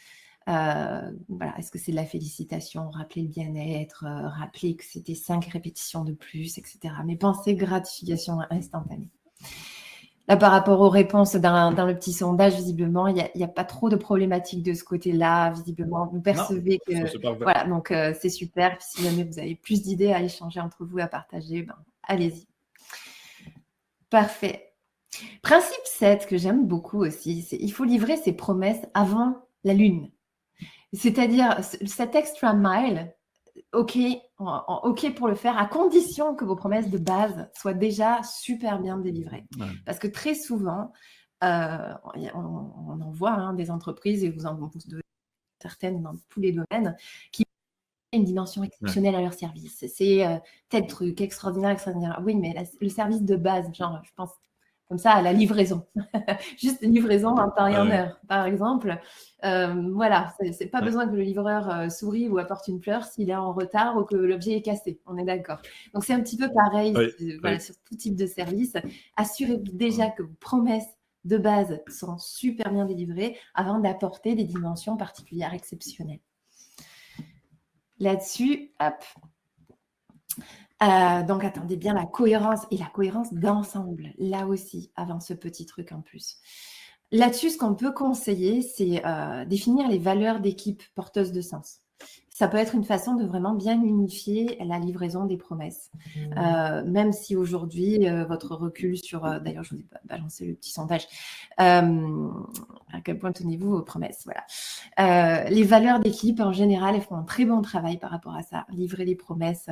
Euh, 0.47 1.12
voilà, 1.27 1.58
est-ce 1.58 1.71
que 1.71 1.79
c'est 1.79 1.91
de 1.91 1.95
la 1.95 2.05
félicitation, 2.05 2.89
rappeler 2.91 3.23
le 3.23 3.29
bien-être, 3.29 4.05
euh, 4.05 4.27
rappeler 4.27 4.75
que 4.75 4.84
c'était 4.84 5.15
cinq 5.15 5.45
répétitions 5.45 6.03
de 6.03 6.13
plus, 6.13 6.58
etc. 6.60 6.93
Mais 7.05 7.15
pensez 7.15 7.55
gratification 7.55 8.39
instantanée. 8.51 9.10
Là, 10.27 10.38
par 10.38 10.51
rapport 10.51 10.81
aux 10.81 10.89
réponses 10.89 11.36
dans, 11.36 11.86
le 11.86 11.95
petit 11.95 12.13
sondage, 12.13 12.55
visiblement, 12.55 13.08
il 13.08 13.23
n'y 13.36 13.43
a, 13.43 13.47
pas 13.47 13.63
trop 13.63 13.89
de 13.89 13.95
problématiques 13.95 14.63
de 14.63 14.73
ce 14.73 14.84
côté-là. 14.84 15.51
Visiblement, 15.51 16.08
vous 16.08 16.21
percevez 16.21 16.79
que. 16.79 17.43
Voilà, 17.43 17.65
donc 17.65 17.91
euh, 17.91 18.13
c'est 18.19 18.29
super. 18.29 18.75
si 18.81 19.03
jamais 19.03 19.23
vous 19.23 19.38
avez 19.38 19.55
plus 19.55 19.84
d'idées 19.84 20.13
à 20.13 20.21
échanger 20.21 20.60
entre 20.60 20.84
vous, 20.84 20.97
à 20.99 21.08
partager, 21.08 21.62
ben, 21.62 21.75
allez-y. 22.03 22.47
Parfait. 24.10 24.73
Principe 25.41 25.86
7 25.86 26.27
que 26.27 26.38
j'aime 26.38 26.67
beaucoup 26.67 27.03
aussi, 27.03 27.43
c'est 27.43 27.58
il 27.58 27.71
faut 27.71 27.84
livrer 27.84 28.17
ses 28.17 28.34
promesses 28.34 28.86
avant 28.93 29.38
la 29.63 29.73
lune. 29.73 30.10
C'est-à-dire, 30.95 31.60
cet 31.62 32.15
extra 32.15 32.53
mile, 32.53 33.13
OK, 33.73 33.97
OK 34.39 35.15
pour 35.15 35.27
le 35.27 35.36
faire, 35.36 35.58
à 35.58 35.65
condition 35.65 36.36
que 36.36 36.45
vos 36.45 36.55
promesses 36.55 36.89
de 36.89 36.97
base 36.97 37.49
soient 37.53 37.73
déjà 37.73 38.21
super 38.23 38.79
bien 38.79 38.97
délivrées. 38.97 39.45
Parce 39.86 39.99
que 39.99 40.08
très 40.08 40.36
souvent, 40.36 40.91
euh, 41.43 41.93
on, 42.34 43.01
en 43.01 43.12
voit 43.12 43.34
hein, 43.34 43.53
des 43.53 43.71
entreprises, 43.71 44.23
et 44.23 44.29
vous 44.29 44.45
en 44.45 44.55
vous 44.55 44.69
certaines 45.62 46.01
dans 46.01 46.13
tous 46.29 46.39
les 46.39 46.51
domaines, 46.51 46.95
qui 47.31 47.43
ont 47.43 48.17
une 48.19 48.23
dimension 48.23 48.63
exceptionnelle 48.63 49.15
à 49.15 49.21
leur 49.21 49.34
service. 49.34 49.86
C'est 49.88 50.25
euh, 50.25 50.38
tel 50.69 50.88
truc 50.88 51.21
extraordinaire, 51.21 51.71
extraordinaire. 51.71 52.21
Oui, 52.23 52.36
mais 52.36 52.55
le 52.79 52.89
service 52.89 53.23
de 53.23 53.36
base, 53.36 53.71
genre, 53.73 54.01
je 54.03 54.12
pense 54.15 54.31
comme 54.87 54.97
ça 54.97 55.11
à 55.11 55.21
la 55.21 55.33
livraison. 55.33 55.85
Juste 56.57 56.81
une 56.81 56.93
livraison 56.93 57.29
en 57.29 57.49
temps 57.49 57.67
et 57.67 57.77
en 57.77 57.89
heure, 57.89 58.19
par 58.27 58.45
exemple. 58.45 58.99
Euh, 59.43 59.91
voilà, 59.93 60.33
c'est 60.51 60.67
pas 60.67 60.81
besoin 60.81 61.07
que 61.07 61.15
le 61.15 61.21
livreur 61.21 61.69
euh, 61.69 61.89
sourie 61.89 62.27
ou 62.29 62.37
apporte 62.37 62.67
une 62.67 62.81
fleur 62.81 63.03
s'il 63.03 63.29
est 63.29 63.35
en 63.35 63.53
retard 63.53 63.97
ou 63.97 64.03
que 64.03 64.15
l'objet 64.15 64.51
est 64.51 64.61
cassé. 64.61 64.99
On 65.05 65.17
est 65.17 65.25
d'accord. 65.25 65.59
Donc 65.93 66.03
c'est 66.03 66.13
un 66.13 66.21
petit 66.21 66.37
peu 66.37 66.49
pareil 66.53 66.95
euh, 66.95 67.59
sur 67.59 67.75
tout 67.83 67.95
type 67.95 68.15
de 68.15 68.25
service. 68.25 68.73
Assurez-vous 69.17 69.71
déjà 69.73 70.09
que 70.09 70.23
vos 70.23 70.35
promesses 70.39 70.95
de 71.25 71.37
base 71.37 71.81
sont 71.87 72.17
super 72.19 72.71
bien 72.71 72.85
délivrées 72.85 73.37
avant 73.55 73.79
d'apporter 73.79 74.35
des 74.35 74.43
dimensions 74.43 74.97
particulières 74.97 75.53
exceptionnelles. 75.53 76.19
Là-dessus, 77.99 78.71
hop, 78.79 79.03
euh, 80.83 81.23
donc, 81.23 81.43
attendez 81.43 81.77
bien 81.77 81.93
la 81.93 82.05
cohérence 82.05 82.61
et 82.71 82.77
la 82.77 82.88
cohérence 82.88 83.33
d'ensemble, 83.33 84.13
là 84.17 84.45
aussi, 84.47 84.91
avant 84.95 85.19
ce 85.19 85.33
petit 85.33 85.65
truc 85.65 85.91
en 85.91 86.01
plus. 86.01 86.38
Là-dessus, 87.11 87.51
ce 87.51 87.57
qu'on 87.57 87.75
peut 87.75 87.93
conseiller, 87.93 88.61
c'est 88.61 89.05
euh, 89.05 89.45
définir 89.45 89.88
les 89.88 89.99
valeurs 89.99 90.39
d'équipe 90.39 90.83
porteuses 90.95 91.31
de 91.31 91.41
sens 91.41 91.84
ça 92.35 92.49
peut 92.49 92.57
être 92.57 92.75
une 92.75 92.83
façon 92.83 93.15
de 93.15 93.23
vraiment 93.23 93.53
bien 93.53 93.81
unifier 93.81 94.57
la 94.59 94.77
livraison 94.77 95.23
des 95.23 95.37
promesses. 95.37 95.89
Mmh. 96.17 96.19
Euh, 96.37 96.83
même 96.83 97.13
si 97.13 97.33
aujourd'hui, 97.33 98.09
euh, 98.09 98.25
votre 98.25 98.55
recul 98.55 98.97
sur, 98.97 99.23
euh, 99.23 99.39
d'ailleurs, 99.39 99.63
je 99.63 99.75
vous 99.75 99.79
ai 99.79 99.85
balancé 100.03 100.45
le 100.45 100.53
petit 100.55 100.71
sondage, 100.71 101.07
à 101.57 101.81
quel 103.05 103.19
point 103.19 103.31
tenez-vous 103.31 103.73
aux 103.75 103.83
promesses? 103.83 104.25
Voilà. 104.25 105.49
les 105.49 105.63
valeurs 105.63 106.01
d'équipe, 106.01 106.41
en 106.41 106.51
général, 106.51 106.95
elles 106.95 107.01
font 107.01 107.15
un 107.15 107.23
très 107.23 107.45
bon 107.45 107.61
travail 107.61 107.99
par 107.99 108.11
rapport 108.11 108.36
à 108.36 108.43
ça. 108.43 108.65
Livrer 108.69 109.05
les 109.05 109.15
promesses 109.15 109.69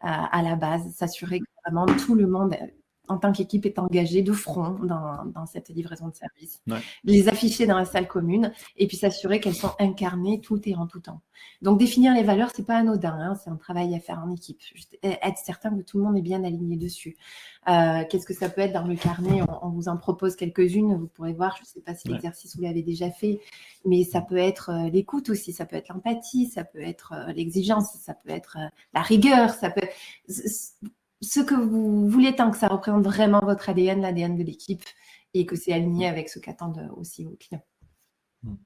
à, 0.00 0.42
la 0.42 0.56
base, 0.56 0.94
s'assurer 0.94 1.40
que 1.40 1.44
vraiment 1.66 1.84
tout 1.84 2.14
le 2.14 2.26
monde 2.26 2.56
en 3.08 3.18
tant 3.18 3.32
qu'équipe 3.32 3.66
est 3.66 3.78
engagée 3.78 4.22
de 4.22 4.32
front 4.32 4.78
dans, 4.82 5.46
cette 5.46 5.68
livraison 5.68 6.08
de 6.08 6.14
services. 6.14 6.62
Les 7.04 7.28
afficher 7.28 7.66
dans 7.66 7.76
la 7.76 7.84
salle 7.84 8.06
commune 8.06 8.52
et 8.76 8.86
puis 8.86 8.96
s'assurer 8.96 9.40
qu'elles 9.40 9.54
sont 9.54 9.72
incarnées 9.78 10.40
tout 10.40 10.60
et 10.64 10.74
en 10.74 10.86
tout 10.86 11.00
temps. 11.00 11.20
Donc 11.60 11.78
définir 11.78 12.14
les 12.14 12.22
valeurs, 12.22 12.50
c'est 12.54 12.66
pas 12.66 12.76
anodin, 12.76 13.16
hein, 13.18 13.34
c'est 13.34 13.50
un 13.50 13.56
travail 13.56 13.94
à 13.94 14.00
faire 14.00 14.20
en 14.24 14.30
équipe. 14.30 14.60
être 15.02 15.38
certain 15.38 15.76
que 15.76 15.82
tout 15.82 15.98
le 15.98 16.04
monde 16.04 16.16
est 16.16 16.22
bien 16.22 16.44
aligné 16.44 16.76
dessus. 16.76 17.16
Euh, 17.68 18.04
qu'est-ce 18.08 18.26
que 18.26 18.34
ça 18.34 18.48
peut 18.48 18.60
être 18.60 18.72
dans 18.72 18.86
le 18.86 18.96
carnet? 18.96 19.42
On, 19.62 19.68
vous 19.68 19.88
en 19.88 19.96
propose 19.96 20.36
quelques-unes, 20.36 20.96
vous 20.96 21.06
pourrez 21.08 21.32
voir, 21.32 21.56
je 21.56 21.62
ne 21.62 21.66
sais 21.66 21.80
pas 21.80 21.94
si 21.94 22.08
l'exercice 22.08 22.56
vous 22.56 22.62
l'avez 22.62 22.82
déjà 22.82 23.10
fait, 23.10 23.40
mais 23.84 24.04
ça 24.04 24.20
peut 24.20 24.36
être 24.36 24.70
euh, 24.70 24.90
l'écoute 24.90 25.28
aussi, 25.30 25.52
ça 25.52 25.66
peut 25.66 25.76
être 25.76 25.88
l'empathie, 25.88 26.46
ça 26.46 26.64
peut 26.64 26.82
être 26.82 27.12
euh, 27.12 27.32
l'exigence, 27.32 27.92
ça 28.00 28.14
peut 28.14 28.30
être 28.30 28.58
la 28.94 29.02
rigueur, 29.02 29.50
ça 29.50 29.70
peut 29.70 29.86
que 31.56 31.60
vous 31.60 32.08
voulez 32.08 32.34
tant 32.34 32.50
que 32.50 32.56
ça 32.56 32.68
représente 32.68 33.04
vraiment 33.04 33.40
votre 33.40 33.68
ADN, 33.68 34.00
l'ADN 34.00 34.36
de 34.36 34.42
l'équipe 34.42 34.84
et 35.34 35.46
que 35.46 35.56
c'est 35.56 35.72
aligné 35.72 36.06
avec 36.06 36.28
ce 36.28 36.38
qu'attendent 36.38 36.90
aussi 36.96 37.24
vos 37.24 37.36
clients. 37.36 37.64
Hmm. 38.42 38.56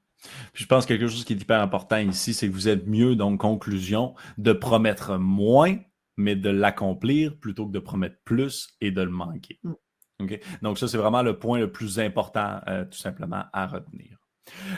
je 0.53 0.65
pense 0.65 0.85
que 0.85 0.93
quelque 0.93 1.07
chose 1.07 1.23
qui 1.23 1.33
est 1.33 1.41
hyper 1.41 1.61
important 1.61 1.97
ici, 1.97 2.33
c'est 2.33 2.47
que 2.47 2.53
vous 2.53 2.67
êtes 2.67 2.87
mieux, 2.87 3.15
donc 3.15 3.39
conclusion, 3.39 4.15
de 4.37 4.51
promettre 4.51 5.17
moins, 5.17 5.77
mais 6.17 6.35
de 6.35 6.49
l'accomplir 6.49 7.37
plutôt 7.39 7.67
que 7.67 7.71
de 7.71 7.79
promettre 7.79 8.17
plus 8.23 8.75
et 8.81 8.91
de 8.91 9.01
le 9.01 9.11
manquer. 9.11 9.59
Hmm. 9.63 9.73
Donc 10.61 10.79
ça, 10.79 10.87
c'est 10.87 10.97
vraiment 10.97 11.21
le 11.21 11.37
point 11.37 11.59
le 11.59 11.71
plus 11.71 11.99
important, 11.99 12.59
euh, 12.67 12.85
tout 12.85 12.97
simplement, 12.97 13.43
à 13.53 13.67
retenir. 13.67 14.17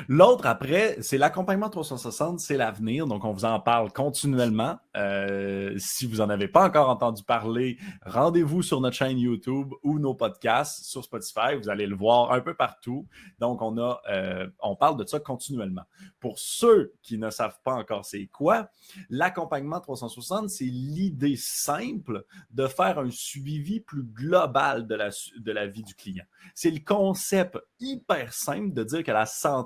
L'autre 0.07 0.45
après, 0.45 0.97
c'est 1.01 1.17
l'accompagnement 1.17 1.69
360, 1.69 2.39
c'est 2.39 2.57
l'avenir. 2.57 3.07
Donc, 3.07 3.23
on 3.25 3.31
vous 3.31 3.45
en 3.45 3.59
parle 3.59 3.91
continuellement. 3.91 4.77
Euh, 4.97 5.73
si 5.77 6.05
vous 6.05 6.17
n'en 6.17 6.29
avez 6.29 6.47
pas 6.47 6.65
encore 6.65 6.89
entendu 6.89 7.23
parler, 7.23 7.77
rendez-vous 8.05 8.61
sur 8.61 8.81
notre 8.81 8.95
chaîne 8.95 9.17
YouTube 9.17 9.71
ou 9.83 9.99
nos 9.99 10.13
podcasts 10.13 10.85
sur 10.85 11.03
Spotify. 11.03 11.55
Vous 11.61 11.69
allez 11.69 11.87
le 11.87 11.95
voir 11.95 12.31
un 12.31 12.41
peu 12.41 12.53
partout. 12.53 13.07
Donc, 13.39 13.61
on, 13.61 13.77
a, 13.77 14.01
euh, 14.09 14.47
on 14.61 14.75
parle 14.75 14.97
de 14.97 15.05
ça 15.05 15.19
continuellement. 15.19 15.83
Pour 16.19 16.39
ceux 16.39 16.93
qui 17.01 17.17
ne 17.17 17.29
savent 17.29 17.59
pas 17.63 17.73
encore 17.73 18.05
c'est 18.05 18.27
quoi, 18.27 18.69
l'accompagnement 19.09 19.79
360, 19.79 20.49
c'est 20.49 20.65
l'idée 20.65 21.35
simple 21.37 22.25
de 22.51 22.67
faire 22.67 22.99
un 22.99 23.11
suivi 23.11 23.79
plus 23.79 24.03
global 24.03 24.87
de 24.87 24.95
la, 24.95 25.09
de 25.37 25.51
la 25.51 25.67
vie 25.67 25.83
du 25.83 25.95
client. 25.95 26.25
C'est 26.55 26.71
le 26.71 26.79
concept 26.79 27.57
hyper 27.79 28.33
simple 28.33 28.73
de 28.73 28.83
dire 28.83 29.03
que 29.03 29.11
la 29.11 29.25
santé, 29.25 29.58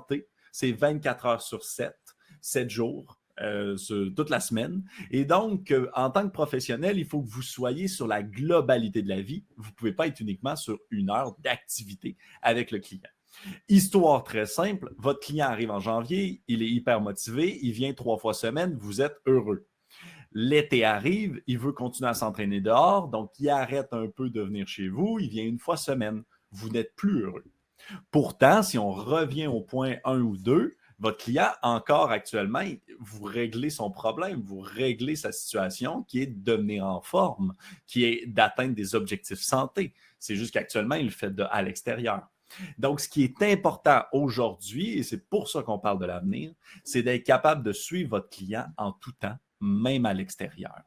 c'est 0.52 0.72
24 0.72 1.26
heures 1.26 1.42
sur 1.42 1.64
7, 1.64 1.94
7 2.40 2.70
jours. 2.70 3.18
Euh, 3.40 3.76
toute 4.14 4.30
la 4.30 4.38
semaine. 4.38 4.84
Et 5.10 5.24
donc, 5.24 5.72
euh, 5.72 5.90
en 5.94 6.08
tant 6.08 6.22
que 6.22 6.32
professionnel, 6.32 6.98
il 6.98 7.04
faut 7.04 7.20
que 7.20 7.28
vous 7.28 7.42
soyez 7.42 7.88
sur 7.88 8.06
la 8.06 8.22
globalité 8.22 9.02
de 9.02 9.08
la 9.08 9.20
vie. 9.20 9.44
Vous 9.56 9.70
ne 9.70 9.74
pouvez 9.74 9.92
pas 9.92 10.06
être 10.06 10.20
uniquement 10.20 10.54
sur 10.54 10.78
une 10.92 11.10
heure 11.10 11.34
d'activité 11.40 12.16
avec 12.42 12.70
le 12.70 12.78
client. 12.78 13.10
Histoire 13.68 14.22
très 14.22 14.46
simple, 14.46 14.94
votre 14.98 15.20
client 15.20 15.48
arrive 15.48 15.70
en 15.70 15.80
janvier, 15.80 16.42
il 16.46 16.62
est 16.62 16.70
hyper 16.70 17.00
motivé, 17.00 17.58
il 17.62 17.72
vient 17.72 17.92
trois 17.92 18.18
fois 18.18 18.34
semaine, 18.34 18.76
vous 18.78 19.00
êtes 19.00 19.16
heureux. 19.26 19.66
L'été 20.32 20.84
arrive, 20.84 21.40
il 21.46 21.58
veut 21.58 21.72
continuer 21.72 22.10
à 22.10 22.14
s'entraîner 22.14 22.60
dehors, 22.60 23.08
donc 23.08 23.30
il 23.38 23.48
arrête 23.48 23.92
un 23.92 24.08
peu 24.08 24.30
de 24.30 24.42
venir 24.42 24.66
chez 24.66 24.88
vous, 24.88 25.18
il 25.20 25.28
vient 25.28 25.44
une 25.44 25.58
fois 25.58 25.76
semaine. 25.76 26.22
Vous 26.50 26.68
n'êtes 26.68 26.94
plus 26.94 27.22
heureux. 27.22 27.44
Pourtant, 28.10 28.62
si 28.62 28.78
on 28.78 28.90
revient 28.90 29.46
au 29.46 29.60
point 29.60 29.96
1 30.04 30.20
ou 30.20 30.36
2, 30.36 30.76
votre 31.00 31.18
client, 31.18 31.50
encore 31.62 32.10
actuellement, 32.10 32.62
vous 33.00 33.24
réglez 33.24 33.70
son 33.70 33.90
problème, 33.90 34.40
vous 34.44 34.60
réglez 34.60 35.16
sa 35.16 35.32
situation 35.32 36.02
qui 36.04 36.22
est 36.22 36.26
de 36.26 36.44
devenir 36.44 36.86
en 36.86 37.00
forme, 37.00 37.54
qui 37.86 38.04
est 38.04 38.26
d'atteindre 38.26 38.74
des 38.74 38.94
objectifs 38.94 39.40
santé. 39.40 39.92
C'est 40.18 40.36
juste 40.36 40.54
qu'actuellement, 40.54 40.94
il 40.94 41.06
le 41.06 41.10
fait 41.10 41.32
à 41.50 41.62
l'extérieur. 41.62 42.28
Donc, 42.78 43.00
ce 43.00 43.08
qui 43.08 43.24
est 43.24 43.42
important 43.42 44.04
aujourd'hui, 44.12 44.98
et 44.98 45.02
c'est 45.02 45.28
pour 45.28 45.48
ça 45.48 45.62
qu'on 45.62 45.78
parle 45.78 45.98
de 45.98 46.06
l'avenir, 46.06 46.52
c'est 46.84 47.02
d'être 47.02 47.24
capable 47.24 47.62
de 47.62 47.72
suivre 47.72 48.10
votre 48.10 48.28
client 48.28 48.66
en 48.76 48.92
tout 48.92 49.12
temps, 49.12 49.36
même 49.60 50.06
à 50.06 50.14
l'extérieur. 50.14 50.82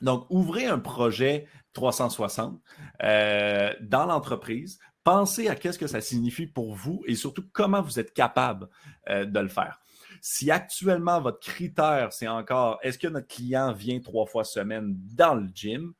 Donc, 0.00 0.26
ouvrez 0.30 0.66
un 0.66 0.78
projet 0.78 1.46
360 1.72 2.60
euh, 3.02 3.74
dans 3.80 4.06
l'entreprise 4.06 4.78
pensez 5.04 5.48
à 5.48 5.54
qu'est-ce 5.54 5.78
que 5.78 5.86
ça 5.86 6.00
signifie 6.00 6.46
pour 6.46 6.74
vous 6.74 7.02
et 7.06 7.14
surtout 7.14 7.44
comment 7.52 7.82
vous 7.82 7.98
êtes 7.98 8.12
capable 8.12 8.68
euh, 9.08 9.24
de 9.24 9.40
le 9.40 9.48
faire. 9.48 9.80
Si 10.20 10.50
actuellement 10.50 11.20
votre 11.20 11.40
critère, 11.40 12.12
c'est 12.12 12.28
encore 12.28 12.78
est-ce 12.82 12.98
que 12.98 13.08
notre 13.08 13.28
client 13.28 13.72
vient 13.72 14.00
trois 14.00 14.26
fois 14.26 14.44
semaine 14.44 14.94
dans 15.14 15.34
le 15.34 15.48
gym, 15.54 15.94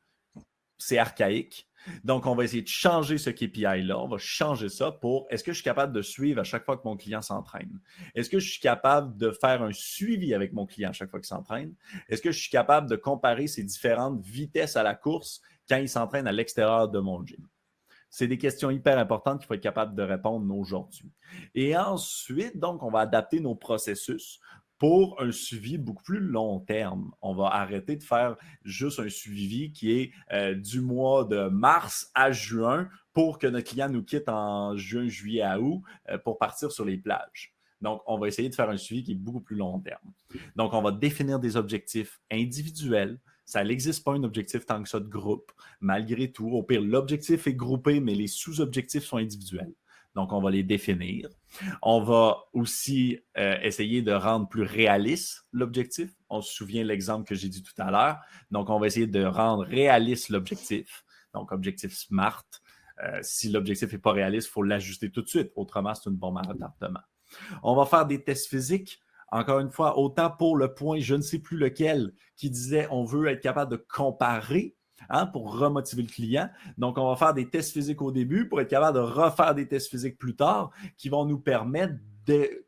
c'est 0.77 0.97
archaïque. 0.97 1.67
Donc, 2.03 2.27
on 2.27 2.35
va 2.35 2.43
essayer 2.43 2.61
de 2.61 2.67
changer 2.67 3.17
ce 3.17 3.29
KPI-là. 3.29 3.97
On 3.99 4.07
va 4.07 4.17
changer 4.17 4.69
ça 4.69 4.91
pour 4.91 5.25
est-ce 5.29 5.43
que 5.43 5.51
je 5.51 5.57
suis 5.57 5.63
capable 5.63 5.93
de 5.93 6.01
suivre 6.01 6.39
à 6.39 6.43
chaque 6.43 6.63
fois 6.63 6.77
que 6.77 6.83
mon 6.85 6.95
client 6.95 7.21
s'entraîne? 7.21 7.79
Est-ce 8.13 8.29
que 8.29 8.39
je 8.39 8.51
suis 8.51 8.59
capable 8.59 9.17
de 9.17 9.31
faire 9.31 9.63
un 9.63 9.71
suivi 9.71 10.33
avec 10.33 10.53
mon 10.53 10.65
client 10.65 10.89
à 10.89 10.93
chaque 10.93 11.09
fois 11.09 11.19
qu'il 11.19 11.27
s'entraîne? 11.27 11.73
Est-ce 12.07 12.21
que 12.21 12.31
je 12.31 12.39
suis 12.39 12.51
capable 12.51 12.89
de 12.89 12.95
comparer 12.95 13.47
ses 13.47 13.63
différentes 13.63 14.21
vitesses 14.21 14.75
à 14.75 14.83
la 14.83 14.95
course 14.95 15.41
quand 15.67 15.77
il 15.77 15.89
s'entraîne 15.89 16.27
à 16.27 16.31
l'extérieur 16.31 16.87
de 16.89 16.99
mon 16.99 17.25
gym? 17.25 17.47
C'est 18.11 18.27
des 18.27 18.37
questions 18.37 18.69
hyper 18.69 18.99
importantes 18.99 19.39
qu'il 19.39 19.47
faut 19.47 19.53
être 19.53 19.61
capable 19.61 19.95
de 19.95 20.03
répondre 20.03 20.53
aujourd'hui. 20.55 21.11
Et 21.55 21.75
ensuite, 21.77 22.59
donc, 22.59 22.83
on 22.83 22.91
va 22.91 22.99
adapter 22.99 23.39
nos 23.39 23.55
processus 23.55 24.39
pour 24.77 25.21
un 25.21 25.31
suivi 25.31 25.77
beaucoup 25.77 26.03
plus 26.03 26.19
long 26.19 26.59
terme. 26.59 27.11
On 27.21 27.33
va 27.33 27.47
arrêter 27.47 27.95
de 27.95 28.03
faire 28.03 28.35
juste 28.65 28.99
un 28.99 29.09
suivi 29.09 29.71
qui 29.71 29.91
est 29.91 30.11
euh, 30.33 30.55
du 30.55 30.81
mois 30.81 31.23
de 31.23 31.47
mars 31.47 32.11
à 32.13 32.31
juin 32.31 32.89
pour 33.13 33.39
que 33.39 33.47
notre 33.47 33.69
client 33.69 33.89
nous 33.89 34.03
quitte 34.03 34.27
en 34.27 34.75
juin, 34.75 35.07
juillet 35.07 35.43
à 35.43 35.59
août 35.59 35.81
euh, 36.09 36.17
pour 36.17 36.37
partir 36.37 36.71
sur 36.71 36.83
les 36.83 36.97
plages. 36.97 37.53
Donc, 37.79 38.01
on 38.07 38.17
va 38.17 38.27
essayer 38.27 38.49
de 38.49 38.55
faire 38.55 38.69
un 38.69 38.77
suivi 38.77 39.03
qui 39.03 39.11
est 39.13 39.15
beaucoup 39.15 39.41
plus 39.41 39.55
long 39.55 39.79
terme. 39.79 40.11
Donc, 40.55 40.73
on 40.73 40.81
va 40.81 40.91
définir 40.91 41.39
des 41.39 41.55
objectifs 41.55 42.19
individuels 42.31 43.19
ça 43.51 43.65
n'existe 43.65 44.05
pas 44.05 44.13
un 44.13 44.23
objectif 44.23 44.65
tant 44.65 44.81
que 44.81 44.87
ça 44.87 45.01
de 45.01 45.09
groupe, 45.09 45.51
malgré 45.81 46.31
tout. 46.31 46.47
Au 46.47 46.63
pire, 46.63 46.81
l'objectif 46.81 47.47
est 47.47 47.53
groupé, 47.53 47.99
mais 47.99 48.15
les 48.15 48.27
sous-objectifs 48.27 49.03
sont 49.03 49.17
individuels. 49.17 49.73
Donc, 50.15 50.31
on 50.31 50.41
va 50.41 50.51
les 50.51 50.63
définir. 50.63 51.27
On 51.81 52.01
va 52.01 52.37
aussi 52.53 53.19
euh, 53.37 53.57
essayer 53.61 54.01
de 54.01 54.13
rendre 54.13 54.47
plus 54.47 54.63
réaliste 54.63 55.45
l'objectif. 55.51 56.11
On 56.29 56.41
se 56.41 56.53
souvient 56.53 56.85
l'exemple 56.85 57.27
que 57.27 57.35
j'ai 57.35 57.49
dit 57.49 57.61
tout 57.61 57.73
à 57.77 57.91
l'heure. 57.91 58.19
Donc, 58.51 58.69
on 58.69 58.79
va 58.79 58.87
essayer 58.87 59.07
de 59.07 59.23
rendre 59.25 59.65
réaliste 59.65 60.29
l'objectif. 60.29 61.03
Donc, 61.33 61.51
objectif 61.51 61.93
SMART. 61.93 62.45
Euh, 63.03 63.19
si 63.21 63.49
l'objectif 63.49 63.91
n'est 63.91 63.99
pas 63.99 64.13
réaliste, 64.13 64.47
il 64.47 64.51
faut 64.51 64.63
l'ajuster 64.63 65.11
tout 65.11 65.23
de 65.23 65.27
suite. 65.27 65.51
Autrement, 65.57 65.93
c'est 65.93 66.09
une 66.09 66.15
bombe 66.15 66.37
à 66.37 66.41
retardement. 66.41 67.01
On 67.63 67.75
va 67.75 67.85
faire 67.85 68.05
des 68.05 68.23
tests 68.23 68.47
physiques 68.47 69.01
encore 69.31 69.59
une 69.59 69.71
fois, 69.71 69.97
autant 69.97 70.29
pour 70.29 70.57
le 70.57 70.73
point, 70.73 70.99
je 70.99 71.15
ne 71.15 71.21
sais 71.21 71.39
plus 71.39 71.57
lequel, 71.57 72.13
qui 72.35 72.49
disait 72.49 72.87
on 72.91 73.05
veut 73.05 73.27
être 73.27 73.41
capable 73.41 73.71
de 73.71 73.77
comparer 73.77 74.75
hein, 75.09 75.25
pour 75.25 75.57
remotiver 75.57 76.03
le 76.03 76.09
client. 76.09 76.49
Donc, 76.77 76.97
on 76.97 77.09
va 77.09 77.15
faire 77.15 77.33
des 77.33 77.49
tests 77.49 77.71
physiques 77.71 78.01
au 78.01 78.11
début 78.11 78.47
pour 78.47 78.59
être 78.61 78.69
capable 78.69 78.97
de 78.97 79.03
refaire 79.03 79.55
des 79.55 79.67
tests 79.67 79.89
physiques 79.89 80.17
plus 80.17 80.35
tard 80.35 80.71
qui 80.97 81.09
vont 81.09 81.25
nous 81.25 81.39
permettre 81.39 81.95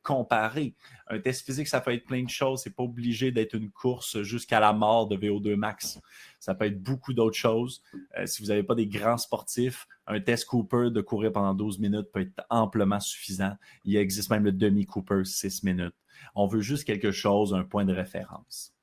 comparer. 0.01 0.73
Un 1.07 1.19
test 1.19 1.45
physique, 1.45 1.67
ça 1.67 1.81
peut 1.81 1.93
être 1.93 2.05
plein 2.05 2.23
de 2.23 2.29
choses. 2.29 2.61
C'est 2.63 2.75
pas 2.75 2.83
obligé 2.83 3.31
d'être 3.31 3.55
une 3.55 3.69
course 3.69 4.21
jusqu'à 4.21 4.59
la 4.59 4.73
mort 4.73 5.07
de 5.07 5.17
VO2 5.17 5.55
max. 5.55 5.99
Ça 6.39 6.55
peut 6.55 6.65
être 6.65 6.81
beaucoup 6.81 7.13
d'autres 7.13 7.37
choses. 7.37 7.81
Euh, 8.17 8.25
si 8.25 8.41
vous 8.41 8.49
n'avez 8.49 8.63
pas 8.63 8.75
des 8.75 8.87
grands 8.87 9.17
sportifs, 9.17 9.87
un 10.07 10.19
test 10.19 10.45
Cooper 10.45 10.89
de 10.91 11.01
courir 11.01 11.31
pendant 11.31 11.53
12 11.53 11.79
minutes 11.79 12.11
peut 12.11 12.21
être 12.21 12.45
amplement 12.49 12.99
suffisant. 12.99 13.55
Il 13.85 13.95
existe 13.95 14.29
même 14.29 14.43
le 14.43 14.51
demi-Cooper 14.51 15.23
6 15.25 15.63
minutes. 15.63 15.95
On 16.35 16.47
veut 16.47 16.61
juste 16.61 16.85
quelque 16.85 17.11
chose, 17.11 17.53
un 17.53 17.63
point 17.63 17.85
de 17.85 17.93
référence. 17.93 18.73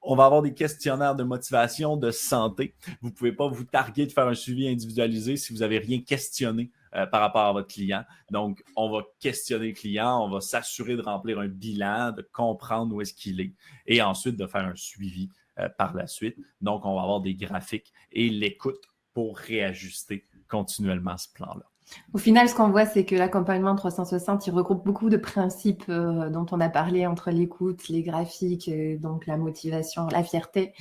On 0.00 0.16
va 0.16 0.24
avoir 0.24 0.42
des 0.42 0.54
questionnaires 0.54 1.14
de 1.14 1.24
motivation, 1.24 1.96
de 1.96 2.10
santé. 2.10 2.74
Vous 3.00 3.08
ne 3.08 3.14
pouvez 3.14 3.32
pas 3.32 3.48
vous 3.48 3.64
targuer 3.64 4.06
de 4.06 4.12
faire 4.12 4.26
un 4.26 4.34
suivi 4.34 4.66
individualisé 4.68 5.36
si 5.36 5.52
vous 5.52 5.60
n'avez 5.60 5.78
rien 5.78 6.00
questionné 6.00 6.70
euh, 6.94 7.06
par 7.06 7.22
rapport 7.22 7.46
à 7.46 7.52
votre 7.52 7.68
client. 7.68 8.04
Donc, 8.30 8.62
on 8.76 8.90
va 8.90 9.00
questionner 9.18 9.68
le 9.68 9.72
client, 9.72 10.22
on 10.22 10.28
va 10.28 10.42
s'assurer 10.42 10.94
de 10.94 11.00
remplir 11.00 11.38
un 11.38 11.48
bilan, 11.48 12.12
de 12.12 12.20
comprendre 12.32 12.94
où 12.94 13.00
est-ce 13.00 13.14
qu'il 13.14 13.40
est 13.40 13.54
et 13.86 14.02
ensuite 14.02 14.36
de 14.36 14.46
faire 14.46 14.66
un 14.66 14.76
suivi 14.76 15.30
euh, 15.58 15.70
par 15.78 15.94
la 15.94 16.06
suite. 16.06 16.36
Donc, 16.60 16.84
on 16.84 16.94
va 16.94 17.00
avoir 17.00 17.22
des 17.22 17.34
graphiques 17.34 17.94
et 18.12 18.28
l'écoute 18.28 18.82
pour 19.14 19.38
réajuster 19.38 20.26
continuellement 20.50 21.16
ce 21.16 21.28
plan-là. 21.32 21.64
Au 22.12 22.18
final, 22.18 22.46
ce 22.46 22.54
qu'on 22.54 22.68
voit, 22.68 22.84
c'est 22.84 23.06
que 23.06 23.16
l'accompagnement 23.16 23.74
360, 23.74 24.46
il 24.46 24.50
regroupe 24.50 24.84
beaucoup 24.84 25.08
de 25.08 25.16
principes 25.16 25.84
euh, 25.88 26.28
dont 26.28 26.44
on 26.50 26.60
a 26.60 26.68
parlé 26.68 27.06
entre 27.06 27.30
l'écoute, 27.30 27.88
les 27.88 28.02
graphiques, 28.02 28.70
donc 29.00 29.26
la 29.26 29.38
motivation, 29.38 30.08
la 30.08 30.22
fierté, 30.22 30.74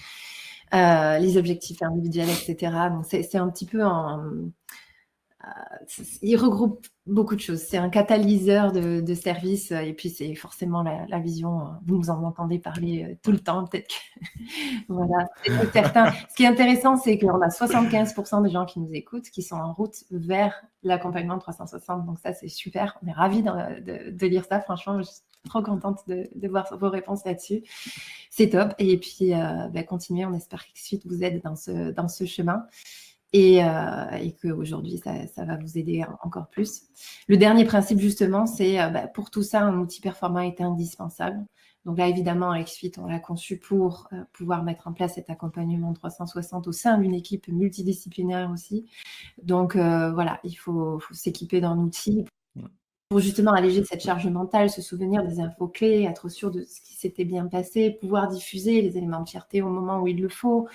les 0.73 1.37
objectifs 1.37 1.81
individuels, 1.81 2.29
etc. 2.29 2.89
Donc, 2.91 3.05
c'est 3.05 3.35
un 3.35 3.49
petit 3.49 3.65
peu 3.65 3.81
un, 3.81 4.51
il 6.21 6.37
regroupe 6.37 6.87
beaucoup 7.07 7.35
de 7.35 7.41
choses. 7.41 7.59
C'est 7.59 7.77
un 7.77 7.89
catalyseur 7.89 8.71
de, 8.71 9.13
services 9.13 9.71
et 9.71 9.93
puis 9.93 10.09
c'est 10.09 10.33
forcément 10.35 10.83
la, 10.83 11.19
vision. 11.19 11.61
Euh, 11.61 11.69
vous 11.85 11.97
nous 11.97 12.09
en 12.09 12.23
entendez 12.23 12.59
parler 12.59 13.03
euh, 13.03 13.15
tout 13.23 13.31
le 13.31 13.39
temps, 13.39 13.65
peut-être 13.65 13.93
voilà. 14.87 15.27
Ce 15.45 16.35
qui 16.35 16.43
est 16.43 16.47
intéressant, 16.47 16.95
c'est 16.95 17.17
qu'on 17.17 17.41
a 17.41 17.47
75% 17.47 18.43
des 18.43 18.49
gens 18.49 18.65
qui 18.65 18.79
nous 18.79 18.93
écoutent 18.93 19.29
qui 19.29 19.41
sont 19.41 19.55
en 19.55 19.73
route 19.73 20.03
vers 20.11 20.61
l'accompagnement 20.83 21.37
360. 21.37 22.05
Donc 22.05 22.19
ça, 22.19 22.33
c'est 22.33 22.47
super. 22.47 22.97
On 23.03 23.07
est 23.07 23.13
ravis 23.13 23.43
de, 23.43 24.11
de, 24.11 24.27
lire 24.27 24.45
ça. 24.45 24.61
Franchement, 24.61 24.97
je 24.99 25.03
suis 25.03 25.21
trop 25.49 25.61
contente 25.61 25.99
de, 26.07 26.47
voir 26.47 26.67
vos 26.77 26.89
réponses 26.89 27.25
là-dessus. 27.25 27.63
C'est 28.29 28.49
top. 28.49 28.73
Et 28.79 28.97
puis, 28.97 29.33
euh, 29.33 29.67
bah, 29.73 29.83
continuez. 29.83 30.25
On 30.25 30.33
espère 30.33 30.63
que 30.63 30.71
suite 30.75 31.05
vous 31.05 31.23
aide 31.23 31.41
dans 31.41 32.07
ce 32.07 32.25
chemin 32.25 32.65
et, 33.33 33.63
euh, 33.63 34.11
et 34.19 34.35
qu'aujourd'hui, 34.35 34.97
ça, 34.97 35.27
ça, 35.27 35.45
va 35.45 35.57
vous 35.57 35.77
aider 35.77 36.03
encore 36.23 36.49
plus. 36.49 36.83
Le 37.27 37.37
dernier 37.37 37.65
principe, 37.65 37.99
justement, 37.99 38.45
c'est 38.45 38.81
euh, 38.81 38.89
bah, 38.89 39.07
pour 39.07 39.29
tout 39.29 39.43
ça, 39.43 39.61
un 39.61 39.77
outil 39.77 40.01
performant 40.01 40.41
est 40.41 40.61
indispensable. 40.61 41.45
Donc 41.85 41.97
là, 41.97 42.07
évidemment, 42.07 42.53
XFIT, 42.61 42.93
on 42.99 43.07
l'a 43.07 43.19
conçu 43.19 43.57
pour 43.57 44.07
euh, 44.13 44.23
pouvoir 44.33 44.63
mettre 44.63 44.87
en 44.87 44.93
place 44.93 45.15
cet 45.15 45.29
accompagnement 45.29 45.93
360 45.93 46.67
au 46.67 46.71
sein 46.71 46.97
d'une 46.97 47.15
équipe 47.15 47.47
multidisciplinaire 47.47 48.51
aussi. 48.51 48.85
Donc 49.41 49.75
euh, 49.75 50.11
voilà, 50.11 50.39
il 50.43 50.53
faut, 50.53 50.99
faut 50.99 51.13
s'équiper 51.13 51.59
d'un 51.59 51.77
outil 51.79 52.25
pour 53.11 53.19
justement 53.19 53.51
alléger 53.51 53.83
cette 53.83 54.01
charge 54.01 54.25
mentale, 54.27 54.69
se 54.69 54.81
souvenir 54.81 55.21
des 55.25 55.41
infos 55.41 55.67
clés, 55.67 56.03
être 56.03 56.29
sûr 56.29 56.49
de 56.49 56.63
ce 56.63 56.79
qui 56.79 56.93
s'était 56.93 57.25
bien 57.25 57.45
passé, 57.47 57.97
pouvoir 57.99 58.29
diffuser 58.29 58.81
les 58.81 58.97
éléments 58.97 59.21
de 59.21 59.27
fierté 59.27 59.61
au 59.61 59.67
moment 59.67 59.99
où 59.99 60.07
il 60.07 60.21
le 60.21 60.29
faut. 60.29 60.69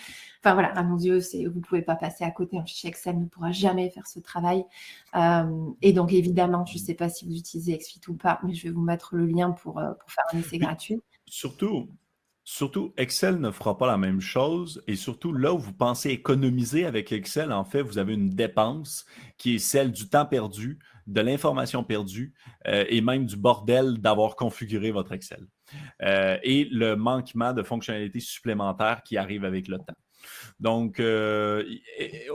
Enfin 0.45 0.53
voilà, 0.53 0.69
à 0.77 0.83
nos 0.83 0.99
yeux, 0.99 1.23
c'est, 1.23 1.47
vous 1.47 1.61
ne 1.61 1.65
pouvez 1.65 1.81
pas 1.81 1.97
passer 1.97 2.25
à 2.25 2.31
côté. 2.31 2.59
Un 2.59 2.67
fichier 2.67 2.91
Excel 2.91 3.19
ne 3.19 3.25
pourra 3.25 3.53
jamais 3.53 3.89
faire 3.89 4.07
ce 4.07 4.21
travail. 4.21 4.67
Euh, 5.15 5.47
et 5.81 5.95
donc 5.95 6.13
évidemment, 6.13 6.67
je 6.67 6.75
ne 6.75 6.79
sais 6.79 6.93
pas 6.93 7.09
si 7.09 7.25
vous 7.25 7.35
utilisez 7.35 7.79
XFIT 7.79 8.07
ou 8.09 8.15
pas, 8.17 8.39
mais 8.43 8.53
je 8.53 8.65
vais 8.65 8.71
vous 8.75 8.83
mettre 8.83 9.17
le 9.17 9.25
lien 9.25 9.53
pour, 9.53 9.79
euh, 9.79 9.93
pour 9.99 10.11
faire 10.11 10.25
un 10.35 10.39
essai 10.39 10.59
gratuit. 10.59 11.01
Surtout, 11.25 11.89
Surtout, 12.49 12.93
Excel 12.97 13.41
ne 13.41 13.51
fera 13.51 13.77
pas 13.77 13.89
la 13.89 13.99
même 13.99 14.21
chose. 14.21 14.81
Et 14.87 14.95
surtout, 14.95 15.33
là 15.33 15.53
où 15.53 15.59
vous 15.59 15.73
pensez 15.73 16.11
économiser 16.11 16.87
avec 16.87 17.11
Excel, 17.11 17.53
en 17.53 17.65
fait, 17.65 17.83
vous 17.83 17.99
avez 17.99 18.15
une 18.15 18.31
dépense 18.31 19.05
qui 19.37 19.57
est 19.57 19.59
celle 19.59 19.91
du 19.91 20.09
temps 20.09 20.27
perdu, 20.27 20.79
de 21.07 21.21
l'information 21.21 21.85
perdue 21.85 22.33
euh, 22.67 22.85
et 22.89 23.01
même 23.01 23.27
du 23.27 23.37
bordel 23.37 23.99
d'avoir 23.99 24.37
configuré 24.37 24.91
votre 24.91 25.13
Excel. 25.13 25.47
Euh, 26.03 26.37
et 26.43 26.65
le 26.71 26.95
manquement 26.97 27.53
de 27.53 27.63
fonctionnalités 27.63 28.21
supplémentaires 28.21 29.03
qui 29.03 29.17
arrivent 29.17 29.45
avec 29.45 29.69
le 29.69 29.79
temps. 29.79 29.97
Donc, 30.59 30.99
euh, 30.99 31.65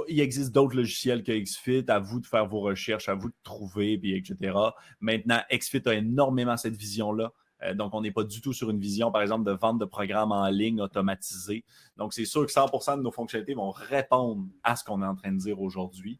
il 0.08 0.20
existe 0.20 0.54
d'autres 0.54 0.76
logiciels 0.76 1.24
que 1.24 1.32
XFIT. 1.32 1.86
À 1.90 2.00
vous 2.00 2.20
de 2.20 2.26
faire 2.26 2.46
vos 2.46 2.62
recherches, 2.62 3.10
à 3.10 3.16
vous 3.16 3.30
de 3.30 3.36
trouver, 3.44 3.98
puis 3.98 4.16
etc. 4.16 4.58
Maintenant, 5.00 5.42
XFIT 5.52 5.88
a 5.88 5.94
énormément 5.96 6.56
cette 6.56 6.76
vision-là 6.76 7.34
donc, 7.74 7.94
on 7.94 8.02
n'est 8.02 8.12
pas 8.12 8.24
du 8.24 8.42
tout 8.42 8.54
sur 8.54 8.70
une 8.70 8.80
vision, 8.80 9.12
par 9.12 9.22
exemple, 9.22 9.46
de 9.46 9.52
vente 9.52 9.80
de 9.80 9.86
programmes 9.86 10.32
en 10.32 10.48
ligne 10.48 10.82
automatisés. 10.82 11.64
Donc, 11.98 12.14
c'est 12.14 12.26
sûr 12.26 12.46
que 12.46 12.52
100% 12.52 12.98
de 12.98 13.02
nos 13.04 13.12
fonctionnalités 13.12 13.54
vont 13.54 13.72
répondre 13.72 14.46
à 14.64 14.76
ce 14.76 14.84
qu'on 14.84 15.02
est 15.02 15.06
en 15.06 15.16
train 15.16 15.32
de 15.32 15.38
dire 15.38 15.62
aujourd'hui. 15.62 16.20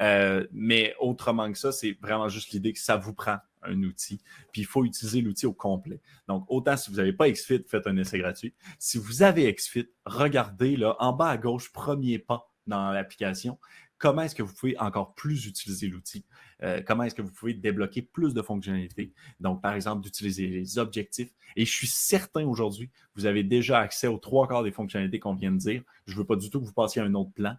Euh, 0.00 0.46
mais 0.52 0.94
autrement 1.00 1.50
que 1.50 1.58
ça, 1.58 1.72
c'est 1.72 1.96
vraiment 2.00 2.28
juste 2.28 2.50
l'idée 2.50 2.72
que 2.72 2.78
ça 2.80 2.96
vous 2.96 3.14
prend 3.14 3.38
un 3.66 3.82
outil, 3.82 4.20
puis 4.52 4.60
il 4.60 4.66
faut 4.66 4.84
utiliser 4.84 5.22
l'outil 5.22 5.46
au 5.46 5.52
complet. 5.54 6.00
Donc, 6.28 6.44
autant 6.48 6.76
si 6.76 6.90
vous 6.90 6.96
n'avez 6.96 7.12
pas 7.12 7.30
XFIT, 7.30 7.64
faites 7.66 7.86
un 7.86 7.96
essai 7.96 8.18
gratuit. 8.18 8.54
Si 8.78 8.98
vous 8.98 9.22
avez 9.22 9.52
XFIT, 9.52 9.88
regardez 10.04 10.76
là, 10.76 10.96
en 10.98 11.12
bas 11.12 11.28
à 11.28 11.38
gauche, 11.38 11.72
premier 11.72 12.18
pas 12.18 12.50
dans 12.66 12.90
l'application 12.92 13.58
comment 13.98 14.22
est-ce 14.22 14.34
que 14.34 14.42
vous 14.42 14.54
pouvez 14.54 14.78
encore 14.78 15.14
plus 15.14 15.46
utiliser 15.46 15.88
l'outil, 15.88 16.24
euh, 16.62 16.82
comment 16.86 17.04
est-ce 17.04 17.14
que 17.14 17.22
vous 17.22 17.32
pouvez 17.32 17.54
débloquer 17.54 18.02
plus 18.02 18.34
de 18.34 18.42
fonctionnalités? 18.42 19.12
Donc, 19.40 19.62
par 19.62 19.74
exemple, 19.74 20.02
d'utiliser 20.02 20.48
les 20.48 20.78
objectifs. 20.78 21.30
Et 21.56 21.64
je 21.64 21.70
suis 21.70 21.86
certain 21.86 22.44
aujourd'hui, 22.44 22.90
vous 23.14 23.26
avez 23.26 23.42
déjà 23.42 23.78
accès 23.78 24.06
aux 24.06 24.18
trois 24.18 24.48
quarts 24.48 24.62
des 24.62 24.72
fonctionnalités 24.72 25.18
qu'on 25.18 25.34
vient 25.34 25.52
de 25.52 25.58
dire. 25.58 25.82
Je 26.06 26.14
ne 26.14 26.18
veux 26.18 26.26
pas 26.26 26.36
du 26.36 26.50
tout 26.50 26.60
que 26.60 26.66
vous 26.66 26.72
passiez 26.72 27.02
à 27.02 27.04
un 27.04 27.14
autre 27.14 27.32
plan. 27.32 27.56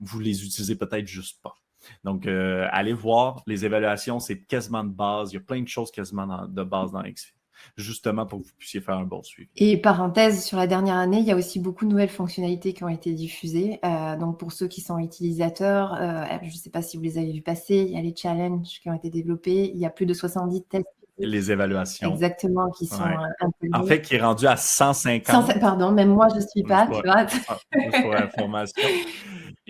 Vous 0.00 0.20
les 0.20 0.44
utilisez 0.44 0.76
peut-être 0.76 1.06
juste 1.06 1.40
pas. 1.42 1.54
Donc, 2.04 2.26
euh, 2.26 2.66
allez 2.70 2.92
voir, 2.92 3.42
les 3.46 3.64
évaluations, 3.64 4.20
c'est 4.20 4.42
quasiment 4.42 4.84
de 4.84 4.90
base. 4.90 5.32
Il 5.32 5.34
y 5.34 5.38
a 5.38 5.42
plein 5.42 5.62
de 5.62 5.68
choses 5.68 5.90
quasiment 5.90 6.46
de 6.46 6.62
base 6.62 6.92
dans 6.92 7.02
XFIT 7.02 7.37
justement 7.76 8.26
pour 8.26 8.40
que 8.40 8.44
vous 8.44 8.52
puissiez 8.58 8.80
faire 8.80 8.96
un 8.96 9.04
bon 9.04 9.22
suivi. 9.22 9.48
Et 9.56 9.76
parenthèse, 9.76 10.44
sur 10.44 10.56
la 10.56 10.66
dernière 10.66 10.96
année, 10.96 11.18
il 11.18 11.24
y 11.24 11.32
a 11.32 11.36
aussi 11.36 11.60
beaucoup 11.60 11.84
de 11.84 11.90
nouvelles 11.90 12.08
fonctionnalités 12.08 12.72
qui 12.72 12.84
ont 12.84 12.88
été 12.88 13.12
diffusées. 13.12 13.78
Euh, 13.84 14.16
donc 14.16 14.38
pour 14.38 14.52
ceux 14.52 14.68
qui 14.68 14.80
sont 14.80 14.98
utilisateurs, 14.98 15.94
euh, 16.00 16.24
je 16.42 16.48
ne 16.48 16.52
sais 16.52 16.70
pas 16.70 16.82
si 16.82 16.96
vous 16.96 17.02
les 17.02 17.18
avez 17.18 17.32
vus 17.32 17.42
passer, 17.42 17.76
il 17.76 17.90
y 17.90 17.98
a 17.98 18.02
les 18.02 18.14
challenges 18.14 18.80
qui 18.80 18.88
ont 18.88 18.94
été 18.94 19.10
développés, 19.10 19.70
il 19.72 19.78
y 19.78 19.86
a 19.86 19.90
plus 19.90 20.06
de 20.06 20.14
70 20.14 20.64
tests. 20.64 20.86
Les 21.20 21.50
évaluations. 21.50 22.12
Exactement, 22.12 22.70
qui 22.70 22.86
sont 22.86 23.02
un 23.02 23.50
peu. 23.60 23.66
En 23.74 23.82
fait, 23.82 24.02
qui 24.02 24.14
est 24.14 24.22
rendu 24.22 24.46
à 24.46 24.56
150. 24.56 25.58
pardon, 25.58 25.90
même 25.90 26.10
moi, 26.10 26.28
je 26.30 26.36
ne 26.36 26.46
suis 26.46 26.62
pas, 26.62 26.86
tu 26.86 27.02
vois. 27.02 27.26
pour 28.02 28.14
information. 28.14 28.88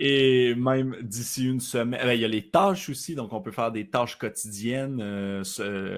Et 0.01 0.55
même 0.55 0.95
d'ici 1.01 1.45
une 1.45 1.59
semaine, 1.59 1.99
ben, 2.01 2.13
il 2.13 2.21
y 2.21 2.25
a 2.25 2.29
les 2.29 2.49
tâches 2.49 2.87
aussi, 2.87 3.15
donc 3.15 3.33
on 3.33 3.41
peut 3.41 3.51
faire 3.51 3.69
des 3.69 3.89
tâches 3.89 4.17
quotidiennes, 4.17 5.01
euh, 5.01 5.43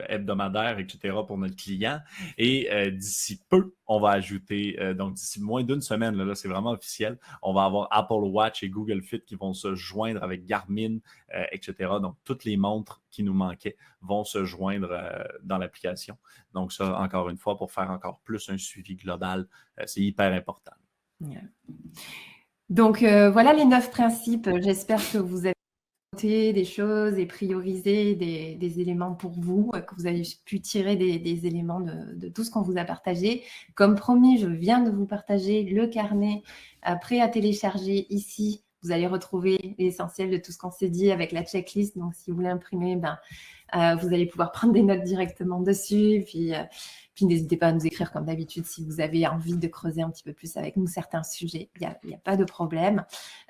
hebdomadaires, 0.10 0.80
etc. 0.80 1.16
pour 1.28 1.38
notre 1.38 1.56
client. 1.56 2.00
Et 2.40 2.68
euh, 2.72 2.90
d'ici 2.90 3.40
peu, 3.48 3.76
on 3.86 4.00
va 4.00 4.10
ajouter, 4.10 4.76
euh, 4.80 4.96
donc 4.96 5.14
d'ici 5.14 5.40
moins 5.40 5.64
d'une 5.64 5.82
semaine, 5.82 6.16
là, 6.16 6.34
c'est 6.34 6.48
vraiment 6.48 6.72
officiel, 6.72 7.20
on 7.44 7.54
va 7.54 7.66
avoir 7.66 7.90
Apple 7.92 8.24
Watch 8.24 8.64
et 8.64 8.70
Google 8.70 9.04
Fit 9.04 9.22
qui 9.22 9.36
vont 9.36 9.54
se 9.54 9.76
joindre 9.76 10.24
avec 10.24 10.48
Garmin, 10.48 10.98
etc. 11.52 11.92
Donc 12.02 12.16
toutes 12.24 12.44
les 12.44 12.58
montres 12.58 13.04
qui 13.12 13.22
nous 13.22 13.36
manquaient 13.36 13.78
vont 14.02 14.24
se 14.24 14.46
joindre 14.46 14.98
dans 15.44 15.60
l'application. 15.60 16.18
Donc 16.56 16.74
ça, 16.74 16.98
encore 17.00 17.30
une 17.30 17.38
fois, 17.38 17.56
pour 17.56 17.72
faire 17.72 17.92
encore 17.92 18.20
plus 18.22 18.50
un 18.50 18.58
suivi 18.58 18.96
global, 18.96 19.48
c'est 19.86 20.02
hyper 20.02 20.34
important. 20.34 20.74
Donc 22.72 23.04
euh, 23.04 23.30
voilà 23.30 23.52
les 23.52 23.66
neuf 23.66 23.92
principes. 23.92 24.50
J'espère 24.62 25.00
que 25.12 25.18
vous 25.18 25.40
avez 25.40 25.54
noté 26.14 26.54
des 26.54 26.64
choses 26.64 27.20
et 27.20 27.26
priorisé 27.26 28.16
des, 28.16 28.80
éléments 28.80 29.14
pour 29.14 29.32
vous, 29.32 29.72
que 29.72 29.94
vous 29.98 30.08
avez 30.08 30.22
pu 30.46 30.62
tirer 30.62 30.96
des, 30.96 31.46
éléments 31.46 31.82
de, 31.82 32.30
tout 32.30 32.46
ce 32.46 32.50
qu'on 32.50 32.62
vous 32.62 32.78
a 32.78 32.86
partagé. 32.86 33.44
Comme 33.76 33.96
promis, 33.96 34.38
je 34.38 34.48
viens 34.48 34.80
de 34.80 34.90
vous 34.90 35.06
partager 35.06 35.64
le 35.64 35.86
carnet 35.88 36.44
euh, 36.88 36.96
prêt 36.96 37.20
à 37.20 37.28
télécharger 37.28 38.08
ici. 38.10 38.64
Vous 38.84 38.94
allez 38.94 39.06
retrouver 39.06 39.76
l'essentiel 39.78 40.32
de 40.32 40.38
tout 40.38 40.54
ce 40.54 40.58
qu'on 40.58 40.72
s'est 40.72 40.90
dit 40.90 41.12
avec 41.12 41.34
la 41.34 41.44
checklist. 41.44 41.98
Donc 41.98 42.16
si 42.16 42.32
vous 42.32 42.38
voulez 42.38 42.48
imprimer, 42.48 42.96
ben, 42.96 43.18
euh, 43.76 43.96
vous 43.96 44.14
allez 44.14 44.28
pouvoir 44.28 44.52
prendre 44.54 44.72
des 44.72 44.84
notes 44.84 45.04
directement 45.04 45.60
dessus. 45.60 46.24
Puis 47.16 47.26
n'hésitez 47.26 47.58
pas 47.58 47.68
à 47.68 47.72
nous 47.74 47.86
écrire 47.86 48.12
comme 48.12 48.26
d'habitude 48.26 48.66
si 48.66 48.84
vous 48.86 49.02
avez 49.02 49.28
envie 49.28 49.58
de 49.58 49.68
creuser 49.68 50.02
un 50.02 50.10
petit 50.10 50.24
peu 50.24 50.34
plus 50.34 50.56
avec 50.58 50.78
nous 50.78 50.88
certains 50.88 51.24
sujets. 51.24 51.70
Il 51.80 51.96
n'y 52.06 52.14
a, 52.14 52.18
pas 52.18 52.38
de 52.38 52.46
problème. 52.46 53.04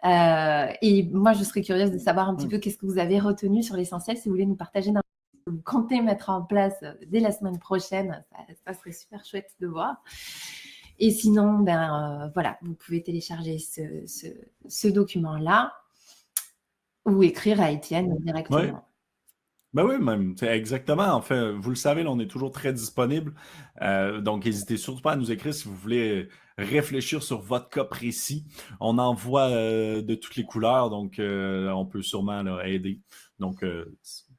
Euh, 0.03 0.68
et 0.82 1.03
moi, 1.12 1.34
je 1.34 1.43
serais 1.43 1.62
curieuse 1.62 1.91
de 1.91 1.99
savoir 1.99 2.30
un 2.30 2.36
petit 2.36 2.47
peu 2.47 2.57
qu'est-ce 2.57 2.78
que 2.78 2.86
vous 2.86 2.97
avez 2.97 3.20
retenu 3.20 3.62
sur 3.62 3.76
l'essentiel. 3.76 4.18
Si 4.18 4.30
vous 4.30 4.34
voulez 4.34 4.45
nous 4.45 4.55
partager 4.55 4.91
ce 4.91 5.45
que 5.45 5.51
vous 5.51 5.62
comptez 5.64 6.01
mettre 6.01 6.30
en 6.30 6.41
place 6.41 6.76
euh, 6.84 6.93
dès 7.07 7.20
la 7.20 7.32
semaine 7.32 7.59
prochaine, 7.59 8.24
ça, 8.66 8.74
serait 8.74 8.93
super 8.93 9.24
chouette 9.24 9.51
de 9.59 9.68
voir. 9.68 10.01
Et 10.97 11.12
sinon, 11.12 11.59
ben 11.59 12.26
euh, 12.26 12.30
voilà, 12.34 12.57
vous 12.62 12.74
pouvez 12.74 13.03
télécharger 13.03 13.57
ce, 13.59 14.88
document-là 14.88 15.74
ou 17.05 17.24
écrire 17.24 17.62
à 17.62 17.72
Étienne 17.72 18.16
directement. 18.20 18.86
Ben 19.74 19.86
oui, 19.86 19.98
même. 20.00 20.36
C'est 20.38 20.48
exactement. 20.48 21.14
En 21.14 21.22
fait, 21.22 21.52
vous 21.52 21.70
le 21.70 21.76
savez, 21.78 22.06
on 22.06 22.20
est 22.20 22.28
toujours 22.28 22.52
très 22.52 22.74
disponible. 22.74 23.34
Euh, 23.82 24.20
donc, 24.20 24.46
n'hésitez 24.46 24.76
surtout 24.76 25.02
pas 25.02 25.14
à 25.14 25.16
nous 25.16 25.32
écrire 25.32 25.54
si 25.54 25.66
vous 25.68 25.76
voulez 25.76 26.28
réfléchir 26.58 27.24
sur 27.24 27.40
votre 27.42 27.70
cas 27.70 27.86
précis. 27.86 28.46
On 28.82 28.98
en 28.98 29.14
voit 29.14 29.50
euh, 29.50 30.02
de 30.02 30.16
toutes 30.16 30.36
les 30.36 30.44
couleurs, 30.44 30.90
donc 30.90 31.20
euh, 31.20 31.70
on 31.70 31.86
peut 31.86 32.02
sûrement 32.02 32.44
aider. 32.60 33.00
Donc, 33.40 33.66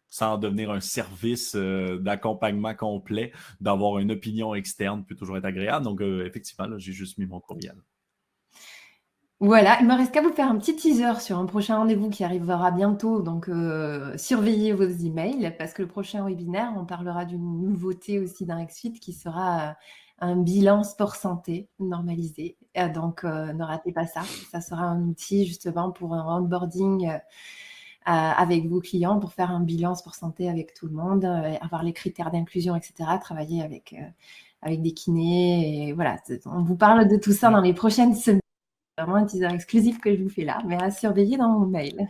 sans 0.09 0.37
devenir 0.37 0.71
un 0.71 0.81
service 0.81 1.57
d'accompagnement 1.57 2.75
complet, 2.75 3.33
d'avoir 3.61 3.99
une 3.99 4.13
opinion 4.13 4.55
externe 4.55 5.05
peut 5.05 5.17
toujours 5.17 5.39
être 5.39 5.47
agréable. 5.47 5.85
Donc, 5.85 6.03
effectivement, 6.03 6.69
j'ai 6.79 6.93
juste 6.93 7.17
mis 7.19 7.27
mon 7.27 7.41
courriel. 7.41 7.77
Voilà, 9.43 9.81
il 9.81 9.89
me 9.89 9.95
reste 9.95 10.13
qu'à 10.13 10.23
vous 10.23 10.33
faire 10.33 10.49
un 10.49 10.57
petit 10.57 10.77
teaser 10.77 11.19
sur 11.19 11.37
un 11.37 11.47
prochain 11.47 11.77
rendez-vous 11.77 12.11
qui 12.11 12.23
arrivera 12.23 12.71
bientôt. 12.71 13.23
Donc, 13.23 13.49
euh, 13.49 14.17
surveillez 14.17 14.73
vos 14.73 14.85
emails 14.85 15.53
parce 15.59 15.73
que 15.73 15.83
le 15.83 15.89
prochain 15.89 16.25
webinaire, 16.25 16.73
on 16.79 16.85
parlera 16.85 17.25
d'une 17.25 17.61
nouveauté 17.61 18.21
aussi 18.21 18.47
d'un 18.47 18.65
qui 18.67 19.13
sera 19.13 19.71
euh, 19.71 19.73
un 20.21 20.37
bilan 20.37 20.85
sport 20.85 21.17
santé 21.17 21.69
normalisé. 21.81 22.57
Euh, 22.79 22.89
donc, 22.89 23.25
ne 23.25 23.65
ratez 23.65 23.91
pas 23.91 24.07
ça. 24.07 24.23
Ça 24.53 24.61
sera 24.61 24.85
un 24.85 25.03
outil 25.09 25.45
justement 25.45 25.91
pour 25.91 26.15
un 26.15 26.39
onboarding 26.39 27.11
avec 28.05 28.69
vos 28.69 28.81
clients 28.81 29.19
pour 29.19 29.33
faire 29.33 29.51
un 29.51 29.61
bilan 29.61 29.97
sport 29.97 30.15
santé 30.15 30.49
avec 30.49 30.73
tout 30.75 30.87
le 30.87 30.93
monde, 30.93 31.25
avoir 31.61 31.83
les 31.83 31.93
critères 31.93 32.31
d'inclusion, 32.31 32.77
etc. 32.77 32.95
Travailler 33.21 33.63
avec, 33.65 33.97
avec 34.63 34.83
des 34.83 34.93
kinés. 34.93 35.89
Et 35.89 35.93
voilà, 35.95 36.17
on 36.47 36.63
vous 36.63 36.77
parle 36.77 37.09
de 37.09 37.17
tout 37.17 37.33
ça 37.33 37.51
dans 37.51 37.61
les 37.61 37.75
prochaines 37.75 38.15
semaines 38.15 38.42
vraiment 38.97 39.17
un 39.17 39.25
teaser 39.25 39.53
exclusif 39.53 40.01
que 40.01 40.15
je 40.15 40.23
vous 40.23 40.29
fais 40.29 40.45
là, 40.45 40.59
mais 40.67 40.83
à 40.83 40.91
surveiller 40.91 41.37
dans 41.37 41.49
mon 41.49 41.67
mail. 41.67 42.09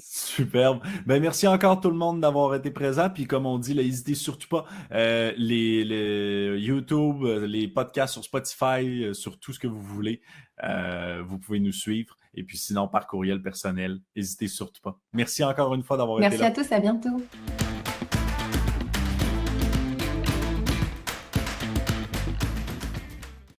Superbe. 0.00 0.80
Ben, 1.06 1.20
merci 1.20 1.46
encore 1.46 1.80
tout 1.80 1.90
le 1.90 1.96
monde 1.96 2.20
d'avoir 2.20 2.54
été 2.54 2.70
présent. 2.70 3.10
Puis 3.10 3.26
comme 3.26 3.46
on 3.46 3.58
dit, 3.58 3.74
n'hésitez 3.74 4.14
surtout 4.14 4.48
pas. 4.48 4.64
Euh, 4.92 5.32
les, 5.36 6.58
YouTube, 6.58 7.24
euh, 7.24 7.46
les 7.46 7.68
podcasts 7.68 8.14
sur 8.14 8.24
Spotify, 8.24 9.04
euh, 9.04 9.14
sur 9.14 9.38
tout 9.38 9.52
ce 9.52 9.58
que 9.58 9.66
vous 9.66 9.80
voulez, 9.80 10.22
vous 11.26 11.38
pouvez 11.38 11.60
nous 11.60 11.72
suivre. 11.72 12.16
Et 12.34 12.42
puis 12.42 12.58
sinon, 12.58 12.88
par 12.88 13.06
courriel 13.06 13.40
personnel, 13.42 14.00
n'hésitez 14.16 14.48
surtout 14.48 14.80
pas. 14.82 14.98
Merci 15.12 15.44
encore 15.44 15.74
une 15.74 15.82
fois 15.82 15.96
d'avoir 15.96 16.18
été 16.18 16.36
là. 16.36 16.50
Merci 16.50 16.60
à 16.60 16.64
tous, 16.64 16.72
à 16.72 16.80
bientôt. 16.80 17.22